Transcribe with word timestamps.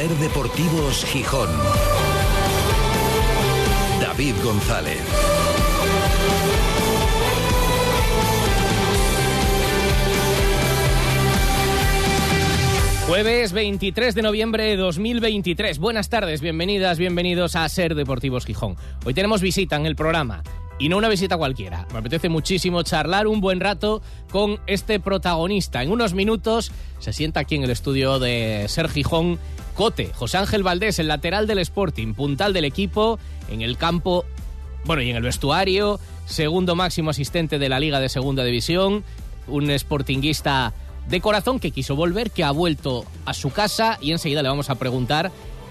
Ser 0.00 0.16
Deportivos 0.16 1.04
Gijón. 1.04 1.50
David 4.00 4.34
González. 4.42 4.98
Jueves 13.06 13.52
23 13.52 14.14
de 14.14 14.22
noviembre 14.22 14.64
de 14.64 14.76
2023. 14.78 15.78
Buenas 15.78 16.08
tardes, 16.08 16.40
bienvenidas, 16.40 16.98
bienvenidos 16.98 17.54
a 17.54 17.68
Ser 17.68 17.94
Deportivos 17.94 18.46
Gijón. 18.46 18.76
Hoy 19.04 19.12
tenemos 19.12 19.42
visita 19.42 19.76
en 19.76 19.84
el 19.84 19.96
programa 19.96 20.42
y 20.80 20.88
no 20.88 20.96
una 20.96 21.08
visita 21.08 21.36
cualquiera. 21.36 21.86
Me 21.92 21.98
apetece 21.98 22.28
muchísimo 22.28 22.82
charlar 22.82 23.28
un 23.28 23.40
buen 23.40 23.60
rato 23.60 24.02
con 24.32 24.58
este 24.66 24.98
protagonista. 24.98 25.82
En 25.82 25.92
unos 25.92 26.14
minutos 26.14 26.72
se 26.98 27.12
sienta 27.12 27.40
aquí 27.40 27.54
en 27.54 27.62
el 27.62 27.70
estudio 27.70 28.18
de 28.18 28.64
Ser 28.68 28.88
Gijón 28.88 29.38
Cote, 29.74 30.10
José 30.14 30.38
Ángel 30.38 30.62
Valdés, 30.62 30.98
el 30.98 31.08
lateral 31.08 31.46
del 31.46 31.58
Sporting, 31.58 32.14
puntal 32.14 32.54
del 32.54 32.64
equipo, 32.64 33.18
en 33.48 33.60
el 33.60 33.76
campo, 33.76 34.24
bueno, 34.84 35.02
y 35.02 35.10
en 35.10 35.16
el 35.16 35.22
vestuario, 35.22 36.00
segundo 36.24 36.74
máximo 36.74 37.10
asistente 37.10 37.58
de 37.58 37.68
la 37.68 37.78
Liga 37.78 38.00
de 38.00 38.08
Segunda 38.08 38.42
División, 38.42 39.04
un 39.48 39.70
sportinguista 39.78 40.72
de 41.08 41.20
corazón 41.20 41.60
que 41.60 41.72
quiso 41.72 41.94
volver, 41.94 42.30
que 42.30 42.42
ha 42.42 42.52
vuelto 42.52 43.04
a 43.26 43.34
su 43.34 43.50
casa 43.50 43.98
y 44.00 44.12
enseguida 44.12 44.42
le 44.42 44.48
vamos 44.48 44.70
a 44.70 44.76
preguntar 44.76 45.30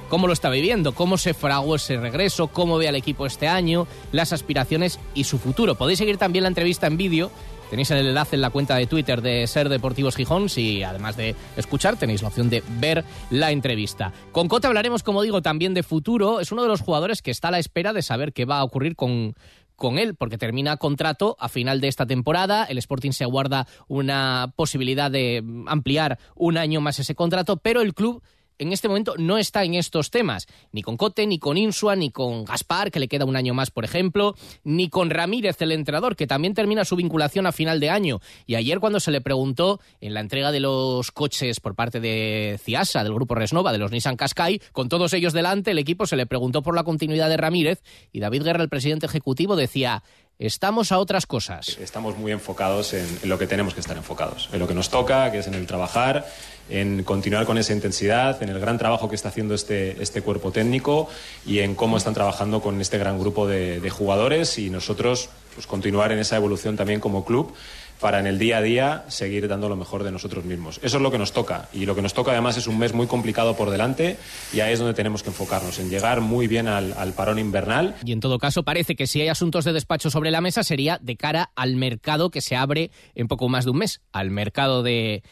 cómo 0.10 0.28
lo 0.28 0.34
está 0.34 0.50
viviendo, 0.50 0.94
cómo 0.94 1.18
se 1.18 1.34
fraguó 1.34 1.76
ese 1.76 1.98
regreso, 1.98 2.48
cómo 2.48 2.78
ve 2.78 2.90
al 2.90 2.96
equipo 2.96 3.26
este 3.26 3.48
año, 3.48 3.88
las 4.12 4.34
aspiraciones 4.34 5.00
y 5.14 5.24
su 5.24 5.38
futuro. 5.38 5.76
Podéis 5.76 6.00
seguir 6.00 6.18
también 6.18 6.44
la 6.44 6.50
entrevista 6.50 6.88
en 6.88 6.98
vídeo. 6.98 7.32
Tenéis 7.70 7.92
el 7.92 8.08
enlace 8.08 8.36
en 8.36 8.42
la 8.42 8.50
cuenta 8.50 8.76
de 8.76 8.88
Twitter 8.88 9.22
de 9.22 9.46
Ser 9.46 9.70
Deportivos 9.70 10.16
Gijón, 10.16 10.50
si 10.50 10.82
además 10.82 11.16
de 11.16 11.36
escuchar 11.56 11.98
tenéis 11.98 12.24
la 12.24 12.30
opción 12.30 12.50
de 12.50 12.64
ver 12.80 13.06
la 13.30 13.52
entrevista. 13.52 14.12
Con 14.32 14.48
Cote 14.48 14.66
hablaremos, 14.66 15.04
como 15.04 15.22
digo, 15.22 15.44
también 15.44 15.76
de 15.76 15.84
futuro. 15.84 16.40
Es 16.40 16.52
uno 16.52 16.64
de 16.64 16.68
los 16.68 16.82
jugadores 16.82 17.22
que 17.22 17.30
está 17.30 17.50
a 17.50 17.52
la 17.52 17.60
espera 17.60 17.94
de 17.94 18.02
saber 18.02 18.34
qué 18.34 18.46
va 18.46 18.58
a 18.58 18.64
ocurrir 18.64 18.96
con, 18.96 19.36
con 19.76 20.00
él, 20.00 20.16
porque 20.16 20.40
termina 20.40 20.78
contrato 20.78 21.38
a 21.40 21.48
final 21.48 21.80
de 21.80 21.90
esta 21.90 22.08
temporada. 22.08 22.66
El 22.66 22.80
Sporting 22.80 23.12
se 23.12 23.24
aguarda 23.24 23.68
una 23.88 24.52
posibilidad 24.56 25.12
de 25.12 25.44
ampliar 25.68 26.18
un 26.34 26.58
año 26.58 26.82
más 26.82 26.98
ese 26.98 27.14
contrato, 27.14 27.58
pero 27.58 27.82
el 27.82 27.94
club 27.94 28.24
en 28.60 28.74
este 28.74 28.88
momento 28.88 29.16
no 29.18 29.38
está 29.38 29.64
en 29.64 29.74
estos 29.74 30.12
temas, 30.12 30.48
ni 30.72 30.84
con 30.84 30.98
Cote, 30.98 31.26
ni 31.26 31.40
con 31.40 31.58
Insua, 31.58 31.96
ni 31.96 32.12
con 32.12 32.46
Gaspar, 32.46 32.92
que 32.92 33.00
le 33.00 33.08
queda 33.08 33.26
un 33.26 33.36
año 33.36 33.54
más, 33.54 33.72
por 33.72 33.86
ejemplo, 33.86 34.36
ni 34.64 34.90
con 34.90 35.10
Ramírez, 35.10 35.62
el 35.62 35.72
entrenador, 35.72 36.16
que 36.16 36.28
también 36.28 36.54
termina 36.54 36.86
su 36.86 36.96
vinculación 36.96 37.48
a 37.48 37.52
final 37.52 37.80
de 37.80 37.90
año. 37.90 38.20
Y 38.46 38.56
ayer 38.56 38.80
cuando 38.80 39.00
se 39.00 39.12
le 39.12 39.22
preguntó 39.22 39.80
en 40.02 40.14
la 40.14 40.20
entrega 40.20 40.52
de 40.52 40.60
los 40.60 41.12
coches 41.12 41.60
por 41.60 41.74
parte 41.74 42.00
de 42.00 42.60
Ciasa, 42.64 43.04
del 43.04 43.14
grupo 43.14 43.34
Resnova, 43.34 43.72
de 43.72 43.78
los 43.78 43.92
Nissan 43.92 44.18
Qashqai, 44.18 44.62
con 44.74 44.90
todos 44.90 45.14
ellos 45.14 45.34
delante, 45.34 45.72
el 45.72 45.80
equipo 45.80 46.06
se 46.06 46.18
le 46.18 46.26
preguntó 46.26 46.62
por 46.62 46.76
la 46.76 46.84
continuidad 46.84 47.30
de 47.30 47.38
Ramírez 47.38 47.82
y 48.12 48.20
David 48.20 48.44
Guerra, 48.44 48.64
el 48.64 48.70
presidente 48.70 49.06
ejecutivo, 49.06 49.56
decía 49.56 50.04
estamos 50.40 50.94
a 50.94 51.00
otras 51.00 51.26
cosas. 51.26 51.78
Estamos 51.80 52.18
muy 52.18 52.32
enfocados 52.32 52.94
en, 52.94 53.06
lo 53.26 53.38
que 53.38 53.46
tenemos 53.46 53.74
que 53.74 53.82
estar 53.82 53.98
enfocados, 53.98 54.50
en 54.54 54.60
lo 54.60 54.68
que 54.68 54.74
nos 54.74 54.90
toca, 54.90 55.32
que 55.32 55.40
es 55.40 55.48
en 55.48 55.54
el 55.54 55.68
trabajar, 55.68 56.26
en 56.70 57.04
continuar 57.04 57.46
con 57.46 57.58
esa 57.58 57.74
intensidad, 57.74 58.42
en 58.42 58.50
el 58.50 58.60
gran 58.60 58.78
trabajo 58.78 59.10
que 59.10 59.16
está 59.16 59.30
haciendo 59.30 59.56
este, 59.56 60.02
este 60.02 60.22
cuerpo 60.22 60.52
técnico 60.52 61.10
y 61.46 61.60
en 61.60 61.76
cómo 61.76 61.98
están 61.98 62.14
trabajando 62.14 62.62
con 62.62 62.80
este 62.82 62.98
gran 62.98 63.20
grupo 63.20 63.48
de, 63.48 63.90
jugadores 63.90 64.60
y 64.60 64.70
nosotros 64.70 65.30
pues, 65.56 65.66
continuar 65.66 66.12
en 66.12 66.20
esa 66.20 66.36
evolución 66.36 66.78
también 66.78 67.00
como 67.00 67.26
club 67.26 67.54
para 68.00 68.20
en 68.20 68.28
el 68.28 68.40
día 68.40 68.60
a 68.60 68.62
día 68.62 69.06
seguir 69.08 69.48
dando 69.48 69.68
lo 69.68 69.76
mejor 69.76 70.04
de 70.04 70.12
nosotros 70.12 70.46
mismos. 70.46 70.80
Eso 70.84 70.98
es 70.98 71.04
lo 71.04 71.12
que 71.12 71.18
nos 71.18 71.34
toca 71.34 71.68
y 71.74 71.86
lo 71.86 71.96
que 71.96 72.02
nos 72.02 72.14
toca 72.14 72.32
además 72.32 72.56
es 72.56 72.68
un 72.68 72.78
mes 72.78 72.94
muy 72.94 73.08
complicado 73.08 73.58
por 73.58 73.70
delante 73.72 74.18
y 74.54 74.62
ahí 74.62 74.74
es 74.74 74.80
donde 74.80 74.94
tenemos 74.94 75.24
que 75.24 75.30
enfocarnos, 75.30 75.80
en 75.80 75.90
llegar 75.90 76.22
muy 76.22 76.48
bien 76.48 76.68
al 76.68 77.14
parón 77.14 77.40
invernal. 77.40 77.96
Y 78.06 78.14
en 78.14 78.20
todo 78.20 78.40
caso 78.40 78.64
parece 78.64 78.96
que 78.96 79.08
si 79.08 79.22
hay 79.22 79.28
asuntos 79.28 79.66
de 79.66 79.74
despacho 79.74 80.10
sobre 80.10 80.32
la 80.32 80.40
mesa 80.40 80.64
sería 80.64 80.98
de 81.02 81.18
cara 81.18 81.52
al 81.56 81.76
mercado 81.76 82.30
que 82.30 82.42
se 82.42 82.56
abre 82.56 82.92
en 83.16 83.28
poco 83.28 83.50
más 83.50 83.66
de 83.66 83.72
un 83.72 83.80
mes, 83.80 84.02
al 84.14 84.30
mercado 84.32 84.84
de 84.84 85.24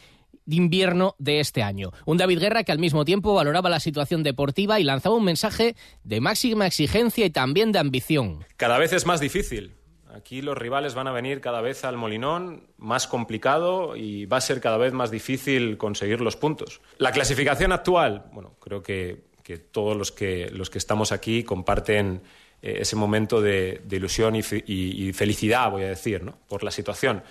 de 0.48 0.56
invierno 0.56 1.14
de 1.18 1.40
este 1.40 1.62
año. 1.62 1.92
Un 2.06 2.16
David 2.16 2.40
Guerra 2.40 2.64
que 2.64 2.72
al 2.72 2.78
mismo 2.78 3.04
tiempo 3.04 3.34
valoraba 3.34 3.68
la 3.68 3.80
situación 3.80 4.22
deportiva 4.22 4.80
y 4.80 4.84
lanzaba 4.84 5.14
un 5.14 5.24
mensaje 5.24 5.76
de 6.04 6.20
máxima 6.22 6.66
exigencia 6.66 7.26
y 7.26 7.30
también 7.30 7.70
de 7.70 7.78
ambición. 7.78 8.46
Cada 8.56 8.78
vez 8.78 8.94
es 8.94 9.04
más 9.04 9.20
difícil. 9.20 9.74
Aquí 10.14 10.40
los 10.40 10.56
rivales 10.56 10.94
van 10.94 11.06
a 11.06 11.12
venir 11.12 11.42
cada 11.42 11.60
vez 11.60 11.84
al 11.84 11.98
Molinón 11.98 12.66
más 12.78 13.06
complicado 13.06 13.94
y 13.94 14.24
va 14.24 14.38
a 14.38 14.40
ser 14.40 14.62
cada 14.62 14.78
vez 14.78 14.94
más 14.94 15.10
difícil 15.10 15.76
conseguir 15.76 16.22
los 16.22 16.36
puntos. 16.36 16.80
La 16.96 17.12
clasificación 17.12 17.70
actual, 17.72 18.24
bueno, 18.32 18.56
creo 18.58 18.82
que, 18.82 19.24
que 19.42 19.58
todos 19.58 19.98
los 19.98 20.12
que, 20.12 20.48
los 20.50 20.70
que 20.70 20.78
estamos 20.78 21.12
aquí 21.12 21.44
comparten 21.44 22.22
eh, 22.62 22.78
ese 22.80 22.96
momento 22.96 23.42
de, 23.42 23.82
ilusión 23.90 24.34
y, 24.34 24.40
y, 24.66 25.12
felicidad, 25.12 25.70
voy 25.70 25.82
a 25.82 25.88
decir, 25.88 26.24
¿no? 26.24 26.38
por 26.48 26.64
la 26.64 26.70
situación. 26.70 27.22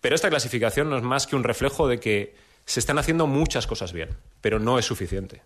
Pero 0.00 0.16
esta 0.16 0.28
clasificación 0.28 0.90
no 0.90 0.96
es 0.96 1.04
más 1.04 1.28
que 1.28 1.36
un 1.36 1.44
reflejo 1.44 1.86
de 1.86 2.00
que 2.00 2.34
se 2.66 2.80
están 2.80 2.98
haciendo 2.98 3.26
muchas 3.26 3.66
cosas 3.66 3.92
bien, 3.92 4.10
pero 4.40 4.58
no 4.58 4.78
es 4.78 4.84
suficiente. 4.84 5.42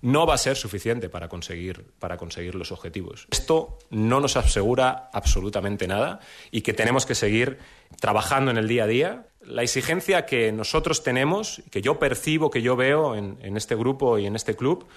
No 0.00 0.26
va 0.26 0.34
a 0.34 0.38
ser 0.38 0.56
suficiente 0.56 1.08
para 1.08 1.28
conseguir, 1.28 1.84
para 2.00 2.16
conseguir 2.16 2.56
los 2.56 2.72
objetivos. 2.72 3.28
Esto 3.30 3.78
no 3.90 4.20
nos 4.20 4.36
asegura 4.36 5.10
absolutamente 5.12 5.86
nada 5.86 6.18
y 6.50 6.62
que 6.62 6.72
tenemos 6.72 7.06
que 7.06 7.14
seguir 7.14 7.58
trabajando 8.00 8.50
en 8.50 8.56
el 8.56 8.66
día 8.66 8.84
a 8.84 8.88
día. 8.88 9.26
La 9.42 9.62
exigencia 9.62 10.26
que 10.26 10.50
nosotros 10.50 11.04
tenemos, 11.04 11.62
que 11.70 11.82
yo 11.82 12.00
percibo, 12.00 12.50
que 12.50 12.62
yo 12.62 12.74
veo 12.74 13.14
en, 13.14 13.38
en 13.42 13.56
este 13.56 13.76
grupo 13.76 14.18
y 14.18 14.26
en 14.26 14.34
este 14.34 14.56
club, 14.56 14.88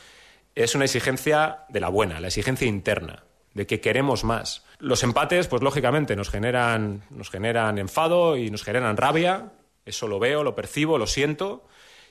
es 0.56 0.74
una 0.74 0.86
exigencia 0.86 1.66
de 1.70 1.82
la 1.82 1.90
buena, 1.90 2.20
la 2.20 2.28
exigencia 2.28 2.68
interna, 2.68 3.26
de 3.54 3.68
que 3.68 3.82
queremos 3.82 4.24
más. 4.24 4.64
Los 4.80 5.04
empates, 5.04 5.48
pues 5.48 5.62
lógicamente, 5.62 6.16
nos 6.16 6.30
generan, 6.30 7.04
nos 7.12 7.30
generan 7.30 7.78
enfado 7.78 8.38
y 8.38 8.50
nos 8.50 8.64
generan 8.64 8.98
rabia, 8.98 9.52
eso 9.86 10.08
lo 10.08 10.20
veo, 10.20 10.44
lo 10.44 10.56
percibo, 10.56 10.98
lo 10.98 11.08
siento. 11.08 11.68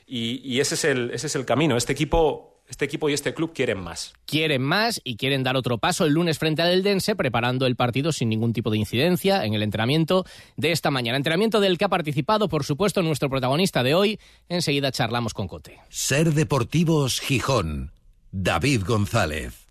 Y, 0.07 0.41
y 0.43 0.59
ese, 0.59 0.75
es 0.75 0.85
el, 0.85 1.11
ese 1.11 1.27
es 1.27 1.35
el 1.35 1.45
camino. 1.45 1.77
Este 1.77 1.93
equipo 1.93 2.55
este 2.67 2.85
equipo 2.85 3.09
y 3.09 3.13
este 3.13 3.33
club 3.33 3.53
quieren 3.53 3.79
más. 3.79 4.13
Quieren 4.25 4.63
más 4.63 4.99
y 5.03 5.17
quieren 5.17 5.43
dar 5.43 5.55
otro 5.55 5.77
paso 5.77 6.05
el 6.05 6.13
lunes 6.13 6.39
frente 6.39 6.61
al 6.61 6.71
Eldense, 6.71 7.15
preparando 7.15 7.67
el 7.67 7.75
partido 7.75 8.11
sin 8.11 8.29
ningún 8.29 8.53
tipo 8.53 8.71
de 8.71 8.77
incidencia 8.77 9.45
en 9.45 9.53
el 9.53 9.61
entrenamiento 9.61 10.25
de 10.57 10.71
esta 10.71 10.89
mañana. 10.89 11.17
Entrenamiento 11.17 11.59
del 11.59 11.77
que 11.77 11.85
ha 11.85 11.89
participado, 11.89 12.49
por 12.49 12.63
supuesto, 12.63 13.01
nuestro 13.03 13.29
protagonista 13.29 13.83
de 13.83 13.93
hoy. 13.93 14.19
Enseguida 14.49 14.91
charlamos 14.91 15.33
con 15.33 15.47
Cote. 15.47 15.79
Ser 15.89 16.33
Deportivos 16.33 17.19
Gijón. 17.19 17.91
David 18.31 18.81
González. 18.85 19.64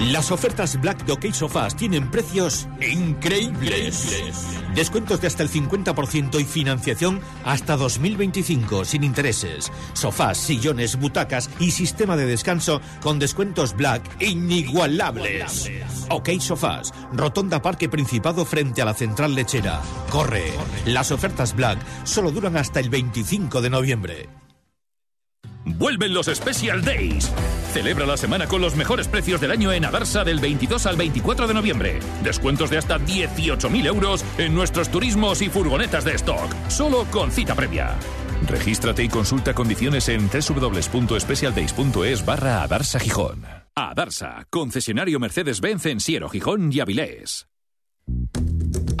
Las 0.00 0.32
ofertas 0.32 0.80
Black 0.80 1.04
de 1.04 1.32
Sofás 1.32 1.76
tienen 1.76 2.10
precios 2.10 2.68
increíbles. 2.80 4.20
Descuentos 4.74 5.20
de 5.20 5.28
hasta 5.28 5.42
el 5.42 5.48
50% 5.48 6.40
y 6.40 6.44
financiación 6.44 7.20
hasta 7.44 7.76
2025 7.76 8.84
sin 8.84 9.04
intereses. 9.04 9.70
Sofás, 9.92 10.36
sillones, 10.36 10.98
butacas 10.98 11.48
y 11.60 11.70
sistema 11.70 12.16
de 12.16 12.26
descanso 12.26 12.80
con 13.02 13.18
descuentos 13.18 13.74
Black 13.76 14.02
inigualables. 14.20 15.70
OK 16.10 16.30
Sofás, 16.40 16.92
Rotonda 17.12 17.62
Parque 17.62 17.88
Principado 17.88 18.44
frente 18.44 18.82
a 18.82 18.86
la 18.86 18.94
Central 18.94 19.34
Lechera. 19.34 19.80
Corre. 20.10 20.52
Las 20.86 21.12
ofertas 21.12 21.54
Black 21.54 21.78
solo 22.04 22.30
duran 22.32 22.56
hasta 22.56 22.80
el 22.80 22.90
25 22.90 23.62
de 23.62 23.70
noviembre. 23.70 24.28
Vuelven 25.64 26.12
los 26.12 26.26
Special 26.26 26.84
Days. 26.84 27.30
Celebra 27.74 28.06
la 28.06 28.16
semana 28.16 28.46
con 28.46 28.60
los 28.60 28.76
mejores 28.76 29.08
precios 29.08 29.40
del 29.40 29.50
año 29.50 29.72
en 29.72 29.84
Adarsa 29.84 30.22
del 30.22 30.38
22 30.38 30.86
al 30.86 30.94
24 30.96 31.48
de 31.48 31.54
noviembre. 31.54 31.98
Descuentos 32.22 32.70
de 32.70 32.78
hasta 32.78 33.00
18.000 33.00 33.86
euros 33.86 34.24
en 34.38 34.54
nuestros 34.54 34.90
turismos 34.90 35.42
y 35.42 35.48
furgonetas 35.48 36.04
de 36.04 36.14
stock. 36.14 36.54
Solo 36.68 37.04
con 37.10 37.32
cita 37.32 37.56
previa. 37.56 37.96
Regístrate 38.46 39.02
y 39.02 39.08
consulta 39.08 39.54
condiciones 39.54 40.08
en 40.08 40.30
www.specialdays.es 40.30 42.24
barra 42.24 42.62
Adarsa 42.62 43.00
Gijón. 43.00 43.44
Adarsa, 43.74 44.46
concesionario 44.50 45.18
Mercedes-Benz 45.18 45.86
en 45.86 45.98
Siero, 45.98 46.28
Gijón 46.28 46.72
y 46.72 46.78
Avilés. 46.78 47.48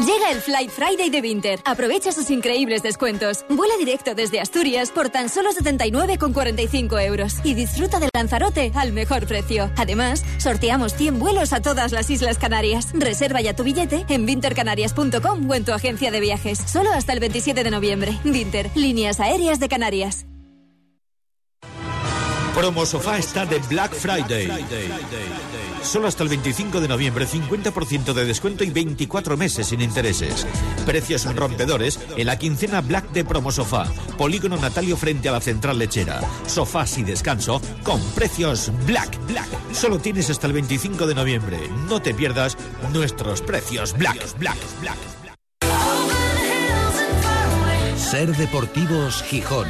Llega 0.00 0.32
el 0.32 0.40
Flight 0.40 0.70
Friday 0.70 1.08
de 1.08 1.20
Winter. 1.20 1.60
Aprovecha 1.64 2.10
sus 2.10 2.28
increíbles 2.28 2.82
descuentos. 2.82 3.46
Vuela 3.48 3.74
directo 3.78 4.16
desde 4.16 4.40
Asturias 4.40 4.90
por 4.90 5.08
tan 5.08 5.28
solo 5.28 5.50
79,45 5.52 7.00
euros 7.06 7.36
y 7.44 7.54
disfruta 7.54 8.00
de 8.00 8.08
Lanzarote 8.12 8.72
al 8.74 8.92
mejor 8.92 9.26
precio. 9.26 9.70
Además, 9.76 10.24
sorteamos 10.38 10.94
100 10.94 11.20
vuelos 11.20 11.52
a 11.52 11.62
todas 11.62 11.92
las 11.92 12.10
Islas 12.10 12.38
Canarias. 12.38 12.90
Reserva 12.92 13.40
ya 13.40 13.54
tu 13.54 13.62
billete 13.62 14.04
en 14.08 14.24
wintercanarias.com 14.24 15.48
o 15.48 15.54
en 15.54 15.64
tu 15.64 15.72
agencia 15.72 16.10
de 16.10 16.20
viajes. 16.20 16.58
Solo 16.58 16.92
hasta 16.92 17.12
el 17.12 17.20
27 17.20 17.62
de 17.62 17.70
noviembre. 17.70 18.18
Winter, 18.24 18.70
líneas 18.74 19.20
aéreas 19.20 19.60
de 19.60 19.68
Canarias. 19.68 20.26
Promo 22.54 22.86
Sofá 22.86 23.18
está 23.18 23.44
de 23.46 23.58
Black 23.68 23.92
Friday. 23.94 24.48
Solo 25.82 26.06
hasta 26.06 26.22
el 26.22 26.28
25 26.28 26.80
de 26.80 26.86
noviembre, 26.86 27.26
50% 27.26 28.12
de 28.12 28.24
descuento 28.24 28.62
y 28.62 28.70
24 28.70 29.36
meses 29.36 29.66
sin 29.66 29.80
intereses. 29.80 30.46
Precios 30.86 31.26
rompedores 31.34 31.98
en 32.16 32.26
la 32.26 32.38
quincena 32.38 32.80
Black 32.80 33.10
de 33.10 33.24
Promo 33.24 33.50
Sofá. 33.50 33.86
Polígono 34.16 34.56
Natalio 34.56 34.96
frente 34.96 35.28
a 35.28 35.32
la 35.32 35.40
central 35.40 35.78
lechera. 35.78 36.20
Sofás 36.46 36.96
y 36.98 37.02
descanso 37.02 37.60
con 37.82 38.00
precios 38.12 38.70
Black. 38.86 39.18
Black. 39.26 39.48
Solo 39.72 39.98
tienes 39.98 40.30
hasta 40.30 40.46
el 40.46 40.52
25 40.52 41.08
de 41.08 41.14
noviembre. 41.16 41.58
No 41.88 42.00
te 42.00 42.14
pierdas 42.14 42.56
nuestros 42.92 43.42
precios 43.42 43.94
Black. 43.98 44.38
Black. 44.38 44.58
Black. 44.80 44.98
Ser 47.96 48.34
Deportivos 48.36 49.24
Gijón. 49.24 49.66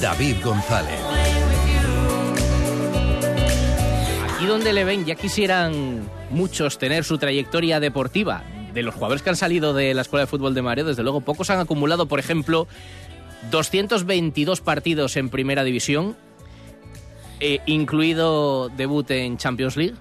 David 0.00 0.36
González. 0.42 1.07
Aquí 4.38 4.46
donde 4.46 4.72
le 4.72 4.84
ven, 4.84 5.04
ya 5.04 5.16
quisieran 5.16 6.08
muchos 6.30 6.78
tener 6.78 7.02
su 7.02 7.18
trayectoria 7.18 7.80
deportiva. 7.80 8.44
De 8.72 8.84
los 8.84 8.94
jugadores 8.94 9.20
que 9.20 9.30
han 9.30 9.36
salido 9.36 9.74
de 9.74 9.94
la 9.94 10.02
Escuela 10.02 10.26
de 10.26 10.26
Fútbol 10.28 10.54
de 10.54 10.62
Mareo, 10.62 10.84
desde 10.84 11.02
luego 11.02 11.22
pocos 11.22 11.50
han 11.50 11.58
acumulado, 11.58 12.06
por 12.06 12.20
ejemplo, 12.20 12.68
222 13.50 14.60
partidos 14.60 15.16
en 15.16 15.28
Primera 15.28 15.64
División, 15.64 16.16
eh, 17.40 17.58
incluido 17.66 18.68
debut 18.68 19.10
en 19.10 19.38
Champions 19.38 19.76
League. 19.76 19.96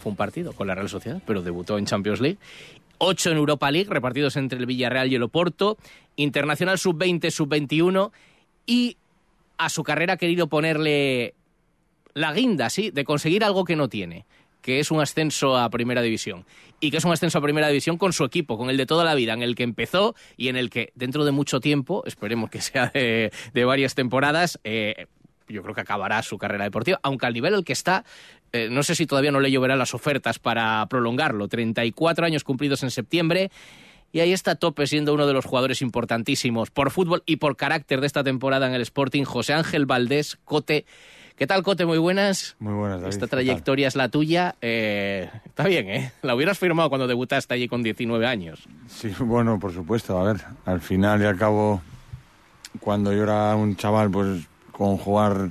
Fue 0.00 0.10
un 0.10 0.16
partido 0.16 0.52
con 0.52 0.66
la 0.66 0.74
Real 0.74 0.88
Sociedad, 0.88 1.22
pero 1.24 1.40
debutó 1.40 1.78
en 1.78 1.86
Champions 1.86 2.20
League. 2.20 2.38
8 2.98 3.30
en 3.30 3.36
Europa 3.36 3.70
League, 3.70 3.88
repartidos 3.88 4.34
entre 4.34 4.58
el 4.58 4.66
Villarreal 4.66 5.12
y 5.12 5.14
el 5.14 5.22
Oporto. 5.22 5.78
Internacional 6.16 6.80
sub-20, 6.80 7.30
sub-21. 7.30 8.10
Y 8.66 8.96
a 9.56 9.68
su 9.68 9.84
carrera 9.84 10.14
ha 10.14 10.16
querido 10.16 10.48
ponerle 10.48 11.34
la 12.16 12.32
guinda, 12.32 12.70
sí, 12.70 12.90
de 12.90 13.04
conseguir 13.04 13.44
algo 13.44 13.64
que 13.64 13.76
no 13.76 13.90
tiene, 13.90 14.24
que 14.62 14.80
es 14.80 14.90
un 14.90 15.00
ascenso 15.02 15.56
a 15.58 15.68
Primera 15.68 16.00
División. 16.00 16.46
Y 16.80 16.90
que 16.90 16.96
es 16.96 17.04
un 17.04 17.12
ascenso 17.12 17.38
a 17.38 17.42
Primera 17.42 17.68
División 17.68 17.98
con 17.98 18.14
su 18.14 18.24
equipo, 18.24 18.56
con 18.56 18.70
el 18.70 18.78
de 18.78 18.86
toda 18.86 19.04
la 19.04 19.14
vida, 19.14 19.34
en 19.34 19.42
el 19.42 19.54
que 19.54 19.64
empezó 19.64 20.14
y 20.38 20.48
en 20.48 20.56
el 20.56 20.70
que 20.70 20.92
dentro 20.94 21.26
de 21.26 21.32
mucho 21.32 21.60
tiempo, 21.60 22.02
esperemos 22.06 22.48
que 22.48 22.60
sea 22.62 22.90
de, 22.94 23.30
varias 23.66 23.94
temporadas, 23.94 24.58
eh, 24.64 25.08
yo 25.46 25.62
creo 25.62 25.74
que 25.74 25.82
acabará 25.82 26.22
su 26.22 26.38
carrera 26.38 26.64
deportiva, 26.64 26.98
aunque 27.02 27.26
al 27.26 27.34
nivel 27.34 27.54
al 27.54 27.64
que 27.64 27.74
está, 27.74 28.04
eh, 28.52 28.68
no 28.70 28.82
sé 28.82 28.94
si 28.94 29.06
todavía 29.06 29.30
no 29.30 29.40
le 29.40 29.50
lloverán 29.50 29.78
las 29.78 29.92
ofertas 29.92 30.38
para 30.38 30.86
prolongarlo. 30.88 31.48
34 31.48 32.24
años 32.24 32.44
cumplidos 32.44 32.82
en 32.82 32.90
septiembre. 32.90 33.50
Y 34.10 34.20
ahí 34.20 34.32
está 34.32 34.54
tope 34.54 34.86
siendo 34.86 35.12
uno 35.12 35.26
de 35.26 35.34
los 35.34 35.44
jugadores 35.44 35.82
importantísimos 35.82 36.70
por 36.70 36.90
fútbol 36.90 37.22
y 37.26 37.36
por 37.36 37.56
carácter 37.56 38.00
de 38.00 38.06
esta 38.06 38.24
temporada 38.24 38.66
en 38.66 38.72
el 38.72 38.80
Sporting, 38.80 39.24
José 39.24 39.52
Ángel 39.52 39.84
Valdés 39.84 40.38
Cote. 40.44 40.86
¿Qué 41.36 41.46
tal, 41.46 41.62
Cote? 41.62 41.84
Muy 41.84 41.98
buenas. 41.98 42.56
Muy 42.58 42.72
buenas, 42.72 43.02
David. 43.02 43.12
Esta 43.12 43.26
trayectoria 43.26 43.88
es 43.88 43.94
la 43.94 44.08
tuya. 44.08 44.54
Eh, 44.62 45.28
está 45.44 45.64
bien, 45.64 45.86
¿eh? 45.90 46.12
La 46.22 46.34
hubieras 46.34 46.58
firmado 46.58 46.88
cuando 46.88 47.06
debutaste 47.06 47.52
allí 47.52 47.68
con 47.68 47.82
19 47.82 48.26
años. 48.26 48.66
Sí, 48.86 49.12
bueno, 49.18 49.60
por 49.60 49.74
supuesto. 49.74 50.18
A 50.18 50.32
ver, 50.32 50.42
al 50.64 50.80
final 50.80 51.20
y 51.20 51.26
al 51.26 51.36
cabo, 51.36 51.82
cuando 52.80 53.12
yo 53.12 53.24
era 53.24 53.54
un 53.54 53.76
chaval, 53.76 54.10
pues 54.10 54.46
con 54.72 54.96
jugar 54.96 55.50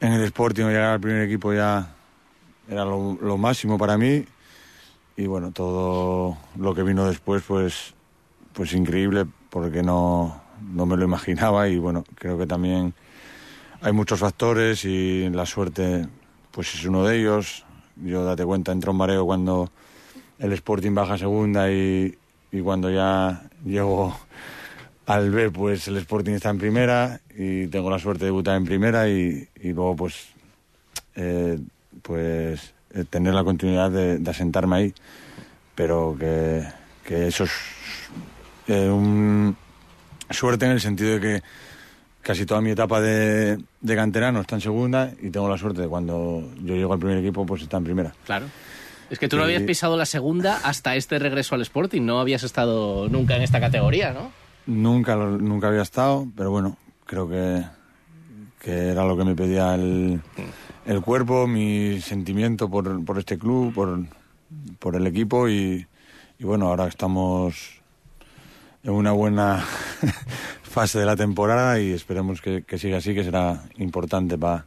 en 0.00 0.12
el 0.14 0.22
Sporting 0.22 0.64
o 0.64 0.68
llegar 0.68 0.94
al 0.94 1.00
primer 1.00 1.22
equipo 1.22 1.52
ya 1.52 1.94
era 2.66 2.86
lo, 2.86 3.18
lo 3.20 3.36
máximo 3.36 3.76
para 3.76 3.98
mí. 3.98 4.24
Y 5.18 5.26
bueno, 5.26 5.52
todo 5.52 6.38
lo 6.56 6.74
que 6.74 6.82
vino 6.82 7.06
después, 7.06 7.42
pues, 7.46 7.92
pues 8.54 8.72
increíble, 8.72 9.26
porque 9.50 9.82
no, 9.82 10.40
no 10.62 10.86
me 10.86 10.96
lo 10.96 11.04
imaginaba. 11.04 11.68
Y 11.68 11.76
bueno, 11.76 12.02
creo 12.14 12.38
que 12.38 12.46
también 12.46 12.94
hay 13.84 13.92
muchos 13.92 14.18
factores 14.18 14.86
y 14.86 15.28
la 15.28 15.44
suerte, 15.44 16.08
pues 16.50 16.74
es 16.74 16.86
uno 16.86 17.04
de 17.04 17.20
ellos. 17.20 17.66
Yo 17.96 18.24
date 18.24 18.42
cuenta, 18.42 18.72
entró 18.72 18.92
un 18.92 18.96
mareo 18.96 19.26
cuando 19.26 19.70
el 20.38 20.54
Sporting 20.54 20.94
baja 20.94 21.18
segunda 21.18 21.70
y, 21.70 22.16
y 22.50 22.60
cuando 22.62 22.90
ya 22.90 23.42
llego 23.62 24.18
al 25.04 25.30
B, 25.30 25.50
pues 25.50 25.86
el 25.88 25.98
Sporting 25.98 26.32
está 26.32 26.48
en 26.48 26.56
primera 26.56 27.20
y 27.36 27.66
tengo 27.66 27.90
la 27.90 27.98
suerte 27.98 28.20
de 28.20 28.28
debutar 28.28 28.56
en 28.56 28.64
primera 28.64 29.06
y, 29.06 29.46
y 29.60 29.74
luego 29.74 29.96
pues 29.96 30.28
eh, 31.14 31.58
pues 32.00 32.72
eh, 32.94 33.04
tener 33.10 33.34
la 33.34 33.44
continuidad 33.44 33.90
de, 33.90 34.16
de 34.16 34.30
asentarme 34.30 34.76
ahí, 34.76 34.94
pero 35.74 36.16
que, 36.18 36.64
que 37.04 37.26
eso 37.26 37.44
es 37.44 37.52
eh, 38.66 38.88
un 38.88 39.54
suerte 40.30 40.64
en 40.64 40.72
el 40.72 40.80
sentido 40.80 41.10
de 41.10 41.20
que 41.20 41.42
casi 42.24 42.46
toda 42.46 42.60
mi 42.60 42.70
etapa 42.70 43.00
de, 43.00 43.58
de 43.80 43.96
canterano 43.96 44.40
está 44.40 44.56
en 44.56 44.62
segunda 44.62 45.12
y 45.20 45.30
tengo 45.30 45.48
la 45.48 45.58
suerte 45.58 45.82
de 45.82 45.88
cuando 45.88 46.42
yo 46.62 46.74
llego 46.74 46.92
al 46.94 46.98
primer 46.98 47.18
equipo 47.18 47.46
pues 47.46 47.62
está 47.62 47.76
en 47.76 47.84
primera. 47.84 48.12
Claro. 48.24 48.46
Es 49.10 49.18
que 49.18 49.28
tú 49.28 49.36
no 49.36 49.44
habías 49.44 49.62
pisado 49.62 49.96
la 49.96 50.06
segunda 50.06 50.58
hasta 50.64 50.96
este 50.96 51.18
regreso 51.18 51.54
al 51.54 51.60
Sporting. 51.60 52.02
No 52.02 52.18
habías 52.18 52.42
estado 52.42 53.08
nunca 53.08 53.36
en 53.36 53.42
esta 53.42 53.60
categoría, 53.60 54.12
¿no? 54.12 54.32
Nunca, 54.66 55.14
nunca 55.14 55.68
había 55.68 55.82
estado, 55.82 56.26
pero 56.34 56.50
bueno, 56.50 56.78
creo 57.04 57.28
que, 57.28 57.62
que 58.58 58.88
era 58.88 59.04
lo 59.04 59.16
que 59.16 59.24
me 59.24 59.34
pedía 59.34 59.74
el, 59.74 60.22
el 60.86 61.00
cuerpo, 61.02 61.46
mi 61.46 62.00
sentimiento 62.00 62.70
por, 62.70 63.04
por 63.04 63.18
este 63.18 63.38
club, 63.38 63.74
por, 63.74 64.00
por 64.78 64.96
el 64.96 65.06
equipo 65.06 65.50
y, 65.50 65.86
y 66.38 66.44
bueno, 66.44 66.68
ahora 66.68 66.86
estamos 66.86 67.82
en 68.82 68.92
una 68.92 69.12
buena 69.12 69.62
fase 70.74 70.98
de 70.98 71.06
la 71.06 71.14
temporada 71.14 71.80
y 71.80 71.92
esperemos 71.92 72.40
que, 72.40 72.64
que 72.64 72.78
siga 72.78 72.98
así, 72.98 73.14
que 73.14 73.22
será 73.22 73.62
importante 73.78 74.36
para 74.36 74.66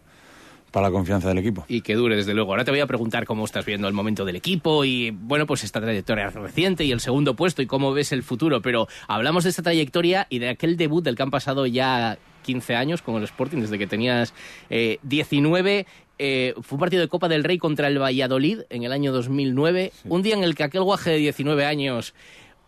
la 0.73 0.89
confianza 0.89 1.27
del 1.27 1.39
equipo. 1.39 1.65
y 1.67 1.81
que 1.81 1.95
dure, 1.95 2.15
desde 2.15 2.33
luego. 2.33 2.51
Ahora 2.51 2.63
te 2.63 2.71
voy 2.71 2.79
a 2.79 2.87
preguntar 2.87 3.25
cómo 3.25 3.43
estás 3.43 3.65
viendo 3.65 3.89
el 3.89 3.93
momento 3.93 4.23
del 4.23 4.37
equipo 4.37 4.85
y, 4.85 5.11
bueno, 5.11 5.45
pues 5.45 5.65
esta 5.65 5.81
trayectoria 5.81 6.29
reciente 6.29 6.85
y 6.85 6.91
el 6.91 7.01
segundo 7.01 7.35
puesto 7.35 7.61
y 7.61 7.65
cómo 7.65 7.91
ves 7.91 8.13
el 8.13 8.23
futuro. 8.23 8.61
Pero 8.61 8.87
hablamos 9.07 9.43
de 9.43 9.49
esta 9.49 9.63
trayectoria 9.63 10.27
y 10.29 10.39
de 10.39 10.49
aquel 10.49 10.77
debut 10.77 11.03
del 11.03 11.15
que 11.15 11.23
han 11.23 11.31
pasado 11.31 11.65
ya 11.65 12.17
15 12.43 12.75
años 12.75 13.01
con 13.01 13.15
el 13.15 13.23
Sporting, 13.23 13.57
desde 13.57 13.77
que 13.77 13.87
tenías 13.87 14.33
eh, 14.69 14.99
19. 15.03 15.85
Eh, 16.19 16.53
fue 16.61 16.77
un 16.77 16.79
partido 16.79 17.01
de 17.01 17.09
Copa 17.09 17.27
del 17.27 17.43
Rey 17.43 17.57
contra 17.57 17.87
el 17.87 18.01
Valladolid 18.01 18.61
en 18.69 18.83
el 18.83 18.93
año 18.93 19.11
2009. 19.11 19.91
Un 20.05 20.21
día 20.21 20.35
en 20.35 20.43
el 20.43 20.55
que 20.55 20.63
aquel 20.63 20.83
guaje 20.83 21.11
de 21.11 21.17
19 21.17 21.65
años. 21.65 22.13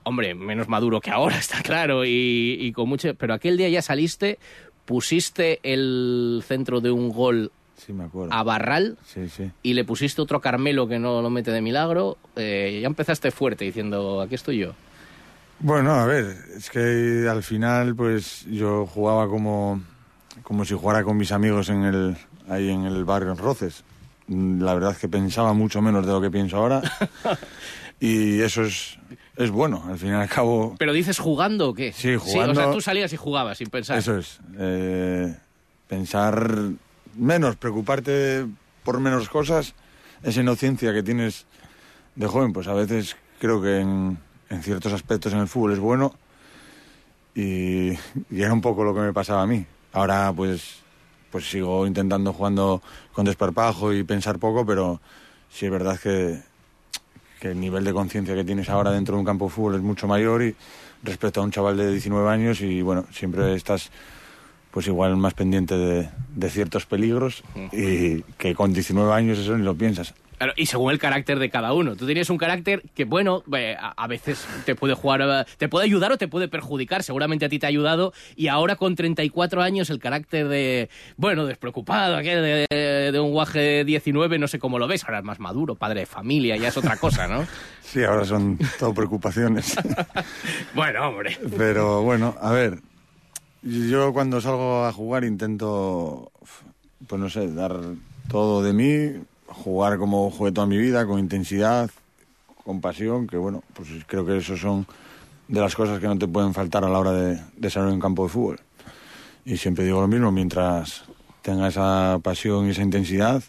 Hombre, 0.04 0.34
menos 0.36 0.68
maduro 0.70 1.02
que 1.02 1.12
ahora, 1.12 1.38
está 1.40 1.62
claro, 1.62 2.06
y, 2.06 2.58
y 2.60 2.72
con 2.72 2.88
mucho. 2.90 3.14
Pero 3.16 3.34
aquel 3.34 3.58
día 3.58 3.70
ya 3.70 3.82
saliste, 3.82 4.40
pusiste 4.86 5.60
el 5.64 6.44
centro 6.46 6.82
de 6.82 6.92
un 6.92 7.10
gol 7.10 7.52
Sí, 7.78 7.94
me 7.94 8.04
acuerdo. 8.06 8.34
a 8.34 8.44
Barral 8.44 8.98
Sí, 9.06 9.30
sí. 9.30 9.52
y 9.64 9.74
le 9.74 9.86
pusiste 9.86 10.22
otro 10.22 10.42
Carmelo 10.42 10.88
que 10.88 11.00
no 11.00 11.22
lo 11.22 11.30
mete 11.30 11.52
de 11.52 11.62
milagro, 11.62 12.18
eh, 12.36 12.80
ya 12.82 12.88
empezaste 12.88 13.32
fuerte 13.32 13.64
diciendo, 13.66 14.20
aquí 14.22 14.36
estoy 14.36 14.58
yo. 14.58 14.74
Bueno, 15.62 15.94
a 15.94 16.06
ver, 16.06 16.36
es 16.58 16.70
que 16.70 17.26
al 17.30 17.42
final 17.44 17.96
pues 17.96 18.46
yo 18.50 18.86
jugaba 18.86 19.28
como, 19.30 19.82
como 20.44 20.66
si 20.66 20.74
jugara 20.74 21.04
con 21.04 21.16
mis 21.18 21.32
amigos 21.32 21.70
en 21.70 21.84
el, 21.84 22.18
ahí 22.50 22.70
en 22.70 22.84
el 22.86 23.06
barrio 23.06 23.32
en 23.32 23.38
Roces. 23.38 23.84
La 24.28 24.74
verdad 24.74 24.92
es 24.92 24.98
que 24.98 25.08
pensaba 25.08 25.54
mucho 25.54 25.82
menos 25.82 26.06
de 26.06 26.12
lo 26.12 26.22
que 26.22 26.30
pienso 26.32 26.58
ahora 26.58 26.82
y 28.00 28.42
eso 28.42 28.64
es, 28.64 28.98
es 29.40 29.50
bueno, 29.52 29.84
al 29.88 29.98
fin 29.98 30.10
y 30.10 30.12
al 30.12 30.30
cabo 30.30 30.76
¿Pero 30.78 30.94
dices 30.94 31.18
jugando 31.18 31.70
o 31.70 31.74
qué? 31.74 31.92
Sí, 31.94 32.14
o 32.16 32.20
sea, 32.20 32.44
jugando- 32.46 32.72
tú 32.74 32.82
salías 32.82 33.12
y 33.14 33.18
jugabas 33.18 33.58
sin 33.58 33.70
pensar. 33.70 33.98
eso 33.98 34.18
es. 34.18 34.40
eh, 34.58 35.36
pensar 35.88 36.52
menos, 37.16 37.56
preocuparte 37.56 38.46
por 38.84 39.00
menos 39.00 39.28
cosas, 39.30 39.74
esa 40.24 40.42
inocencia 40.42 40.94
que 40.94 41.02
tienes 41.04 41.46
de 42.16 42.28
joven, 42.28 42.54
pues 42.54 42.68
a 42.68 42.74
veces 42.74 43.16
creo 43.40 43.62
que 43.62 43.80
en, 43.80 44.18
en 44.50 44.62
ciertos 44.64 44.94
aspectos 44.94 45.34
en 45.34 45.40
el 45.40 45.48
fútbol 45.48 45.74
es 45.74 45.80
bueno 45.80 46.14
y, 47.36 47.92
y 48.30 48.42
era 48.42 48.54
un 48.54 48.62
poco 48.62 48.84
lo 48.84 48.94
que 48.94 49.02
me 49.02 49.14
pasaba 49.14 49.44
a 49.44 49.48
mí. 49.48 49.66
Ahora 49.94 50.32
pues, 50.36 50.80
pues 51.32 51.50
sigo 51.50 51.88
intentando 51.88 52.34
jugando 52.34 52.82
con 53.14 53.26
desparpajo 53.26 53.94
y 53.94 54.04
pensar 54.04 54.38
poco, 54.40 54.66
pero 54.66 55.02
sí 55.50 55.66
es 55.66 55.72
verdad 55.72 56.00
que, 56.00 56.42
que 57.40 57.52
el 57.52 57.60
nivel 57.60 57.84
de 57.84 57.94
conciencia 57.94 58.36
que 58.36 58.44
tienes 58.44 58.70
ahora 58.70 58.92
dentro 58.92 59.16
de 59.16 59.20
un 59.20 59.26
campo 59.26 59.46
de 59.46 59.52
fútbol 59.52 59.76
es 59.76 59.82
mucho 59.82 60.08
mayor 60.08 60.44
y 60.44 60.56
respecto 61.04 61.42
a 61.42 61.44
un 61.44 61.52
chaval 61.52 61.78
de 61.78 61.92
19 61.92 62.30
años 62.30 62.62
y 62.62 62.82
bueno, 62.82 63.06
siempre 63.12 63.54
estás 63.56 63.92
pues 64.72 64.88
igual 64.88 65.18
más 65.18 65.34
pendiente 65.34 65.76
de, 65.76 66.10
de 66.36 66.50
ciertos 66.50 66.86
peligros 66.86 67.44
y 67.72 68.22
que 68.38 68.54
con 68.54 68.74
19 68.74 69.12
años 69.14 69.40
eso 69.40 69.58
ni 69.58 69.64
lo 69.64 69.76
piensas. 69.76 70.14
Claro, 70.40 70.54
y 70.56 70.68
según 70.68 70.94
el 70.94 71.00
carácter 71.00 71.38
de 71.38 71.50
cada 71.50 71.74
uno. 71.74 71.98
Tú 71.98 72.08
tenías 72.08 72.30
un 72.30 72.38
carácter 72.38 72.82
que, 72.96 73.04
bueno, 73.04 73.44
eh, 73.58 73.76
a, 73.78 73.92
a 74.02 74.08
veces 74.08 74.48
te 74.66 74.74
puede 74.74 74.94
jugar, 74.94 75.22
eh, 75.22 75.44
te 75.58 75.68
puede 75.68 75.84
ayudar 75.84 76.14
o 76.14 76.18
te 76.18 76.30
puede 76.30 76.48
perjudicar. 76.48 77.04
Seguramente 77.04 77.44
a 77.44 77.50
ti 77.50 77.60
te 77.60 77.66
ha 77.66 77.70
ayudado. 77.70 78.14
Y 78.38 78.48
ahora 78.48 78.78
con 78.78 78.96
34 78.96 79.62
años, 79.62 79.90
el 79.90 80.00
carácter 80.00 80.48
de, 80.48 80.90
bueno, 81.18 81.46
despreocupado, 81.46 82.16
aquel 82.16 82.42
de, 82.42 83.12
de 83.12 83.20
un 83.20 83.32
guaje 83.32 83.60
de 83.60 83.84
19, 83.84 84.40
no 84.40 84.48
sé 84.48 84.60
cómo 84.60 84.80
lo 84.80 84.88
ves. 84.88 85.04
Ahora 85.04 85.20
es 85.20 85.26
más 85.26 85.42
maduro, 85.42 85.76
padre 85.76 86.00
de 86.00 86.06
familia, 86.06 86.56
ya 86.56 86.70
es 86.70 86.78
otra 86.78 86.96
cosa, 86.96 87.28
¿no? 87.28 87.46
Sí, 87.82 88.04
ahora 88.04 88.24
son 88.24 88.60
todo 88.78 88.94
preocupaciones. 88.94 89.76
bueno, 90.76 91.10
hombre. 91.10 91.40
Pero 91.58 92.04
bueno, 92.04 92.36
a 92.40 92.52
ver, 92.52 92.82
yo 93.64 94.14
cuando 94.14 94.40
salgo 94.42 94.86
a 94.86 94.94
jugar 94.94 95.24
intento, 95.24 96.32
pues 97.08 97.20
no 97.20 97.30
sé, 97.32 97.52
dar 97.52 97.80
todo 98.30 98.62
de 98.62 98.74
mí, 98.74 99.24
jugar 99.52 99.98
como 99.98 100.30
jugué 100.32 100.52
toda 100.52 100.68
mi 100.68 100.78
vida, 100.78 101.06
con 101.06 101.20
intensidad, 101.20 101.90
con 102.64 102.82
pasión, 102.82 103.28
que 103.28 103.38
bueno, 103.38 103.64
pues 103.74 103.90
creo 104.08 104.26
que 104.26 104.38
eso 104.38 104.58
son 104.58 104.86
de 105.48 105.60
las 105.60 105.76
cosas 105.76 106.00
que 106.00 106.08
no 106.08 106.18
te 106.18 106.28
pueden 106.28 106.54
faltar 106.54 106.84
a 106.84 106.90
la 106.90 107.00
hora 107.00 107.12
de, 107.12 107.42
de 107.56 107.70
salir 107.70 107.90
en 107.90 107.96
un 107.96 108.00
campo 108.00 108.24
de 108.24 108.30
fútbol. 108.30 108.60
Y 109.46 109.58
siempre 109.58 109.84
digo 109.84 110.02
lo 110.02 110.08
mismo, 110.08 110.32
mientras 110.32 111.04
tenga 111.42 111.68
esa 111.68 112.20
pasión 112.22 112.68
y 112.68 112.72
esa 112.72 112.84
intensidad, 112.84 113.42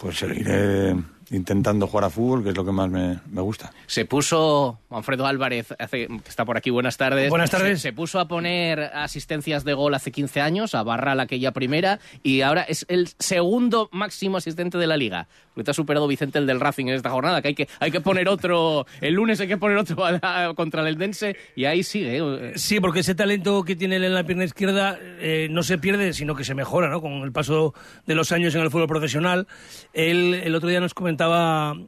pues 0.00 0.18
seguiré 0.18 0.94
intentando 1.30 1.86
jugar 1.86 2.04
a 2.04 2.10
fútbol, 2.10 2.42
que 2.42 2.50
es 2.50 2.56
lo 2.56 2.64
que 2.64 2.72
más 2.72 2.88
me, 2.90 3.18
me 3.30 3.40
gusta. 3.40 3.72
Se 3.86 4.04
puso 4.04 4.78
Manfredo 4.90 5.26
Álvarez, 5.26 5.74
hace, 5.78 6.06
que 6.06 6.20
está 6.28 6.44
por 6.44 6.56
aquí, 6.56 6.70
buenas 6.70 6.96
tardes. 6.96 7.30
Buenas 7.30 7.50
tardes. 7.50 7.80
Se, 7.80 7.88
se 7.88 7.92
puso 7.92 8.20
a 8.20 8.28
poner 8.28 8.80
asistencias 8.80 9.64
de 9.64 9.74
gol 9.74 9.94
hace 9.94 10.10
15 10.12 10.40
años, 10.40 10.74
a 10.74 10.82
Barral 10.82 11.20
aquella 11.20 11.52
primera, 11.52 12.00
y 12.22 12.40
ahora 12.42 12.62
es 12.62 12.84
el 12.88 13.08
segundo 13.18 13.88
máximo 13.92 14.36
asistente 14.36 14.78
de 14.78 14.86
la 14.86 14.96
liga. 14.96 15.26
Porque 15.54 15.64
te 15.66 15.70
ha 15.70 15.74
superado 15.74 16.08
Vicente 16.08 16.38
el 16.40 16.46
del 16.46 16.58
Racing 16.58 16.86
en 16.88 16.94
esta 16.94 17.10
jornada, 17.10 17.40
que 17.40 17.48
hay 17.48 17.54
que, 17.54 17.68
hay 17.78 17.90
que 17.92 18.00
poner 18.00 18.28
otro, 18.28 18.86
el 19.00 19.14
lunes 19.14 19.40
hay 19.40 19.46
que 19.46 19.56
poner 19.56 19.76
otro 19.78 20.04
a- 20.04 20.18
a- 20.48 20.54
contra 20.54 20.82
el 20.82 20.88
Eldense, 20.88 21.36
y 21.54 21.64
ahí 21.66 21.82
sigue. 21.84 22.18
eh. 22.18 22.52
Sí, 22.56 22.80
porque 22.80 23.00
ese 23.00 23.14
talento 23.14 23.62
que 23.62 23.76
tiene 23.76 23.96
él 23.96 24.04
en 24.04 24.14
la 24.14 24.24
pierna 24.24 24.44
izquierda 24.44 24.98
eh, 25.20 25.46
no 25.50 25.62
se 25.62 25.78
pierde, 25.78 26.12
sino 26.12 26.34
que 26.34 26.42
se 26.44 26.54
mejora, 26.54 26.88
¿no? 26.88 27.00
Con 27.00 27.12
el 27.22 27.30
paso 27.32 27.72
de 28.06 28.14
los 28.16 28.32
años 28.32 28.54
en 28.56 28.62
el 28.62 28.70
fútbol 28.70 28.88
profesional. 28.88 29.46
Él, 29.92 30.34
el 30.42 30.54
otro 30.56 30.68
día 30.68 30.80
nos 30.80 30.92
comentaba 30.94 31.14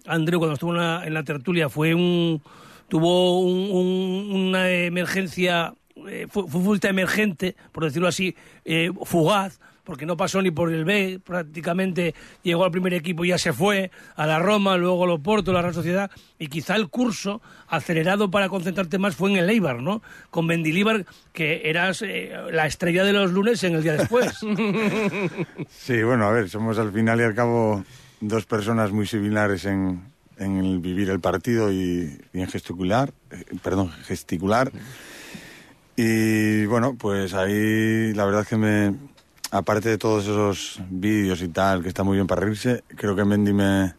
Andreu 0.06 0.38
cuando 0.38 0.54
estuvo 0.54 0.72
en 0.72 0.78
la, 0.78 1.02
en 1.06 1.14
la 1.14 1.22
tertulia, 1.24 1.68
fue 1.68 1.94
un 1.94 2.40
tuvo 2.88 3.40
un- 3.40 3.70
un- 3.72 4.46
una 4.48 4.70
emergencia, 4.70 5.74
eh, 6.08 6.26
fue, 6.30 6.46
fue 6.48 6.78
emergente, 6.84 7.56
por 7.72 7.82
decirlo 7.84 8.06
así, 8.06 8.36
eh, 8.64 8.90
fugaz, 9.04 9.58
porque 9.82 10.06
no 10.06 10.16
pasó 10.16 10.40
ni 10.42 10.50
por 10.52 10.72
el 10.72 10.84
B, 10.84 11.20
prácticamente 11.24 12.14
llegó 12.44 12.64
al 12.64 12.70
primer 12.72 12.92
equipo 12.94 13.24
y 13.24 13.28
ya 13.28 13.38
se 13.38 13.52
fue, 13.52 13.90
a 14.16 14.26
la 14.26 14.38
Roma, 14.40 14.76
luego 14.76 15.02
al 15.04 15.10
Oporto, 15.10 15.52
la 15.52 15.62
Real 15.62 15.74
Sociedad, 15.74 16.10
y 16.38 16.46
quizá 16.48 16.74
el 16.76 16.88
curso 16.88 17.40
acelerado 17.68 18.30
para 18.30 18.48
concentrarte 18.48 18.98
más 18.98 19.14
fue 19.16 19.30
en 19.30 19.36
el 19.38 19.50
Eibar, 19.50 19.80
¿no? 19.82 20.00
Con 20.30 20.46
Mendilíbar, 20.46 21.06
que 21.32 21.62
eras 21.68 22.02
eh, 22.02 22.32
la 22.52 22.66
estrella 22.66 23.02
de 23.04 23.12
los 23.12 23.32
lunes 23.32 23.62
en 23.64 23.74
el 23.74 23.82
día 23.82 23.94
después. 23.94 24.32
Sí, 25.68 26.02
bueno, 26.02 26.26
a 26.26 26.32
ver, 26.32 26.48
somos 26.48 26.78
al 26.78 26.92
final 26.92 27.20
y 27.20 27.24
al 27.24 27.34
cabo 27.34 27.84
dos 28.20 28.46
personas 28.46 28.92
muy 28.92 29.06
similares 29.06 29.64
en, 29.64 30.12
en 30.38 30.82
vivir 30.82 31.10
el 31.10 31.20
partido 31.20 31.72
y, 31.72 32.18
en 32.32 32.46
gesticular, 32.48 33.12
eh, 33.30 33.44
perdón, 33.62 33.90
gesticular. 34.04 34.70
Y 35.96 36.66
bueno, 36.66 36.94
pues 36.94 37.34
ahí 37.34 38.12
la 38.12 38.24
verdad 38.26 38.46
que 38.46 38.56
me, 38.56 38.94
aparte 39.50 39.88
de 39.88 39.98
todos 39.98 40.24
esos 40.24 40.80
vídeos 40.90 41.40
y 41.42 41.48
tal, 41.48 41.82
que 41.82 41.88
está 41.88 42.02
muy 42.02 42.16
bien 42.16 42.26
para 42.26 42.42
reírse, 42.42 42.84
creo 42.88 43.16
que 43.16 43.24
Mendy 43.24 43.52
me, 43.52 43.94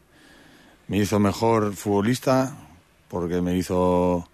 me 0.88 0.98
hizo 0.98 1.20
mejor 1.20 1.74
futbolista 1.74 2.56
porque 3.08 3.42
me 3.42 3.56
hizo 3.58 4.30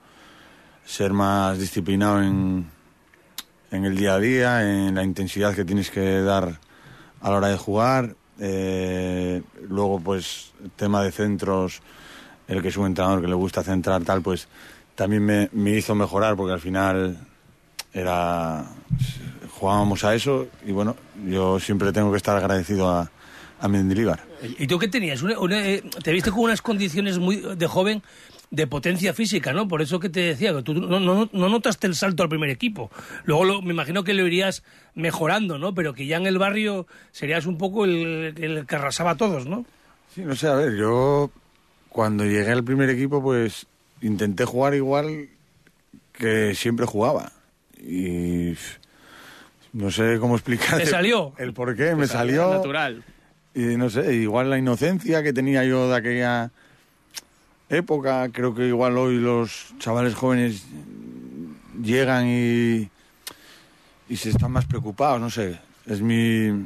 ser 0.85 1.13
más 1.13 1.59
disciplinado 1.59 2.21
en, 2.21 2.69
en 3.71 3.85
el 3.85 3.95
día 3.95 4.15
a 4.15 4.19
día, 4.19 4.87
en 4.87 4.95
la 4.95 5.03
intensidad 5.03 5.55
que 5.55 5.63
tienes 5.63 5.89
que 5.89 6.21
dar 6.21 6.59
a 7.21 7.29
la 7.29 7.37
hora 7.37 7.47
de 7.47 7.57
jugar. 7.57 8.15
Eh, 8.39 9.41
luego, 9.69 9.99
pues, 9.99 10.51
tema 10.75 11.03
de 11.03 11.11
centros, 11.11 11.81
el 12.47 12.61
que 12.61 12.69
es 12.69 12.77
un 12.77 12.87
entrenador 12.87 13.21
que 13.21 13.27
le 13.27 13.35
gusta 13.35 13.63
centrar, 13.63 14.03
tal, 14.03 14.21
pues 14.21 14.47
también 14.95 15.25
me, 15.25 15.49
me 15.53 15.71
hizo 15.71 15.95
mejorar 15.95 16.35
porque 16.35 16.53
al 16.53 16.59
final 16.59 17.17
era 17.93 18.65
jugábamos 19.63 20.03
a 20.03 20.13
eso 20.15 20.47
y 20.65 20.71
bueno, 20.71 20.95
yo 21.27 21.59
siempre 21.59 21.91
tengo 21.93 22.11
que 22.11 22.17
estar 22.17 22.35
agradecido 22.35 22.89
a, 22.89 23.09
a 23.59 23.67
Mendilibar. 23.67 24.19
¿Y 24.59 24.67
tú 24.67 24.77
qué 24.77 24.89
tenías? 24.89 25.23
Eh, 25.23 25.83
te 26.03 26.11
viste 26.11 26.31
con 26.31 26.41
unas 26.41 26.61
condiciones 26.61 27.17
muy 27.17 27.37
de 27.37 27.67
joven 27.67 28.03
de 28.53 28.67
potencia 28.67 29.13
física, 29.15 29.51
¿no? 29.51 29.67
Por 29.67 29.81
eso 29.81 29.99
que 29.99 30.09
te 30.09 30.19
decía, 30.19 30.53
que 30.53 30.61
tú 30.61 30.75
no, 30.75 30.99
no- 30.99 31.27
no 31.33 31.49
notaste 31.49 31.87
el 31.87 31.95
salto 31.95 32.21
al 32.21 32.29
primer 32.29 32.51
equipo. 32.51 32.91
Luego 33.25 33.45
lo- 33.45 33.61
me 33.63 33.73
imagino 33.73 34.03
que 34.03 34.13
lo 34.13 34.27
irías 34.27 34.63
mejorando, 34.93 35.57
¿no? 35.57 35.73
Pero 35.73 35.93
que 35.95 36.05
ya 36.05 36.17
en 36.17 36.27
el 36.27 36.37
barrio 36.37 36.85
serías 37.11 37.47
un 37.47 37.57
poco 37.57 37.83
el, 37.85 38.35
el 38.37 38.67
que 38.67 38.75
arrasaba 38.75 39.11
a 39.11 39.17
todos, 39.17 39.47
¿no? 39.47 39.65
Sí, 40.13 40.21
no 40.21 40.35
sé, 40.35 40.47
a 40.47 40.53
ver, 40.53 40.75
yo 40.75 41.31
cuando 41.89 42.25
llegué 42.25 42.51
al 42.51 42.63
primer 42.63 42.91
equipo, 42.91 43.23
pues 43.23 43.65
intenté 44.01 44.45
jugar 44.45 44.75
igual 44.75 45.29
que 46.11 46.53
siempre 46.53 46.85
jugaba. 46.85 47.31
Y 47.81 48.53
no 49.73 49.89
sé 49.89 50.17
cómo 50.19 50.35
explicar. 50.35 50.77
¿Te 50.77 50.85
salió? 50.85 51.33
El 51.39 51.53
por 51.53 51.75
qué, 51.75 51.95
me 51.95 52.05
salió. 52.05 52.53
Natural. 52.53 53.03
Y 53.55 53.61
no 53.77 53.89
sé, 53.89 54.13
igual 54.13 54.51
la 54.51 54.59
inocencia 54.59 55.23
que 55.23 55.33
tenía 55.33 55.63
yo 55.65 55.89
de 55.89 55.95
aquella 55.95 56.51
época, 57.75 58.29
creo 58.31 58.53
que 58.55 58.67
igual 58.67 58.97
hoy 58.97 59.17
los 59.17 59.73
chavales 59.79 60.15
jóvenes 60.15 60.65
llegan 61.81 62.27
y, 62.27 62.89
y 64.09 64.17
se 64.17 64.29
están 64.29 64.51
más 64.51 64.65
preocupados, 64.65 65.19
no 65.19 65.29
sé. 65.29 65.59
Es 65.85 66.01
mi. 66.01 66.65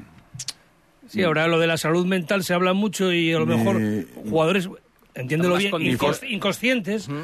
Sí, 1.09 1.23
ahora 1.23 1.47
lo 1.47 1.59
de 1.59 1.67
la 1.67 1.77
salud 1.77 2.05
mental 2.05 2.43
se 2.43 2.53
habla 2.53 2.73
mucho 2.73 3.11
y 3.13 3.31
a 3.33 3.39
lo 3.39 3.45
Mi- 3.45 3.55
mejor 3.55 3.81
jugadores, 4.29 4.69
entiéndelo 5.17 5.57
bien, 5.57 5.71
incons- 5.73 6.29
inconscientes, 6.29 7.07
como 7.07 7.23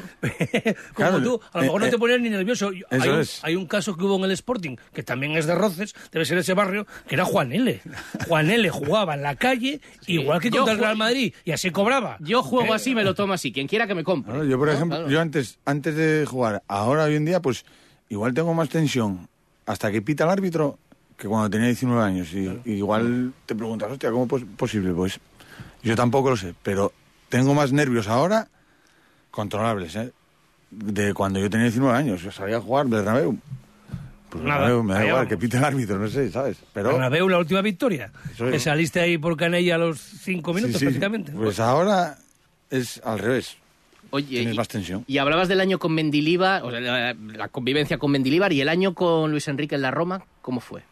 Claro, 0.94 1.22
tú, 1.22 1.40
a 1.52 1.58
lo 1.58 1.64
mejor 1.64 1.82
eh, 1.82 1.84
no 1.86 1.90
te 1.90 1.96
eh, 1.96 1.98
ponías 1.98 2.20
ni 2.20 2.30
nervioso. 2.30 2.70
Hay, 2.90 3.08
un, 3.08 3.20
es. 3.20 3.42
hay 3.44 3.56
un 3.56 3.66
caso 3.66 3.96
que 3.96 4.04
hubo 4.04 4.16
en 4.16 4.24
el 4.24 4.30
Sporting, 4.32 4.76
que 4.92 5.02
también 5.02 5.32
es 5.36 5.46
de 5.46 5.54
Roces, 5.54 5.94
debe 6.12 6.24
ser 6.24 6.38
ese 6.38 6.54
barrio, 6.54 6.86
que 7.08 7.14
era 7.14 7.24
Juan 7.24 7.52
L. 7.52 7.80
Juan 8.28 8.50
L. 8.50 8.68
jugaba 8.70 9.14
en 9.14 9.22
la 9.22 9.36
calle, 9.36 9.80
igual 10.06 10.40
que 10.40 10.50
Yo 10.50 10.58
contra 10.58 10.74
el 10.74 10.80
Real 10.80 10.96
Madrid, 10.96 11.32
y 11.44 11.52
así 11.52 11.70
cobraba. 11.70 12.16
Yo 12.20 12.42
juego 12.42 12.72
Eh, 12.72 12.76
así, 12.76 12.94
me 12.94 13.04
lo 13.04 13.14
tomo 13.14 13.32
así. 13.32 13.52
Quien 13.52 13.66
quiera 13.68 13.86
que 13.86 13.94
me 13.94 14.04
compre. 14.04 14.32
Claro, 14.32 14.44
yo, 14.46 14.58
por 14.58 14.68
¿No? 14.68 14.74
ejemplo, 14.74 14.96
Claro. 14.98 15.10
yo 15.10 15.20
antes, 15.20 15.58
antes 15.64 15.94
de 15.94 16.24
jugar, 16.26 16.62
ahora 16.68 17.04
hoy 17.04 17.16
en 17.16 17.24
día, 17.24 17.40
pues 17.40 17.64
igual 18.08 18.34
tengo 18.34 18.52
más 18.54 18.68
tensión 18.68 19.28
hasta 19.66 19.90
que 19.90 20.02
pita 20.02 20.24
el 20.24 20.30
árbitro 20.30 20.78
que 21.16 21.28
cuando 21.28 21.48
tenía 21.48 21.68
19 21.68 22.02
años. 22.02 22.32
Y, 22.34 22.48
y 22.64 22.72
igual 22.74 23.32
te 23.46 23.54
preguntas, 23.54 23.90
hostia, 23.90 24.10
¿cómo 24.10 24.26
es 24.36 24.44
posible? 24.56 24.92
Pues 24.92 25.18
yo 25.82 25.94
tampoco 25.96 26.30
lo 26.30 26.36
sé, 26.36 26.54
pero 26.62 26.92
tengo 27.28 27.54
más 27.54 27.72
nervios 27.72 28.08
ahora 28.08 28.48
controlables, 29.30 29.96
¿eh? 29.96 30.12
De 30.70 31.14
cuando 31.14 31.38
yo 31.38 31.48
tenía 31.50 31.64
19 31.66 31.96
años, 31.96 32.22
yo 32.22 32.30
sabía 32.32 32.60
jugar 32.60 32.86
Bernabéu. 32.86 33.38
Pues 34.30 34.42
Nada, 34.44 34.60
Bernabéu, 34.62 34.82
me 34.82 34.94
da 34.94 35.00
igual, 35.00 35.14
vamos. 35.14 35.28
que 35.28 35.36
pite 35.36 35.56
el 35.58 35.64
árbitro, 35.64 35.98
no 35.98 36.08
sé, 36.08 36.30
¿sabes? 36.30 36.58
Pero... 36.72 36.90
Bernabéu, 36.90 37.28
la 37.28 37.38
última 37.38 37.60
victoria, 37.62 38.10
Eso 38.32 38.46
es. 38.46 38.52
que 38.52 38.58
saliste 38.58 39.00
ahí 39.00 39.16
por 39.18 39.36
Canella 39.36 39.76
a 39.76 39.78
los 39.78 40.00
cinco 40.00 40.50
sí, 40.52 40.56
minutos 40.56 40.78
sí, 40.80 40.84
prácticamente. 40.86 41.32
Pues 41.32 41.60
ahora 41.60 42.18
es 42.70 43.00
al 43.04 43.18
revés. 43.20 43.56
Oye, 44.10 44.26
Tienes 44.26 44.54
y- 44.54 44.56
más 44.56 44.68
tensión. 44.68 45.04
Y 45.06 45.18
hablabas 45.18 45.48
del 45.48 45.60
año 45.60 45.78
con 45.78 45.92
Mendilibar, 45.92 46.62
o 46.64 46.70
sea, 46.70 46.80
la, 46.80 47.14
la 47.14 47.48
convivencia 47.48 47.98
con 47.98 48.10
Mendilibar, 48.10 48.52
y 48.52 48.60
el 48.60 48.68
año 48.68 48.94
con 48.94 49.30
Luis 49.30 49.46
Enrique 49.48 49.74
en 49.76 49.82
la 49.82 49.90
Roma, 49.92 50.24
¿cómo 50.42 50.60
fue? 50.60 50.82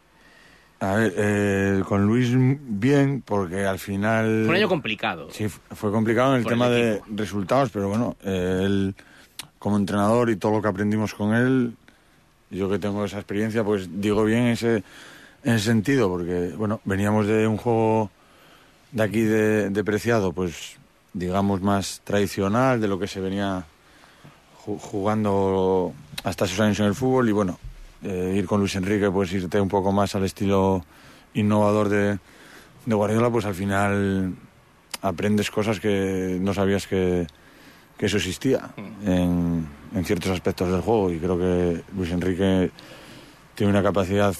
A 0.83 0.95
ver, 0.95 1.13
eh, 1.15 1.81
con 1.87 2.05
Luis 2.05 2.29
bien, 2.35 3.23
porque 3.25 3.65
al 3.65 3.79
final... 3.79 4.41
Fue 4.43 4.49
un 4.49 4.55
año 4.57 4.67
complicado. 4.67 5.29
Sí, 5.31 5.47
fu- 5.47 5.61
fue 5.73 5.91
complicado 5.93 6.33
en 6.33 6.39
el 6.41 6.45
tema 6.45 6.67
de 6.69 7.01
resultados, 7.15 7.69
pero 7.71 7.87
bueno, 7.87 8.17
eh, 8.21 8.63
él 8.65 8.95
como 9.59 9.77
entrenador 9.77 10.29
y 10.29 10.35
todo 10.35 10.51
lo 10.51 10.61
que 10.61 10.67
aprendimos 10.67 11.13
con 11.13 11.33
él, 11.33 11.73
yo 12.51 12.69
que 12.69 12.79
tengo 12.79 13.05
esa 13.05 13.15
experiencia, 13.17 13.63
pues 13.63 13.87
digo 14.01 14.25
bien 14.25 14.47
ese, 14.47 14.83
en 15.45 15.53
ese 15.53 15.63
sentido, 15.67 16.09
porque 16.09 16.51
bueno, 16.57 16.81
veníamos 16.83 17.27
de 17.27 17.47
un 17.47 17.55
juego 17.55 18.11
de 18.91 19.03
aquí 19.03 19.21
de, 19.21 19.69
de 19.69 19.83
Preciado, 19.85 20.33
pues 20.33 20.75
digamos 21.13 21.61
más 21.61 22.01
tradicional, 22.03 22.81
de 22.81 22.89
lo 22.89 22.99
que 22.99 23.07
se 23.07 23.21
venía 23.21 23.63
ju- 24.65 24.77
jugando 24.79 25.93
hasta 26.25 26.43
esos 26.43 26.59
años 26.59 26.77
en 26.81 26.87
el 26.87 26.93
fútbol, 26.95 27.29
y 27.29 27.31
bueno, 27.31 27.57
eh, 28.03 28.35
ir 28.35 28.45
con 28.45 28.59
Luis 28.59 28.75
Enrique, 28.75 29.09
pues 29.09 29.31
irte 29.33 29.59
un 29.59 29.69
poco 29.69 29.91
más 29.91 30.15
al 30.15 30.23
estilo 30.23 30.85
innovador 31.33 31.89
de, 31.89 32.19
de 32.85 32.95
Guardiola, 32.95 33.29
pues 33.29 33.45
al 33.45 33.55
final 33.55 34.35
aprendes 35.01 35.49
cosas 35.51 35.79
que 35.79 36.37
no 36.39 36.53
sabías 36.53 36.87
que, 36.87 37.27
que 37.97 38.05
eso 38.05 38.17
existía 38.17 38.71
en, 39.05 39.67
en 39.93 40.05
ciertos 40.05 40.31
aspectos 40.31 40.71
del 40.71 40.81
juego. 40.81 41.11
Y 41.11 41.19
creo 41.19 41.37
que 41.37 41.83
Luis 41.95 42.11
Enrique 42.11 42.71
tiene 43.55 43.71
una 43.71 43.83
capacidad 43.83 44.35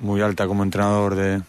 muy 0.00 0.20
alta 0.20 0.46
como 0.46 0.62
entrenador 0.62 1.14
de, 1.14 1.42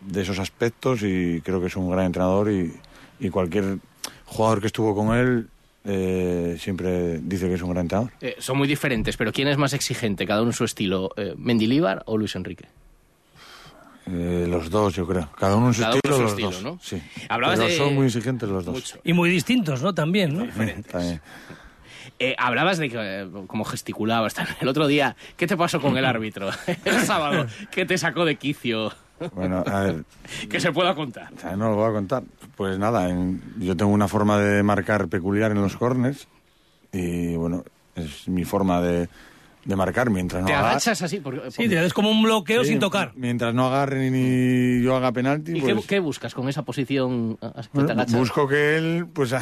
de 0.00 0.22
esos 0.22 0.38
aspectos 0.38 1.02
y 1.02 1.40
creo 1.42 1.60
que 1.60 1.66
es 1.66 1.76
un 1.76 1.90
gran 1.90 2.06
entrenador 2.06 2.50
y, 2.50 2.74
y 3.20 3.30
cualquier 3.30 3.78
jugador 4.26 4.60
que 4.60 4.66
estuvo 4.68 4.94
con 4.94 5.16
él 5.16 5.48
eh, 5.88 6.56
siempre 6.60 7.18
dice 7.18 7.48
que 7.48 7.54
es 7.54 7.62
un 7.62 7.70
gran 7.70 7.86
entrenador. 7.86 8.12
Eh, 8.20 8.36
son 8.38 8.58
muy 8.58 8.68
diferentes, 8.68 9.16
pero 9.16 9.32
¿quién 9.32 9.48
es 9.48 9.56
más 9.56 9.72
exigente, 9.72 10.26
cada 10.26 10.42
uno 10.42 10.50
en 10.50 10.54
su 10.56 10.64
estilo? 10.64 11.10
Eh, 11.16 11.34
¿Mendilíbar 11.36 12.02
o 12.06 12.16
Luis 12.16 12.36
Enrique? 12.36 12.66
Eh, 14.06 14.46
los 14.48 14.70
dos, 14.70 14.94
yo 14.94 15.06
creo. 15.06 15.28
Cada 15.38 15.56
uno 15.56 15.68
en 15.68 15.74
su 15.74 15.82
Cada 15.82 15.94
estilo, 15.96 16.16
su 16.16 16.22
los 16.22 16.30
estilo, 16.32 16.50
dos. 16.50 16.62
¿no? 16.62 16.78
Sí. 16.82 17.02
Hablabas 17.28 17.58
Pero 17.58 17.70
de- 17.70 17.76
son 17.76 17.94
muy 17.94 18.06
exigentes 18.06 18.48
los 18.48 18.64
dos. 18.64 18.74
Mucho. 18.74 18.98
Y 19.04 19.12
muy 19.12 19.28
distintos, 19.30 19.82
¿no? 19.82 19.92
También, 19.94 20.34
¿no? 20.34 20.46
También. 20.46 21.20
Eh, 22.20 22.34
hablabas 22.38 22.78
de 22.78 22.88
que, 22.88 22.96
eh, 22.98 23.28
cómo 23.46 23.64
gesticulabas 23.64 24.34
el 24.60 24.68
otro 24.68 24.86
día. 24.86 25.14
¿Qué 25.36 25.46
te 25.46 25.56
pasó 25.56 25.80
con 25.80 25.96
el 25.98 26.04
árbitro 26.04 26.50
el 26.84 27.00
sábado? 27.04 27.46
¿Qué 27.70 27.84
te 27.84 27.98
sacó 27.98 28.24
de 28.24 28.36
quicio? 28.36 28.92
Bueno, 29.34 29.62
a 29.66 29.80
ver, 29.80 30.04
Que 30.48 30.58
se 30.60 30.72
pueda 30.72 30.94
contar. 30.94 31.30
no 31.56 31.70
lo 31.70 31.76
voy 31.76 31.90
a 31.90 31.92
contar. 31.92 32.22
Pues 32.58 32.76
nada, 32.78 33.08
en- 33.08 33.40
yo 33.60 33.76
tengo 33.76 33.92
una 33.92 34.08
forma 34.08 34.38
de 34.38 34.62
marcar 34.64 35.06
peculiar 35.08 35.52
en 35.52 35.62
los 35.62 35.76
corners 35.76 36.26
y 36.92 37.36
bueno, 37.36 37.62
es 37.94 38.26
mi 38.26 38.44
forma 38.44 38.80
de, 38.82 39.08
de 39.64 39.76
marcar 39.76 40.10
mientras 40.10 40.40
no 40.42 40.48
¿Te 40.48 40.54
agarre- 40.54 40.70
agachas 40.70 41.02
así? 41.02 41.20
Porque, 41.20 41.52
Sí, 41.52 41.64
es 41.72 41.92
como 41.94 42.10
un 42.10 42.20
bloqueo 42.20 42.64
Sí, 42.64 42.70
sin 42.70 42.80
tocar. 42.80 43.12
Mientras 43.14 43.54
no 43.54 43.68
agarre 43.68 44.10
ni 44.10 44.82
yo 44.82 44.96
haga 44.96 45.12
penalti, 45.12 45.52
¿Y 45.56 45.60
qué, 45.62 45.72
pues 45.72 45.86
qué 45.86 46.00
buscas 46.00 46.34
con 46.34 46.48
esa 46.48 46.62
posición 46.62 47.36
que 47.36 47.48
bueno, 47.74 47.86
te 47.86 47.92
agachas? 47.92 48.18
busco 48.18 48.48
que 48.48 48.76
él 48.76 49.06
pues 49.12 49.32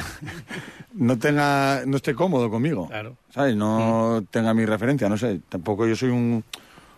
no 0.93 1.19
tenga 1.19 1.85
no 1.87 1.97
esté 1.97 2.15
cómodo 2.15 2.51
conmigo. 2.51 2.89
Claro. 2.89 3.17
¿Sabes? 3.31 3.57
No 3.57 4.23
tenga 4.31 4.53
mi 4.53 4.67
referencia, 4.67 5.09
no 5.09 5.17
sé. 5.17 5.41
Tampoco 5.49 5.87
yo 5.87 5.97
soy 5.97 6.11
un, 6.11 6.45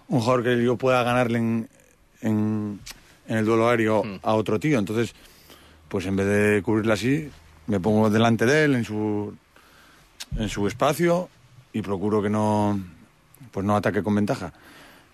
un 0.09 0.21
jugador 0.21 0.43
que 0.43 0.65
yo 0.65 0.77
pueda 0.77 1.05
ganarle 1.05 1.39
en, 1.39 1.69
en, 2.23 2.81
en 3.29 3.37
el 3.37 3.45
duelo 3.45 3.69
aéreo 3.69 4.03
a 4.23 4.35
otro 4.35 4.59
tío. 4.59 4.81
Entonces, 4.81 5.15
pues 5.89 6.07
en 6.07 6.17
vez 6.17 6.27
de 6.27 6.63
cubrirle 6.63 6.93
así, 6.93 7.31
me 7.67 7.81
pongo 7.81 8.11
delante 8.11 8.47
de 8.47 8.65
él 8.65 8.75
en 8.75 8.85
su, 8.85 9.35
en 10.37 10.49
su 10.49 10.67
espacio 10.67 11.29
y 11.73 11.83
procuro 11.83 12.23
que 12.23 12.31
no, 12.31 12.79
pues 13.51 13.65
no 13.65 13.77
ataque 13.77 14.03
con 14.03 14.15
ventaja. 14.15 14.53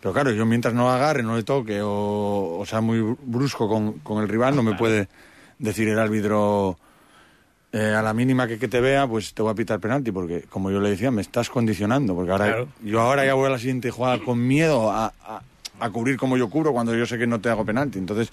Pero 0.01 0.13
claro, 0.13 0.31
yo 0.33 0.45
mientras 0.47 0.75
no 0.75 0.91
agarre, 0.91 1.23
no 1.23 1.37
le 1.37 1.43
toque 1.45 1.81
o, 1.83 2.59
o 2.61 2.67
sea 2.67 2.81
muy 2.81 3.01
brusco 3.23 3.69
con, 3.69 3.95
con 4.01 4.23
el 4.23 4.29
rival, 4.29 4.55
no 4.55 4.63
me 4.63 4.75
puede 4.75 5.09
decir 5.59 5.89
el 5.89 5.99
árbitro 5.99 6.77
eh, 7.73 7.95
a 7.97 8.03
la 8.03 8.13
mínima 8.13 8.47
que, 8.47 8.59
que 8.59 8.69
te 8.69 8.81
vea, 8.81 9.07
pues 9.09 9.33
te 9.35 9.43
voy 9.43 9.51
a 9.51 9.55
pitar 9.55 9.81
penalti, 9.81 10.13
porque 10.13 10.43
como 10.43 10.71
yo 10.71 10.81
le 10.81 10.91
decía, 10.91 11.11
me 11.11 11.23
estás 11.23 11.49
condicionando, 11.51 12.15
porque 12.15 12.31
ahora 12.33 12.45
Claro. 12.47 12.69
yo 12.83 13.01
ahora 13.01 13.25
ya 13.25 13.35
voy 13.35 13.47
a 13.47 13.51
la 13.51 13.59
siguiente 13.59 13.91
jugada 13.91 14.19
con 14.19 14.47
miedo 14.47 14.91
a, 14.91 15.07
a- 15.27 15.43
a 15.81 15.91
cubrir 15.91 16.17
como 16.17 16.37
yo 16.37 16.49
cubro 16.51 16.73
cuando 16.73 16.95
yo 16.95 17.05
sé 17.07 17.19
que 17.19 17.27
no 17.27 17.41
te 17.41 17.49
hago 17.49 17.65
penalti. 17.65 17.99
Entonces 17.99 18.31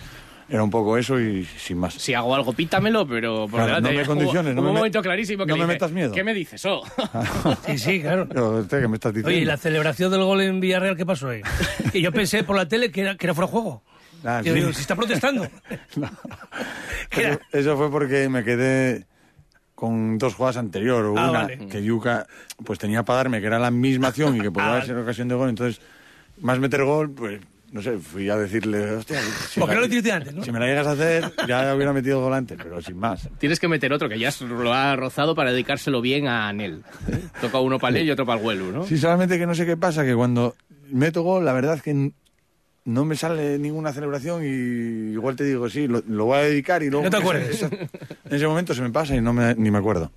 era 0.51 0.62
un 0.63 0.70
poco 0.70 0.98
eso 0.98 1.20
y 1.20 1.46
sin 1.46 1.77
más. 1.77 1.93
Si 1.96 2.13
hago 2.13 2.36
algo, 2.36 2.51
pítamelo, 2.53 3.08
pero 3.08 3.48
por 3.48 3.51
Claro, 3.62 3.65
delante. 3.67 3.91
no 3.93 4.00
me 4.00 4.05
condiciones, 4.05 4.53
no 4.55 4.62
me 4.62 4.67
un 4.67 4.74
me- 4.74 4.79
momento 4.79 5.01
clarísimo 5.01 5.46
que 5.46 5.51
no 5.51 5.55
le 5.55 5.62
me 5.62 5.65
dije, 5.67 5.74
metas 5.75 5.91
miedo. 5.91 6.12
¿Qué 6.13 6.24
me 6.24 6.34
dices? 6.34 6.63
Oh. 6.65 6.84
Sí, 7.65 7.77
sí, 7.77 8.01
claro. 8.01 8.27
Pero, 8.27 8.58
hostia, 8.58 8.81
¿qué 8.81 8.88
me 8.88 8.96
estás 8.96 9.13
diciendo? 9.13 9.29
Oye, 9.29 9.39
¿y 9.39 9.46
la 9.46 9.58
celebración 9.58 10.12
del 10.12 10.24
gol 10.24 10.41
en 10.41 10.60
Villarreal 10.60 10.98
qué 10.98 11.05
pasó 11.05 11.29
ahí? 11.29 11.41
Que 11.91 12.01
yo 12.01 12.12
pensé 12.12 12.43
por 12.43 12.55
la 12.55 12.67
tele 12.67 12.91
que 12.91 13.01
era, 13.01 13.15
que 13.15 13.25
era 13.25 13.34
fuera 13.34 13.48
de 13.48 13.51
juego. 13.53 13.84
Ah, 14.24 14.41
Yo 14.43 14.53
sí. 14.53 14.60
digo, 14.60 14.74
si 14.74 14.81
está 14.81 14.96
protestando. 14.96 15.48
Eso, 17.12 17.39
eso 17.51 17.77
fue 17.77 17.89
porque 17.91 18.29
me 18.29 18.43
quedé 18.43 19.05
con 19.75 20.17
dos 20.17 20.36
jugadas 20.36 20.58
anteriores. 20.58 21.12
Ah, 21.17 21.29
una 21.31 21.41
vale. 21.43 21.67
que 21.67 21.84
Yuka 21.84 22.27
pues 22.63 22.79
tenía 22.79 23.03
para 23.03 23.17
darme, 23.17 23.41
que 23.41 23.48
era 23.48 23.60
la 23.60 23.72
misma 23.72 24.10
acción 24.10 24.36
y 24.38 24.39
que 24.41 24.51
podía 24.51 24.77
Ah. 24.77 24.86
ser 24.86 24.98
ocasión 24.98 25.27
de 25.27 25.36
gol. 25.36 25.50
Entonces, 25.50 25.81
más 26.39 26.60
meter 26.60 26.84
gol, 26.84 27.12
pues 27.12 27.41
no 27.72 27.82
sé, 27.82 27.98
fui 27.98 28.30
a 28.30 28.36
decirle, 28.36 28.92
hostia, 28.96 29.20
si, 29.50 29.60
¿Por 29.60 29.70
qué 29.70 29.75
la- 29.75 29.82
no 29.82 29.88
lo 29.88 29.90
tiraste 29.90 30.12
antes, 30.12 30.34
no? 30.36 30.44
si 30.44 30.51
me 30.51 30.60
la 30.60 30.66
llegas 30.68 30.88
a 30.88 30.92
hacer, 30.92 31.32
ya 31.48 31.74
hubiera 31.75 31.94
metido 31.94 32.18
el 32.18 32.24
gol 32.25 32.34
antes, 32.34 32.58
pero 32.62 32.82
sin 32.82 32.98
más. 32.98 33.30
Tienes 33.40 33.60
que 33.60 33.68
meter 33.68 33.94
otro 33.94 34.10
que 34.10 34.20
ya 34.20 34.30
lo 34.48 34.74
ha 34.74 34.96
rozado 34.96 35.36
para 35.36 35.51
dedicárselo 35.51 36.01
bien 36.01 36.28
a 36.28 36.48
Anel. 36.50 36.84
¿eh? 37.12 37.20
Toca 37.40 37.60
uno 37.60 37.80
para 37.80 37.98
él 38.00 38.06
y 38.08 38.12
otro 38.12 38.25
para 38.25 38.40
el 38.40 38.46
Huelu, 38.46 38.72
¿no? 38.72 38.86
Sí, 38.86 38.98
solamente 38.98 39.38
que 39.40 39.46
no 39.48 39.56
sé 39.56 39.66
qué 39.66 39.78
pasa, 39.78 40.04
que 40.06 40.13
cuando 40.16 40.56
meto 40.90 41.22
gol, 41.24 41.46
la 41.46 41.54
verdad 41.54 41.75
es 41.75 41.82
que 41.82 42.12
no 42.84 43.06
me 43.06 43.16
sale 43.16 43.60
ninguna 43.60 43.94
celebración 43.94 44.44
y 44.44 45.12
igual 45.13 45.36
te 45.36 45.44
digo, 45.44 45.70
sí, 45.70 45.88
lo, 45.88 46.01
lo 46.08 46.25
voy 46.25 46.40
a 46.40 46.42
dedicar 46.42 46.82
y 46.82 46.90
luego... 46.90 47.04
No 47.06 47.12
te 47.12 47.18
acuerdes. 47.18 47.62
En 47.62 47.90
ese 48.36 48.48
momento 48.48 48.74
se 48.74 48.82
me 48.82 48.90
pasa 48.90 49.16
y 49.16 49.22
no 49.22 49.34
me, 49.34 49.54
ni 49.54 49.70
me 49.70 49.78
acuerdo. 49.78 50.12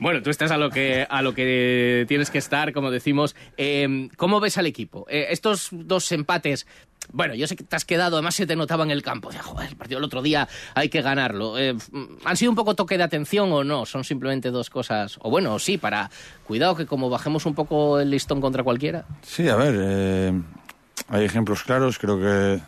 Bueno, 0.00 0.20
tú 0.20 0.28
estás 0.30 0.50
a 0.50 0.56
lo 0.56 0.68
que 0.70 1.06
a 1.08 1.22
lo 1.22 1.32
que 1.32 2.06
tienes 2.08 2.30
que 2.30 2.38
estar, 2.38 2.72
como 2.72 2.90
decimos. 2.90 3.36
Eh, 3.56 4.08
¿Cómo 4.16 4.40
ves 4.40 4.58
al 4.58 4.66
equipo? 4.66 5.06
Eh, 5.08 5.26
estos 5.30 5.68
dos 5.70 6.10
empates. 6.10 6.66
Bueno, 7.12 7.34
yo 7.34 7.46
sé 7.46 7.56
que 7.56 7.64
te 7.64 7.74
has 7.74 7.84
quedado, 7.84 8.16
además 8.16 8.34
se 8.34 8.46
te 8.46 8.54
notaba 8.56 8.84
en 8.84 8.90
el 8.90 9.02
campo. 9.02 9.30
Ya, 9.30 9.42
joder, 9.42 9.70
el 9.70 9.76
partido 9.76 9.98
del 9.98 10.04
otro 10.04 10.20
día 10.22 10.48
hay 10.74 10.88
que 10.88 11.00
ganarlo. 11.02 11.58
Eh, 11.58 11.74
¿Han 12.24 12.36
sido 12.36 12.50
un 12.50 12.56
poco 12.56 12.74
toque 12.74 12.96
de 12.98 13.04
atención 13.04 13.50
o 13.52 13.64
no? 13.64 13.86
Son 13.86 14.04
simplemente 14.04 14.50
dos 14.50 14.68
cosas. 14.70 15.18
O 15.22 15.30
bueno, 15.30 15.58
sí, 15.58 15.78
para. 15.78 16.10
Cuidado 16.46 16.74
que 16.76 16.86
como 16.86 17.08
bajemos 17.10 17.46
un 17.46 17.54
poco 17.54 17.98
el 18.00 18.10
listón 18.10 18.40
contra 18.40 18.62
cualquiera. 18.62 19.04
Sí, 19.22 19.48
a 19.48 19.56
ver, 19.56 19.74
eh, 19.78 20.32
hay 21.08 21.24
ejemplos 21.24 21.62
claros. 21.62 21.98
Creo 21.98 22.18
que, 22.18 22.60